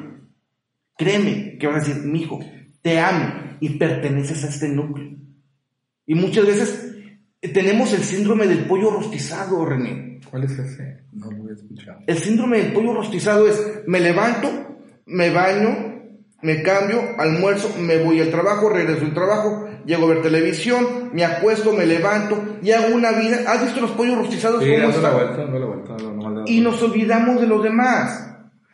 créeme 0.97 1.42
que 1.63 1.67
van 1.67 1.77
a 1.77 1.79
decir, 1.79 2.03
mijo, 2.03 2.41
te 2.81 2.99
amo 2.99 3.55
y 3.61 3.77
perteneces 3.77 4.43
a 4.43 4.49
este 4.49 4.67
núcleo. 4.67 5.15
Y 6.05 6.13
muchas 6.13 6.45
veces 6.45 6.93
tenemos 7.53 7.93
el 7.93 8.03
síndrome 8.03 8.47
del 8.47 8.65
pollo 8.65 8.91
rostizado, 8.91 9.65
René. 9.65 10.19
¿Cuál 10.29 10.43
es 10.43 10.59
ese? 10.59 11.05
No 11.13 11.31
lo 11.31 11.49
he 11.49 11.53
escuchado. 11.53 11.99
El 12.05 12.17
síndrome 12.17 12.57
del 12.57 12.73
pollo 12.73 12.93
rostizado 12.93 13.47
es, 13.47 13.81
me 13.87 14.01
levanto, 14.01 14.49
me 15.05 15.29
baño, 15.29 16.01
me 16.41 16.61
cambio, 16.63 17.01
almuerzo, 17.17 17.73
me 17.79 18.03
voy 18.03 18.19
al 18.19 18.29
trabajo, 18.29 18.67
regreso 18.67 19.05
al 19.05 19.13
trabajo, 19.13 19.65
llego 19.85 20.03
a 20.03 20.15
ver 20.15 20.21
televisión, 20.21 21.11
me 21.13 21.23
acuesto, 21.23 21.71
me 21.71 21.85
levanto 21.85 22.57
y 22.61 22.71
hago 22.71 22.93
una 22.93 23.13
vida. 23.13 23.39
¿Has 23.47 23.63
visto 23.63 23.79
los 23.79 23.91
pollos 23.91 24.17
rostizados? 24.17 24.61
Sí, 24.61 24.69
cómo 24.69 24.91
vuelta, 24.91 25.45
vuelta, 25.45 25.95
vuelta. 25.95 26.43
Y 26.45 26.59
nos 26.59 26.83
olvidamos 26.83 27.39
de 27.39 27.47
los 27.47 27.63
demás. 27.63 28.31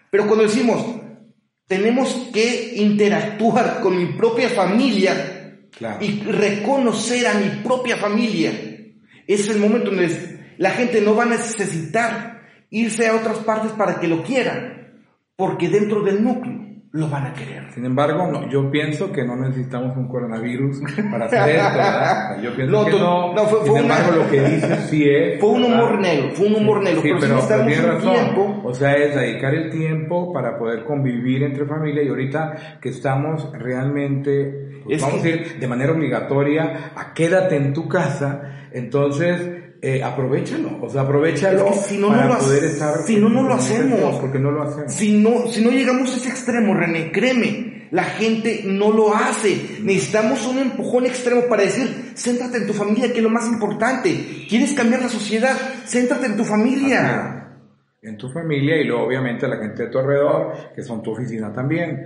Pero 0.10 0.25
cuando 0.25 0.45
decimos, 0.45 0.98
tenemos 1.69 2.10
que 2.34 2.73
interactuar 2.77 3.79
con 3.79 3.95
mi 3.95 4.17
propia 4.17 4.49
familia 4.49 5.36
Claro. 5.77 6.03
y 6.03 6.19
reconocer 6.23 7.27
a 7.27 7.36
mi 7.36 7.63
propia 7.63 7.95
familia, 7.95 8.51
es 9.27 9.47
el 9.49 9.60
momento 9.60 9.91
donde 9.91 10.39
la 10.58 10.71
gente 10.71 10.99
no 10.99 11.15
va 11.15 11.23
a 11.23 11.27
necesitar 11.27 12.41
irse 12.71 13.08
a 13.08 13.15
otras 13.15 13.38
partes 13.38 13.71
para 13.73 13.99
que 13.99 14.08
lo 14.08 14.23
quieran, 14.23 14.99
porque 15.38 15.69
dentro 15.69 16.03
del 16.03 16.21
núcleo 16.21 16.68
lo 16.91 17.08
van 17.08 17.28
a 17.28 17.34
querer. 17.34 17.71
Sin 17.71 17.86
embargo, 17.86 18.25
no, 18.32 18.49
yo 18.49 18.71
pienso 18.71 19.12
que 19.12 19.23
no 19.23 19.36
necesitamos 19.36 19.95
un 19.95 20.08
coronavirus 20.08 20.82
para 21.12 21.25
hacer 21.25 21.56
esto, 21.56 21.69
¿verdad? 21.78 22.41
Yo 22.41 22.56
pienso 22.56 22.71
No, 22.71 22.86
que 22.86 22.91
no. 22.93 23.34
no, 23.36 23.43
fue- 23.45 23.60
Sin 23.60 23.67
fue 23.71 23.84
una- 23.84 23.95
embargo, 23.99 24.23
lo 24.23 24.30
que 24.32 24.41
dices 24.41 24.80
sí 24.89 25.08
es. 25.08 25.39
Fue 25.39 25.49
un 25.49 25.63
humor 25.65 25.97
¿verdad? 25.97 25.99
negro, 26.02 26.30
fue 26.34 26.47
un 26.47 26.56
humor 26.56 26.82
negro, 26.84 27.02
Sí, 27.04 27.10
pero, 27.19 27.19
pero, 27.47 27.69
si 27.69 27.73
razón. 27.75 28.12
tiempo, 28.13 28.62
O 28.65 28.73
sea, 28.73 28.95
es 28.95 29.13
dedicar 29.15 29.54
el 29.54 29.69
tiempo 29.69 30.34
para 30.34 30.58
poder 30.58 30.84
convivir 30.84 31.43
entre 31.43 31.65
familia 31.67 32.02
y 32.02 32.08
ahorita 32.08 32.80
que 32.82 32.89
estamos 32.89 33.52
realmente, 33.54 34.82
pues, 34.84 34.95
Es 34.97 35.02
vamos 35.04 35.21
que- 35.21 35.28
a 35.28 35.36
ir 35.36 35.60
de 35.60 35.67
manera 35.67 35.91
obligatoria 35.91 36.91
a 36.95 37.13
quédate 37.13 37.56
en 37.56 37.71
tu 37.73 37.88
casa, 37.88 38.67
entonces 38.71 39.68
eh, 39.82 40.04
aprovechalo, 40.04 40.78
o 40.82 40.89
sea, 40.89 41.02
aprovechalo 41.04 41.68
Es 41.68 41.74
que 41.74 41.80
si 41.80 41.98
no, 41.98 42.10
no 42.10 42.15
para 42.15 42.28
lo 42.28 42.34
hace- 42.34 42.46
poder 42.48 42.63
estar. 42.65 42.98
si 43.06 43.15
no, 43.18 43.30
no 43.30 43.44
lo 43.44 43.54
hacemos. 43.54 44.15
Porque 44.20 44.39
no 44.39 44.52
lo 44.52 44.63
hacemos. 44.63 44.94
Si 44.94 45.18
no, 45.18 45.48
si 45.48 45.63
no 45.63 45.72
llegamos 45.72 46.13
a 46.13 46.18
ese 46.18 46.30
extremo, 46.30 46.74
René, 46.74 47.12
créeme, 47.12 47.88
la 47.92 48.04
gente 48.04 48.62
no 48.65 48.92
lo 48.92 49.15
hace. 49.15 49.80
Necesitamos 49.82 50.46
un 50.48 50.60
empujón 50.60 51.06
extremo 51.06 51.44
para 51.50 51.63
decir, 51.63 52.12
céntrate 52.15 52.58
en 52.58 52.68
tu 52.68 52.74
familia, 52.74 53.12
que 53.12 53.18
es 53.20 53.24
lo 53.24 53.30
más 53.30 53.48
importante. 53.48 54.46
¿Quieres 54.50 54.74
cambiar 54.74 55.02
la 55.02 55.10
sociedad? 55.10 55.56
Céntrate 55.86 56.26
en 56.28 56.38
tu 56.38 56.44
familia. 56.44 57.36
en 58.02 58.18
tu 58.18 58.30
familia 58.30 58.78
y 58.78 58.86
luego 58.86 59.06
obviamente 59.08 59.46
la 59.48 59.58
gente 59.58 59.84
de 59.84 59.89
tu 59.89 59.98
alrededor, 60.00 60.54
que 60.76 60.82
son 60.84 61.02
tu 61.04 61.12
oficina 61.12 61.52
también. 61.54 62.00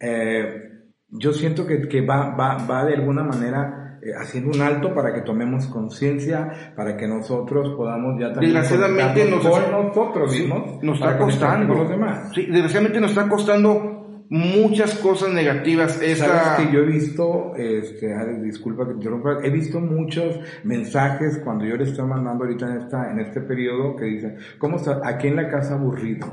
Eh, 0.00 0.62
yo 1.08 1.32
siento 1.32 1.66
que, 1.66 1.88
que 1.88 2.00
va, 2.00 2.34
va, 2.34 2.56
va 2.66 2.84
de 2.84 2.94
alguna 2.94 3.22
manera 3.22 3.85
haciendo 4.12 4.50
un 4.50 4.60
alto 4.60 4.94
para 4.94 5.12
que 5.14 5.22
tomemos 5.22 5.66
conciencia, 5.66 6.72
para 6.76 6.96
que 6.96 7.06
nosotros 7.08 7.74
podamos 7.76 8.20
ya 8.20 8.32
también 8.32 8.52
Desgraciadamente 8.54 9.30
nos- 9.30 9.46
con 9.46 9.70
nosotros 9.72 10.32
Sí, 10.32 10.40
mismos, 10.42 10.82
nos 10.82 10.98
está 11.00 11.18
costando. 11.18 11.68
con 11.68 11.78
los 11.82 11.88
demás. 11.90 12.30
Sí, 12.34 12.46
desgraciadamente 12.46 13.00
nos 13.00 13.10
está 13.10 13.28
costando 13.28 14.24
muchas 14.28 14.94
cosas 14.96 15.30
negativas. 15.32 16.00
Esta... 16.02 16.26
Sabes 16.26 16.66
que 16.68 16.74
yo 16.74 16.80
he 16.80 16.86
visto, 16.86 17.52
este, 17.56 18.08
disculpa 18.42 18.84
que 18.84 18.90
te 18.90 18.96
interrumpa, 18.96 19.38
he 19.42 19.50
visto 19.50 19.78
muchos 19.80 20.40
mensajes 20.64 21.40
cuando 21.44 21.64
yo 21.64 21.76
le 21.76 21.84
estoy 21.84 22.06
mandando 22.06 22.44
ahorita 22.44 22.66
en 22.66 22.80
esta, 22.82 23.10
en 23.12 23.20
este 23.20 23.40
periodo 23.42 23.94
que 23.96 24.04
dicen, 24.04 24.36
¿cómo 24.58 24.76
está? 24.78 25.00
Aquí 25.04 25.28
en 25.28 25.36
la 25.36 25.48
casa 25.48 25.74
aburrido. 25.74 26.26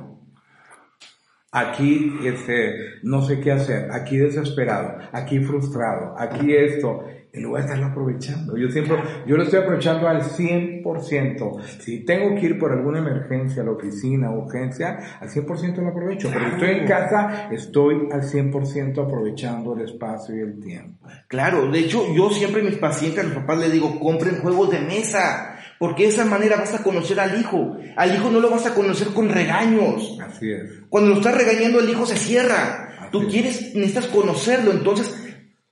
Aquí, 1.52 2.12
este, 2.26 2.74
no 3.04 3.22
sé 3.22 3.40
qué 3.40 3.52
hacer, 3.52 3.92
aquí 3.92 4.18
desesperado, 4.18 4.98
aquí 5.12 5.38
frustrado, 5.40 6.16
aquí 6.18 6.52
esto, 6.52 7.04
en 7.34 7.42
lugar 7.42 7.64
de 7.64 7.70
estarlo 7.70 7.92
aprovechando. 7.92 8.56
Yo 8.56 8.70
siempre, 8.70 8.96
yo 9.26 9.36
lo 9.36 9.42
estoy 9.42 9.62
aprovechando 9.62 10.08
al 10.08 10.22
100%. 10.22 11.62
Si 11.80 12.06
tengo 12.06 12.36
que 12.40 12.46
ir 12.46 12.60
por 12.60 12.72
alguna 12.72 13.00
emergencia 13.00 13.64
a 13.64 13.66
la 13.66 13.72
oficina, 13.72 14.30
urgencia, 14.30 15.18
al 15.20 15.28
100% 15.28 15.78
lo 15.78 15.90
aprovecho. 15.90 16.30
Pero 16.32 16.46
estoy 16.46 16.70
en 16.70 16.86
casa, 16.86 17.50
estoy 17.52 18.08
al 18.12 18.22
100% 18.22 19.04
aprovechando 19.04 19.74
el 19.74 19.82
espacio 19.82 20.36
y 20.36 20.42
el 20.42 20.60
tiempo. 20.60 21.08
Claro, 21.28 21.72
de 21.72 21.80
hecho, 21.80 22.06
yo 22.14 22.30
siempre 22.30 22.62
a 22.62 22.66
mis 22.66 22.78
pacientes, 22.78 23.24
a 23.24 23.28
los 23.28 23.38
papás 23.38 23.58
les 23.58 23.72
digo, 23.72 24.00
compren 24.00 24.38
juegos 24.38 24.70
de 24.70 24.82
mesa, 24.82 25.58
porque 25.80 26.04
de 26.04 26.10
esa 26.10 26.26
manera 26.26 26.58
vas 26.58 26.76
a 26.76 26.84
conocer 26.84 27.20
al 27.20 27.40
hijo. 27.40 27.78
Al 27.98 28.14
hijo 28.14 28.30
no 28.30 28.42
lo 28.42 28.52
vas 28.52 28.68
a 28.68 28.76
conocer 28.76 29.08
con 29.08 29.30
regaños. 29.30 30.20
Así 30.22 30.52
es. 30.52 30.84
Cuando 30.88 31.10
lo 31.10 31.16
estás 31.16 31.36
regañando, 31.36 31.80
el 31.80 31.90
hijo 31.90 32.06
se 32.06 32.16
cierra. 32.16 33.10
Tú 33.12 33.22
Así 33.22 33.28
quieres, 33.28 33.74
necesitas 33.74 34.06
conocerlo, 34.08 34.72
entonces, 34.72 35.16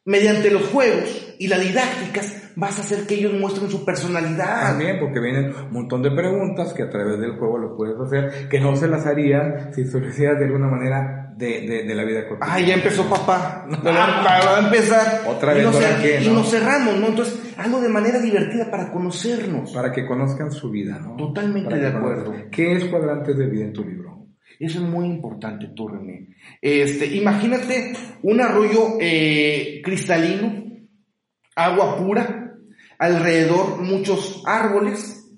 mediante 0.06 0.50
los 0.50 0.64
juegos 0.70 1.21
y 1.44 1.48
las 1.48 1.60
didácticas, 1.62 2.52
vas 2.56 2.78
a 2.78 2.82
hacer 2.82 3.08
que 3.08 3.16
ellos 3.16 3.34
muestren 3.34 3.70
su 3.70 3.84
personalidad. 3.84 4.70
También 4.72 5.00
porque 5.00 5.20
vienen 5.20 5.54
un 5.56 5.72
montón 5.74 6.02
de 6.04 6.12
preguntas 6.12 6.74
que 6.74 6.84
a 6.84 6.90
través 6.90 7.20
del 7.20 7.32
juego 7.38 7.58
lo 7.58 7.76
puedes 7.76 8.00
hacer, 8.00 8.48
que 8.50 8.60
no 8.60 8.76
se 8.76 8.88
las 8.88 9.06
haría 9.06 9.72
si 9.74 9.86
se 9.86 10.00
lo 10.00 10.08
hicieras 10.10 10.38
de 10.40 10.46
alguna 10.46 10.68
manera 10.68 11.34
de, 11.36 11.62
de, 11.62 11.84
de 11.84 11.96
la 11.96 12.04
vida 12.04 12.28
cotidiana. 12.28 12.54
Ay, 12.54 12.66
ya 12.68 12.74
empezó 12.76 13.10
papá. 13.10 13.66
Va, 13.74 13.80
va- 13.86 14.46
va 14.46 14.58
a 14.58 14.66
empezar. 14.66 15.22
Otra 15.28 15.54
Y 15.54 15.56
vez, 15.56 15.64
nos, 15.66 15.76
¿ahora 15.76 15.98
cer- 15.98 16.02
qué, 16.02 16.22
y 16.24 16.28
no? 16.28 16.34
nos 16.36 16.52
cerramos, 16.52 17.00
¿no? 17.00 17.08
Entonces, 17.08 17.40
algo 17.58 17.82
de 17.82 17.90
manera 17.90 18.20
divertida 18.20 18.70
para 18.70 18.92
conocernos. 18.92 19.72
Para 19.74 19.92
que 19.92 20.06
conozcan 20.06 20.52
su 20.52 20.70
vida, 20.70 21.00
¿no? 21.00 21.16
Totalmente 21.16 21.74
de 21.76 21.92
conozcan. 21.92 21.98
acuerdo. 22.22 22.50
¿Qué 22.52 22.74
es 22.74 22.86
cuadrantes 22.86 23.36
de 23.38 23.48
vida 23.48 23.64
en 23.66 23.74
tu 23.74 23.84
libro? 23.84 24.28
Eso 24.60 24.78
es 24.78 24.86
muy 24.88 25.08
importante, 25.08 25.70
tú, 25.76 25.88
René. 25.88 26.28
Este, 26.62 27.08
imagínate 27.08 27.94
un 28.22 28.40
arroyo 28.42 28.98
eh, 29.00 29.82
cristalino, 29.84 30.61
agua 31.66 31.98
pura, 31.98 32.56
alrededor 32.98 33.82
muchos 33.82 34.44
árboles, 34.46 35.30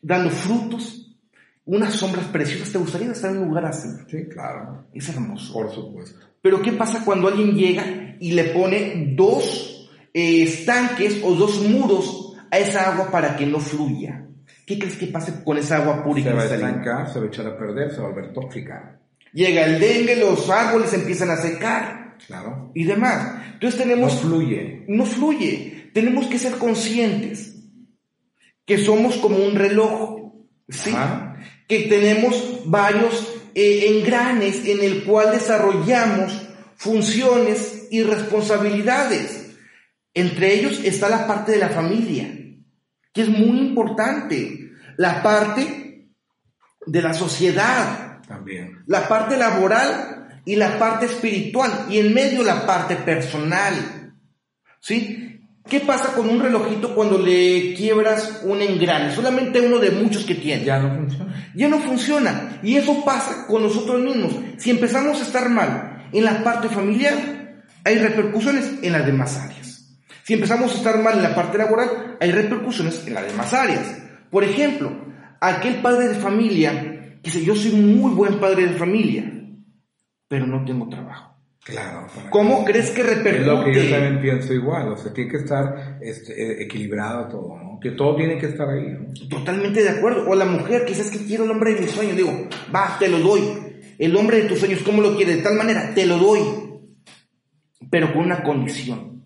dando 0.00 0.30
frutos, 0.30 1.16
unas 1.64 1.94
sombras 1.94 2.26
preciosas. 2.26 2.70
¿Te 2.70 2.78
gustaría 2.78 3.10
estar 3.10 3.30
en 3.30 3.38
un 3.38 3.48
lugar 3.48 3.66
así? 3.66 3.88
Sí, 4.08 4.28
claro. 4.28 4.86
Es 4.92 5.08
hermoso. 5.08 5.52
Por 5.52 5.72
supuesto. 5.72 6.26
Pero 6.42 6.60
¿qué 6.60 6.72
pasa 6.72 7.04
cuando 7.04 7.28
alguien 7.28 7.54
llega 7.54 8.16
y 8.20 8.32
le 8.32 8.44
pone 8.44 9.14
dos 9.16 9.90
eh, 10.12 10.42
estanques 10.42 11.20
o 11.24 11.34
dos 11.34 11.62
muros 11.62 12.36
a 12.50 12.58
esa 12.58 12.92
agua 12.92 13.10
para 13.10 13.36
que 13.36 13.46
no 13.46 13.60
fluya? 13.60 14.26
¿Qué 14.66 14.78
crees 14.78 14.96
que 14.96 15.06
pase 15.06 15.42
con 15.44 15.56
esa 15.58 15.76
agua 15.76 16.02
pura 16.02 16.20
y 16.20 16.22
Se 16.22 16.32
va 16.32 16.42
a 16.42 16.44
estancar, 16.46 17.12
se 17.12 17.18
va 17.18 17.24
a 17.26 17.28
echar 17.28 17.46
a 17.46 17.58
perder, 17.58 17.90
se 17.90 18.00
va 18.00 18.08
a 18.08 18.10
volver 18.10 18.32
tóxica. 18.32 18.98
Llega 19.32 19.64
el 19.64 19.80
dengue, 19.80 20.16
los 20.16 20.48
árboles 20.48 20.92
empiezan 20.94 21.30
a 21.30 21.36
secar 21.36 22.03
Claro. 22.26 22.70
y 22.74 22.84
demás. 22.84 23.42
Entonces 23.54 23.78
No 23.80 23.84
tenemos, 23.86 24.20
fluye. 24.20 24.84
no 24.88 25.04
fluye. 25.06 25.90
Tenemos 25.92 26.26
que 26.26 26.38
ser 26.38 26.52
conscientes 26.58 27.54
que 28.66 28.78
somos 28.78 29.16
como 29.18 29.36
un 29.38 29.54
reloj, 29.56 30.32
¿sí? 30.68 30.90
Ajá. 30.90 31.36
Que 31.68 31.80
tenemos 31.80 32.62
varios 32.66 33.32
eh, 33.54 33.86
engranes 33.98 34.66
en 34.66 34.82
el 34.82 35.04
cual 35.04 35.30
desarrollamos 35.32 36.48
funciones 36.76 37.88
y 37.90 38.02
responsabilidades. 38.02 39.56
Entre 40.14 40.54
ellos 40.54 40.80
está 40.84 41.08
la 41.08 41.26
parte 41.26 41.52
de 41.52 41.58
la 41.58 41.68
familia, 41.68 42.28
que 43.12 43.22
es 43.22 43.28
muy 43.28 43.58
importante. 43.60 44.70
La 44.96 45.22
parte 45.22 46.08
de 46.86 47.02
la 47.02 47.12
sociedad, 47.14 48.20
También. 48.28 48.82
la 48.86 49.08
parte 49.08 49.36
laboral 49.36 50.13
y 50.44 50.56
la 50.56 50.78
parte 50.78 51.06
espiritual 51.06 51.86
y 51.88 51.98
en 51.98 52.12
medio 52.12 52.42
la 52.42 52.66
parte 52.66 52.96
personal. 52.96 54.14
¿Sí? 54.80 55.40
¿Qué 55.68 55.80
pasa 55.80 56.12
con 56.12 56.28
un 56.28 56.40
relojito 56.40 56.94
cuando 56.94 57.18
le 57.18 57.72
quiebras 57.74 58.42
un 58.44 58.60
engrane? 58.60 59.14
Solamente 59.14 59.62
uno 59.62 59.78
de 59.78 59.92
muchos 59.92 60.24
que 60.24 60.34
tiene. 60.34 60.64
Ya 60.64 60.78
no 60.78 60.94
funciona. 60.94 61.50
Ya 61.54 61.68
no 61.68 61.78
funciona. 61.78 62.60
Y 62.62 62.76
eso 62.76 63.02
pasa 63.02 63.46
con 63.46 63.62
nosotros 63.62 64.02
mismos. 64.02 64.34
Si 64.58 64.70
empezamos 64.70 65.20
a 65.20 65.22
estar 65.22 65.48
mal 65.48 66.08
en 66.12 66.24
la 66.24 66.44
parte 66.44 66.68
familiar, 66.68 67.62
hay 67.82 67.96
repercusiones 67.96 68.74
en 68.82 68.92
las 68.92 69.06
demás 69.06 69.38
áreas. 69.38 69.64
Si 70.22 70.34
empezamos 70.34 70.72
a 70.72 70.76
estar 70.76 70.98
mal 71.02 71.16
en 71.16 71.22
la 71.22 71.34
parte 71.34 71.56
laboral, 71.56 72.16
hay 72.20 72.30
repercusiones 72.30 73.06
en 73.06 73.14
las 73.14 73.26
demás 73.26 73.54
áreas. 73.54 73.98
Por 74.30 74.44
ejemplo, 74.44 74.90
aquel 75.40 75.76
padre 75.76 76.08
de 76.08 76.14
familia 76.14 77.18
que 77.22 77.30
dice, 77.30 77.44
yo 77.44 77.54
soy 77.54 77.72
muy 77.72 78.12
buen 78.12 78.38
padre 78.38 78.66
de 78.66 78.74
familia, 78.74 79.30
pero 80.34 80.48
no 80.48 80.64
tengo 80.64 80.88
trabajo. 80.88 81.32
Claro. 81.62 82.08
¿Cómo 82.28 82.64
que- 82.64 82.72
crees 82.72 82.90
que 82.90 83.02
Es 83.02 83.06
lo 83.06 83.22
que 83.22 83.72
yo 83.72 83.80
repercute? 83.82 83.88
también 83.88 84.20
pienso 84.20 84.52
igual. 84.52 84.88
O 84.88 84.96
sea, 84.96 85.12
tiene 85.12 85.30
que 85.30 85.36
estar 85.36 85.98
este, 86.02 86.32
eh, 86.32 86.62
equilibrado 86.64 87.28
todo, 87.28 87.56
¿no? 87.56 87.78
Que 87.80 87.92
todo 87.92 88.16
tiene 88.16 88.36
que 88.36 88.46
estar 88.46 88.68
ahí, 88.68 88.84
¿no? 88.98 89.14
Totalmente 89.28 89.80
de 89.80 89.90
acuerdo. 89.90 90.28
O 90.28 90.34
la 90.34 90.44
mujer, 90.44 90.84
quizás 90.84 91.08
que 91.08 91.24
quiero 91.24 91.44
el 91.44 91.52
hombre 91.52 91.74
de 91.74 91.82
mis 91.82 91.92
sueños. 91.92 92.16
Digo, 92.16 92.48
va, 92.74 92.96
te 92.98 93.06
lo 93.06 93.20
doy. 93.20 93.42
El 93.96 94.16
hombre 94.16 94.38
de 94.42 94.48
tus 94.48 94.58
sueños, 94.58 94.80
¿cómo 94.84 95.00
lo 95.02 95.14
quieres? 95.16 95.36
De 95.36 95.42
tal 95.44 95.54
manera, 95.54 95.92
te 95.94 96.04
lo 96.04 96.18
doy. 96.18 96.40
Pero 97.90 98.12
con 98.12 98.24
una 98.24 98.42
condición. 98.42 99.24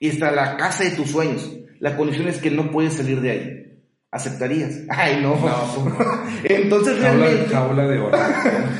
Y 0.00 0.08
está 0.08 0.32
la 0.32 0.56
casa 0.56 0.82
de 0.82 0.90
tus 0.90 1.10
sueños. 1.12 1.48
La 1.78 1.96
condición 1.96 2.26
es 2.26 2.38
que 2.38 2.50
no 2.50 2.72
puedes 2.72 2.94
salir 2.94 3.20
de 3.20 3.30
ahí. 3.30 3.59
¿Aceptarías? 4.12 4.80
Ay, 4.88 5.20
no. 5.22 5.36
No, 5.36 6.26
Entonces 6.44 6.98
realmente 6.98 7.48
jaula 7.48 7.86
de 7.86 7.98
oro. 7.98 8.18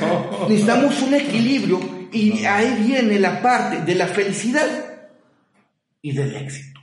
¿no? 0.01 0.49
necesitamos 0.49 1.01
un 1.03 1.15
equilibrio 1.15 1.81
y 2.13 2.45
ahí 2.45 2.85
viene 2.87 3.19
la 3.21 3.41
parte 3.41 3.83
de 3.83 3.95
la 3.95 4.07
felicidad 4.07 4.69
y 6.03 6.13
del 6.13 6.35
éxito. 6.35 6.81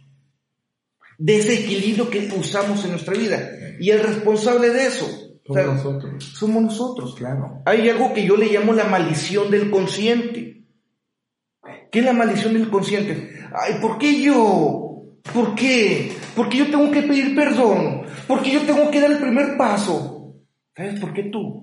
De 1.17 1.37
ese 1.37 1.55
equilibrio 1.55 2.09
que 2.09 2.29
usamos 2.37 2.85
en 2.85 2.91
nuestra 2.91 3.13
vida. 3.15 3.49
Y 3.79 3.89
el 3.89 4.01
responsable 4.01 4.69
de 4.69 4.87
eso 4.87 5.27
o 5.49 5.53
Somos 5.53 5.63
sea, 5.63 5.73
nosotros. 5.73 6.23
somos 6.23 6.63
nosotros. 6.63 7.15
Claro. 7.15 7.61
Hay 7.65 7.87
algo 7.89 8.13
que 8.13 8.25
yo 8.25 8.35
le 8.37 8.47
llamo 8.47 8.73
la 8.73 8.83
maldición 8.85 9.49
del 9.49 9.69
consciente. 9.69 10.65
¿Qué 11.91 11.99
es 11.99 12.05
la 12.05 12.13
maldición 12.13 12.53
del 12.53 12.69
consciente? 12.69 13.31
Ay, 13.53 13.75
¿por 13.81 13.97
qué 13.97 14.21
yo? 14.21 15.03
¿Por 15.33 15.55
qué? 15.55 16.11
¿Por 16.35 16.49
qué 16.49 16.57
yo 16.57 16.65
tengo 16.69 16.91
que 16.91 17.01
pedir 17.01 17.35
perdón? 17.35 18.06
¿Por 18.27 18.43
qué 18.43 18.51
yo 18.51 18.65
tengo 18.65 18.91
que 18.91 18.99
dar 19.01 19.11
el 19.11 19.19
primer 19.19 19.57
paso? 19.57 20.35
¿Sabes 20.75 20.99
por 20.99 21.13
qué 21.13 21.23
tú? 21.23 21.61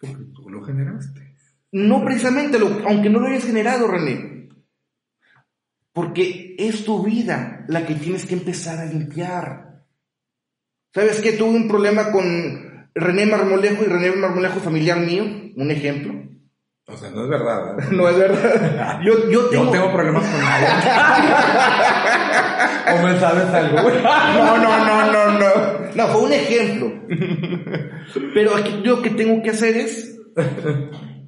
Porque 0.00 0.16
tú 0.34 0.48
lo 0.50 0.62
generaste. 0.62 1.36
No 1.72 2.04
precisamente, 2.04 2.58
lo- 2.58 2.86
aunque 2.88 3.10
no 3.10 3.20
lo 3.20 3.26
hayas 3.28 3.44
generado, 3.44 3.86
René. 3.88 4.48
Porque 5.92 6.54
es 6.58 6.84
tu 6.84 7.02
vida 7.04 7.64
la 7.68 7.84
que 7.86 7.94
tienes 7.94 8.24
que 8.24 8.34
empezar 8.34 8.78
a 8.78 8.86
limpiar. 8.86 9.84
¿Sabes 10.94 11.20
qué? 11.20 11.32
Tuve 11.32 11.50
un 11.56 11.68
problema 11.68 12.10
con 12.12 12.90
René 12.94 13.26
Marmolejo 13.26 13.82
y 13.84 13.86
René 13.86 14.12
Marmolejo 14.12 14.60
familiar 14.60 15.00
mío, 15.00 15.24
un 15.56 15.70
ejemplo. 15.70 16.14
O 16.90 16.96
sea, 16.96 17.10
no 17.10 17.24
es 17.24 17.28
verdad. 17.28 17.76
No 17.90 18.08
es 18.08 18.18
verdad. 18.18 19.00
Yo, 19.02 19.28
yo 19.30 19.44
tengo... 19.46 19.66
Yo 19.66 19.70
tengo 19.70 19.92
problemas 19.92 20.26
con 20.26 20.40
nadie. 20.40 20.68
¿O 22.94 23.02
me 23.06 23.20
sabes 23.20 23.54
algo? 23.54 23.76
No, 23.76 24.56
no, 24.56 24.84
no, 24.84 25.12
no, 25.12 25.38
no. 25.38 25.50
No, 25.94 26.08
fue 26.08 26.22
un 26.22 26.32
ejemplo. 26.32 26.90
Pero 28.32 28.56
aquí 28.56 28.80
yo 28.82 28.96
lo 28.96 29.02
que 29.02 29.10
tengo 29.10 29.42
que 29.42 29.50
hacer 29.50 29.76
es 29.76 30.18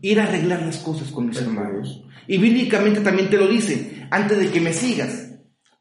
ir 0.00 0.20
a 0.20 0.24
arreglar 0.24 0.62
las 0.62 0.78
cosas 0.78 1.10
con 1.10 1.26
mis 1.26 1.38
hermanos. 1.40 2.04
Y 2.26 2.38
bíblicamente 2.38 3.00
también 3.00 3.28
te 3.28 3.36
lo 3.36 3.46
dice, 3.46 4.06
antes 4.10 4.38
de 4.38 4.50
que 4.50 4.60
me 4.60 4.72
sigas, 4.72 5.32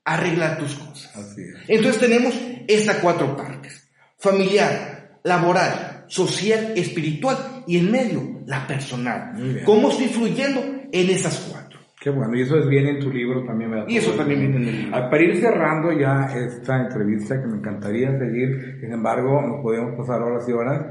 arregla 0.04 0.58
tus 0.58 0.76
cosas. 0.76 1.16
Así 1.16 1.42
es. 1.42 1.56
Entonces 1.70 2.02
tenemos 2.02 2.34
estas 2.68 2.98
cuatro 2.98 3.38
partes. 3.38 3.90
Familiar, 4.18 5.20
laboral, 5.24 5.99
social, 6.10 6.74
espiritual 6.76 7.38
y 7.68 7.78
en 7.78 7.92
medio 7.92 8.42
la 8.46 8.68
personal. 8.68 9.64
¿Cómo 9.64 9.90
estoy 9.90 10.08
fluyendo 10.08 10.60
en 10.92 11.10
esas 11.10 11.48
cuatro? 11.50 11.80
Qué 12.02 12.10
bueno, 12.10 12.36
y 12.36 12.42
eso 12.42 12.58
es 12.58 12.68
bien 12.68 12.88
en 12.88 13.00
tu 13.00 13.12
libro 13.12 13.44
también. 13.46 13.72
¿verdad? 13.72 13.86
Y 13.88 13.98
eso 13.98 14.12
también 14.12 14.40
viene 14.40 14.56
en 14.56 14.68
el 14.68 14.82
libro. 14.84 14.98
Ah, 14.98 15.10
Para 15.10 15.24
ir 15.24 15.38
cerrando 15.38 15.92
ya 15.92 16.28
esta 16.36 16.82
entrevista, 16.82 17.42
que 17.42 17.48
me 17.48 17.58
encantaría 17.58 18.18
seguir, 18.18 18.78
sin 18.80 18.92
embargo, 18.92 19.42
no 19.42 19.62
podemos 19.62 19.96
pasar 19.98 20.22
horas 20.22 20.48
y 20.48 20.52
horas, 20.52 20.86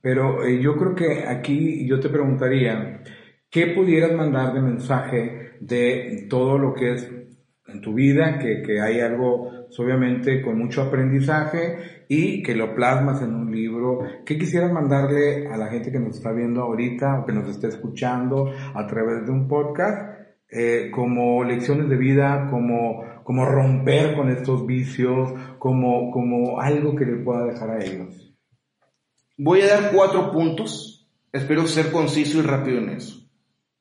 pero 0.00 0.44
eh, 0.44 0.60
yo 0.60 0.76
creo 0.76 0.94
que 0.94 1.24
aquí 1.28 1.86
yo 1.86 2.00
te 2.00 2.08
preguntaría, 2.08 3.00
¿qué 3.50 3.68
pudieras 3.68 4.12
mandar 4.12 4.54
de 4.54 4.60
mensaje 4.60 5.52
de 5.60 6.26
todo 6.28 6.58
lo 6.58 6.74
que 6.74 6.94
es 6.94 7.10
en 7.68 7.80
tu 7.80 7.94
vida, 7.94 8.38
que, 8.38 8.62
que 8.62 8.80
hay 8.80 9.00
algo, 9.00 9.68
obviamente, 9.78 10.42
con 10.42 10.58
mucho 10.58 10.82
aprendizaje 10.82 11.93
y 12.08 12.42
que 12.42 12.54
lo 12.54 12.74
plasmas 12.74 13.22
en 13.22 13.34
un 13.34 13.50
libro? 13.50 14.00
¿Qué 14.24 14.38
quisieras 14.38 14.72
mandarle 14.72 15.48
a 15.48 15.56
la 15.56 15.68
gente 15.68 15.90
que 15.90 16.00
nos 16.00 16.16
está 16.16 16.32
viendo 16.32 16.62
ahorita 16.62 17.20
o 17.20 17.26
que 17.26 17.32
nos 17.32 17.48
está 17.48 17.68
escuchando 17.68 18.52
a 18.74 18.86
través 18.86 19.24
de 19.26 19.32
un 19.32 19.48
podcast? 19.48 20.14
eh, 20.56 20.90
como 20.92 21.42
lecciones 21.42 21.88
de 21.88 21.96
vida, 21.96 22.46
como, 22.48 23.04
como 23.24 23.44
romper 23.44 24.14
con 24.14 24.30
estos 24.30 24.64
vicios, 24.64 25.32
como, 25.58 26.12
como 26.12 26.60
algo 26.60 26.94
que 26.94 27.04
le 27.04 27.16
pueda 27.16 27.46
dejar 27.46 27.70
a 27.70 27.84
ellos. 27.84 28.32
Voy 29.36 29.62
a 29.62 29.66
dar 29.66 29.92
cuatro 29.92 30.30
puntos. 30.30 31.10
Espero 31.32 31.66
ser 31.66 31.90
conciso 31.90 32.38
y 32.38 32.42
rápido 32.42 32.78
en 32.78 32.90
eso. 32.90 33.28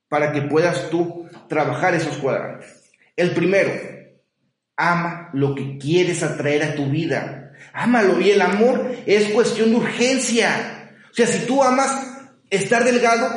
Para 0.10 0.32
que 0.32 0.42
puedas 0.42 0.90
tú 0.90 1.28
trabajar 1.48 1.94
esos 1.94 2.18
cuadrantes. 2.18 2.92
El 3.16 3.36
primero, 3.36 3.72
ama 4.76 5.30
lo 5.34 5.54
que 5.54 5.78
quieres 5.78 6.24
atraer 6.24 6.64
a 6.64 6.76
tu 6.76 6.88
vida. 6.88 7.43
Ámalo. 7.74 8.22
Y 8.22 8.32
el 8.32 8.42
amor 8.42 8.96
es 9.06 9.30
cuestión 9.30 9.72
de 9.72 9.78
urgencia. 9.78 10.92
O 11.12 11.14
sea, 11.14 11.28
si 11.28 11.46
tú 11.46 11.64
amas 11.64 11.92
estar 12.50 12.84
delgado, 12.84 13.28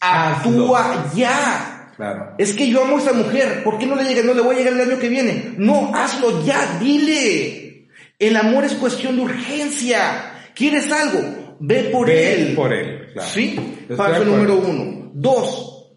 actúa 0.00 1.10
ya. 1.14 1.92
Claro. 1.96 2.34
Es 2.38 2.52
que 2.52 2.68
yo 2.68 2.84
amo 2.84 2.96
a 2.96 3.00
esa 3.00 3.12
mujer. 3.12 3.64
¿Por 3.64 3.78
qué 3.78 3.86
no 3.86 3.96
le 3.96 4.04
llega? 4.04 4.22
No 4.22 4.32
le 4.32 4.40
voy 4.40 4.54
a 4.54 4.58
llegar 4.58 4.74
el 4.74 4.80
año 4.80 4.98
que 4.98 5.08
viene. 5.08 5.54
No, 5.58 5.90
hazlo 5.94 6.44
ya, 6.44 6.78
dile. 6.80 7.88
El 8.18 8.36
amor 8.36 8.64
es 8.64 8.74
cuestión 8.74 9.16
de 9.16 9.22
urgencia. 9.22 10.32
¿Quieres 10.54 10.90
algo? 10.92 11.56
Ve 11.60 11.84
por 11.92 12.06
Ve 12.06 12.34
él. 12.34 12.54
por 12.54 12.72
él, 12.72 13.10
claro. 13.12 13.28
¿Sí? 13.28 13.58
Estoy 13.80 13.96
Paso 13.96 14.24
número 14.24 14.56
uno. 14.56 15.10
Dos, 15.12 15.92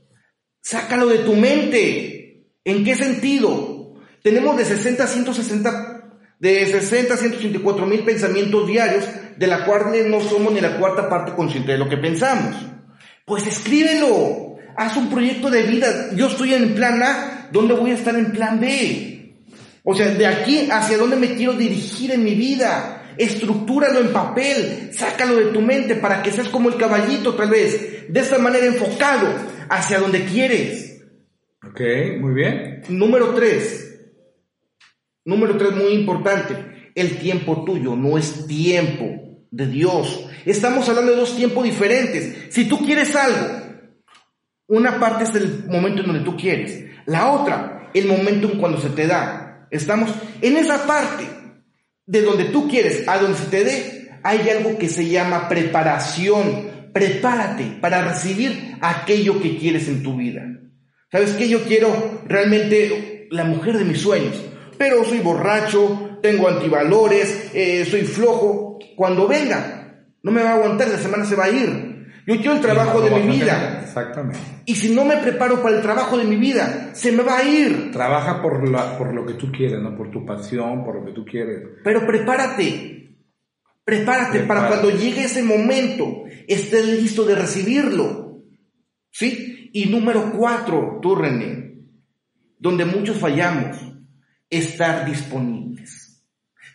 sácalo 0.62 1.08
de 1.08 1.20
tu 1.20 1.36
mente. 1.36 2.48
¿En 2.64 2.84
qué 2.84 2.96
sentido? 2.96 3.94
Tenemos 4.24 4.58
de 4.58 4.66
60 4.66 5.04
a 5.04 5.08
160, 5.08 5.91
de 6.42 6.66
60 6.66 7.14
a 7.14 7.18
184 7.18 7.86
mil 7.86 8.00
pensamientos 8.00 8.66
diarios, 8.66 9.06
de 9.38 9.46
la 9.46 9.64
cual 9.64 9.92
no 10.10 10.20
somos 10.22 10.52
ni 10.52 10.60
la 10.60 10.78
cuarta 10.78 11.08
parte 11.08 11.34
consciente 11.34 11.74
de 11.74 11.78
lo 11.78 11.88
que 11.88 11.98
pensamos. 11.98 12.56
Pues 13.26 13.46
escríbelo. 13.46 14.56
Haz 14.76 14.98
un 14.98 15.12
proyecto 15.12 15.52
de 15.52 15.64
vida. 15.64 16.10
Yo 16.16 16.28
estoy 16.28 16.56
en 16.56 16.74
plan 16.74 17.04
A, 17.04 17.50
¿dónde 17.52 17.76
voy 17.76 17.92
a 17.92 17.96
estar 17.96 18.16
en 18.16 18.32
plan 18.32 18.60
B? 18.60 19.36
O 19.84 19.94
sea, 19.94 20.08
de 20.08 20.26
aquí 20.26 20.68
hacia 20.72 20.98
dónde 20.98 21.16
me 21.16 21.36
quiero 21.36 21.54
dirigir 21.54 22.12
en 22.12 22.24
mi 22.24 22.34
vida. 22.34 23.14
Estructúralo 23.18 24.00
en 24.00 24.12
papel, 24.12 24.90
sácalo 24.94 25.36
de 25.36 25.46
tu 25.52 25.62
mente 25.62 25.96
para 25.96 26.24
que 26.24 26.32
seas 26.32 26.50
como 26.50 26.70
el 26.70 26.78
caballito 26.78 27.36
tal 27.36 27.52
vez, 27.52 28.06
de 28.08 28.20
esta 28.20 28.40
manera 28.40 28.66
enfocado 28.66 29.28
hacia 29.70 30.00
donde 30.00 30.26
quieres. 30.26 31.04
Ok, 31.64 31.82
muy 32.20 32.34
bien. 32.34 32.82
Número 32.90 33.36
tres, 33.36 33.91
número 35.26 35.58
tres 35.58 35.76
muy 35.76 35.94
importante, 35.94 36.92
el 36.96 37.18
tiempo 37.20 37.64
tuyo 37.64 37.96
no 37.96 38.18
es 38.18 38.48
tiempo 38.48 39.46
de 39.52 39.68
Dios. 39.68 40.28
Estamos 40.46 40.88
hablando 40.90 41.12
de 41.12 41.18
dos 41.18 41.36
tiempos 41.36 41.64
diferentes. 41.64 42.54
Si 42.54 42.68
tú 42.68 42.80
quieres 42.86 43.16
algo, 43.16 43.62
una 44.68 45.00
parte 45.00 45.26
es 45.26 45.36
el 45.36 45.66
momento 45.68 46.02
en 46.02 46.08
donde 46.08 46.24
tú 46.24 46.38
quieres, 46.38 46.86
la 47.06 47.32
otra, 47.32 47.90
el 47.94 48.08
momento 48.08 48.50
en 48.50 48.60
cuando 48.60 48.80
se 48.80 48.90
te 48.90 49.08
da. 49.08 49.68
Estamos 49.70 50.12
en 50.42 50.58
esa 50.58 50.86
parte 50.86 51.26
de 52.06 52.22
donde 52.22 52.46
tú 52.46 52.68
quieres 52.68 53.08
a 53.08 53.18
donde 53.18 53.38
se 53.38 53.46
te 53.46 53.64
dé, 53.64 54.10
hay 54.24 54.50
algo 54.50 54.78
que 54.78 54.90
se 54.90 55.08
llama 55.08 55.48
preparación. 55.48 56.70
Prepárate 56.94 57.78
para 57.80 58.02
recibir 58.02 58.78
aquello 58.82 59.42
que 59.42 59.58
quieres 59.58 59.88
en 59.88 60.04
tu 60.04 60.18
vida. 60.18 60.46
¿Sabes 61.12 61.32
qué? 61.32 61.48
Yo 61.48 61.64
quiero 61.64 62.22
realmente 62.26 63.28
la 63.32 63.46
mujer 63.46 63.78
de 63.78 63.86
mis 63.86 64.02
sueños, 64.02 64.36
pero 64.82 65.06
soy 65.06 65.20
borracho, 65.20 66.18
tengo 66.24 66.48
antivalores, 66.48 67.52
eh, 67.54 67.86
soy 67.86 68.02
flojo. 68.02 68.80
Cuando 68.96 69.28
venga, 69.28 70.08
no 70.24 70.32
me 70.32 70.42
va 70.42 70.50
a 70.50 70.54
aguantar, 70.56 70.88
la 70.88 70.98
semana 70.98 71.24
se 71.24 71.36
va 71.36 71.44
a 71.44 71.50
ir. 71.52 72.08
Yo 72.26 72.36
quiero 72.38 72.54
el 72.54 72.62
trabajo 72.62 73.00
de 73.00 73.12
mi 73.12 73.38
vida. 73.38 73.82
Exactamente. 73.84 74.40
Y 74.66 74.74
si 74.74 74.96
no 74.96 75.06
me 75.06 75.18
preparo 75.18 75.62
para 75.62 75.76
el 75.76 75.84
trabajo 75.84 76.18
de 76.18 76.24
mi 76.24 76.36
vida, 76.36 76.96
se 76.96 77.12
me 77.12 77.22
va 77.22 77.38
a 77.38 77.44
ir. 77.44 77.92
Trabaja 77.92 78.42
por, 78.42 78.68
la, 78.68 78.98
por 78.98 79.14
lo 79.14 79.24
que 79.24 79.36
tú 79.36 79.52
quieres, 79.52 79.80
¿no? 79.80 79.96
Por 79.96 80.10
tu 80.10 80.26
pasión, 80.26 80.84
por 80.84 80.96
lo 80.96 81.06
que 81.06 81.12
tú 81.12 81.26
quieres. 81.26 81.62
Pero 81.84 82.08
prepárate. 82.08 83.20
Prepárate 83.84 84.40
para 84.40 84.68
cuando 84.68 84.90
llegue 84.90 85.26
ese 85.26 85.44
momento, 85.44 86.24
estés 86.48 86.88
listo 86.88 87.24
de 87.24 87.36
recibirlo. 87.36 88.42
¿Sí? 89.12 89.70
Y 89.74 89.86
número 89.92 90.32
cuatro, 90.36 90.98
tú 91.04 91.14
René, 91.14 91.76
donde 92.58 92.86
muchos 92.86 93.18
fallamos, 93.18 93.92
estar 94.52 95.06
disponibles. 95.06 96.22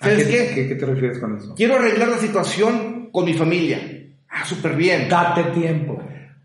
¿Sabes 0.01 0.27
qué, 0.27 0.53
qué? 0.55 0.69
qué? 0.69 0.75
te 0.75 0.87
refieres 0.87 1.19
con 1.19 1.37
eso? 1.37 1.55
Quiero 1.55 1.77
arreglar 1.77 2.09
la 2.09 2.19
situación 2.19 3.11
con 3.13 3.25
mi 3.25 3.35
familia. 3.35 3.81
Ah, 4.29 4.45
súper 4.45 4.75
bien. 4.75 5.09
Date 5.09 5.45
tiempo. 5.59 6.03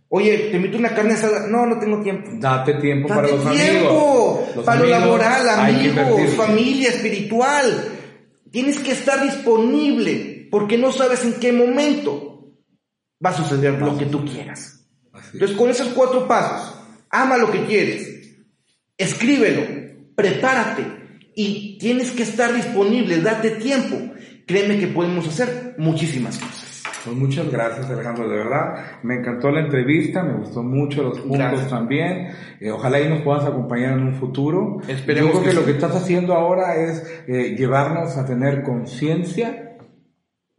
Oye, 0.10 0.50
te 0.52 0.58
invito 0.58 0.78
una 0.78 0.94
carne 0.94 1.14
asada. 1.14 1.48
No, 1.48 1.66
no 1.66 1.80
tengo 1.80 2.02
tiempo. 2.02 2.30
Date 2.34 2.76
tiempo 2.76 3.08
Date 3.08 3.22
para 3.22 3.36
los 3.36 3.52
tiempo. 3.52 4.46
amigos. 4.46 4.66
para 4.66 4.80
lo 4.82 4.86
laboral, 4.88 5.50
amigos, 5.50 6.34
familia, 6.36 6.90
espiritual. 6.90 7.90
Tienes 8.52 8.80
que 8.80 8.92
estar 8.92 9.24
disponible 9.24 10.48
porque 10.52 10.78
no 10.78 10.92
sabes 10.92 11.24
en 11.24 11.34
qué 11.40 11.54
momento 11.54 12.52
va 13.26 13.30
a 13.30 13.38
suceder 13.38 13.80
lo 13.80 13.98
que 13.98 14.06
tú 14.06 14.26
quieras. 14.26 14.86
Entonces, 15.34 15.56
con 15.56 15.70
esos 15.70 15.90
cuatro 15.90 16.28
pasos, 16.28 16.76
ama 17.10 17.38
lo 17.38 17.50
que 17.52 17.64
quieres, 17.66 18.36
escríbelo, 18.98 19.62
prepárate 20.16 21.01
y 21.36 21.78
tienes 21.80 22.12
que 22.12 22.24
estar 22.24 22.54
disponible, 22.54 23.22
date 23.22 23.52
tiempo. 23.52 23.98
Créeme 24.46 24.78
que 24.78 24.88
podemos 24.88 25.28
hacer 25.28 25.76
muchísimas 25.78 26.38
cosas. 26.38 26.72
Pues 27.04 27.16
muchas 27.18 27.52
gracias 27.52 27.90
Alejandro, 27.90 28.30
de 28.30 28.38
verdad. 28.38 29.00
Me 29.02 29.16
encantó 29.16 29.50
la 29.50 29.62
entrevista, 29.62 30.24
me 30.24 30.34
gustó 30.34 30.62
mucho 30.62 31.02
los 31.02 31.20
puntos 31.20 31.68
también. 31.68 32.30
Eh, 32.60 32.70
ojalá 32.70 33.00
y 33.02 33.10
nos 33.10 33.22
puedas 33.22 33.46
acompañar 33.46 33.94
en 33.94 34.04
un 34.04 34.16
futuro. 34.16 34.78
Esperemos 34.88 35.34
Yo 35.34 35.40
creo 35.40 35.52
que, 35.52 35.60
lo 35.60 35.66
que 35.66 35.72
estás 35.72 35.96
haciendo 35.96 36.34
ahora 36.34 36.76
es 36.76 37.04
eh, 37.28 37.56
llevarnos 37.58 38.18
a 38.18 38.26
tener 38.26 38.62
conciencia 38.62 39.71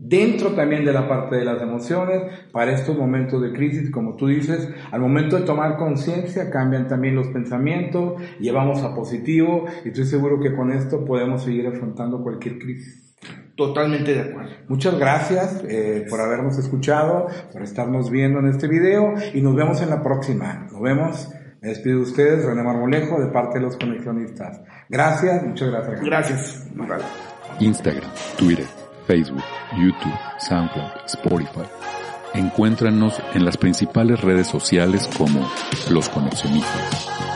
dentro 0.04 0.50
también 0.50 0.84
de 0.84 0.92
la 0.92 1.08
parte 1.08 1.36
de 1.36 1.44
las 1.44 1.62
emociones 1.62 2.22
para 2.50 2.72
estos 2.72 2.96
momentos 2.96 3.40
de 3.40 3.52
crisis, 3.52 3.90
como 3.90 4.16
tú 4.16 4.26
dices, 4.26 4.68
al 4.90 5.00
momento 5.00 5.36
de 5.36 5.42
tomar 5.42 5.76
conciencia 5.76 6.50
cambian 6.50 6.88
también 6.88 7.14
los 7.14 7.28
pensamientos, 7.28 8.20
llevamos 8.40 8.82
a 8.82 8.94
positivo 8.94 9.66
y 9.84 9.88
estoy 9.88 10.04
seguro 10.04 10.40
que 10.40 10.54
con 10.54 10.72
esto 10.72 11.04
podemos 11.04 11.44
seguir 11.44 11.66
afrontando 11.66 12.22
cualquier 12.22 12.58
crisis. 12.58 13.14
Totalmente 13.56 14.14
de 14.14 14.20
acuerdo. 14.20 14.50
Muchas 14.68 14.98
gracias 14.98 15.62
eh, 15.68 16.06
por 16.08 16.20
habernos 16.20 16.58
escuchado, 16.58 17.28
por 17.52 17.62
estarnos 17.62 18.10
viendo 18.10 18.40
en 18.40 18.46
este 18.46 18.66
video 18.66 19.14
y 19.32 19.40
nos 19.40 19.54
vemos 19.54 19.80
en 19.82 19.90
la 19.90 20.02
próxima. 20.02 20.66
Nos 20.72 20.80
vemos. 20.80 21.28
Me 21.60 21.68
despido 21.68 21.98
de 21.98 22.02
ustedes, 22.02 22.44
René 22.44 22.60
Marmolejo, 22.64 23.20
de 23.20 23.28
parte 23.28 23.60
de 23.60 23.66
los 23.66 23.76
conexionistas. 23.76 24.60
Gracias, 24.88 25.46
muchas 25.46 25.70
gracias. 25.70 26.00
Gracias. 26.00 26.66
Instagram, 27.60 28.10
Twitter, 28.36 28.66
Facebook, 29.06 29.44
YouTube, 29.76 30.18
SoundCloud, 30.38 30.90
Spotify. 31.06 31.68
Encuéntranos 32.34 33.14
en 33.34 33.44
las 33.44 33.56
principales 33.56 34.20
redes 34.20 34.46
sociales 34.46 35.08
como 35.18 35.48
Los 35.90 36.08
Conexionistas. 36.08 37.31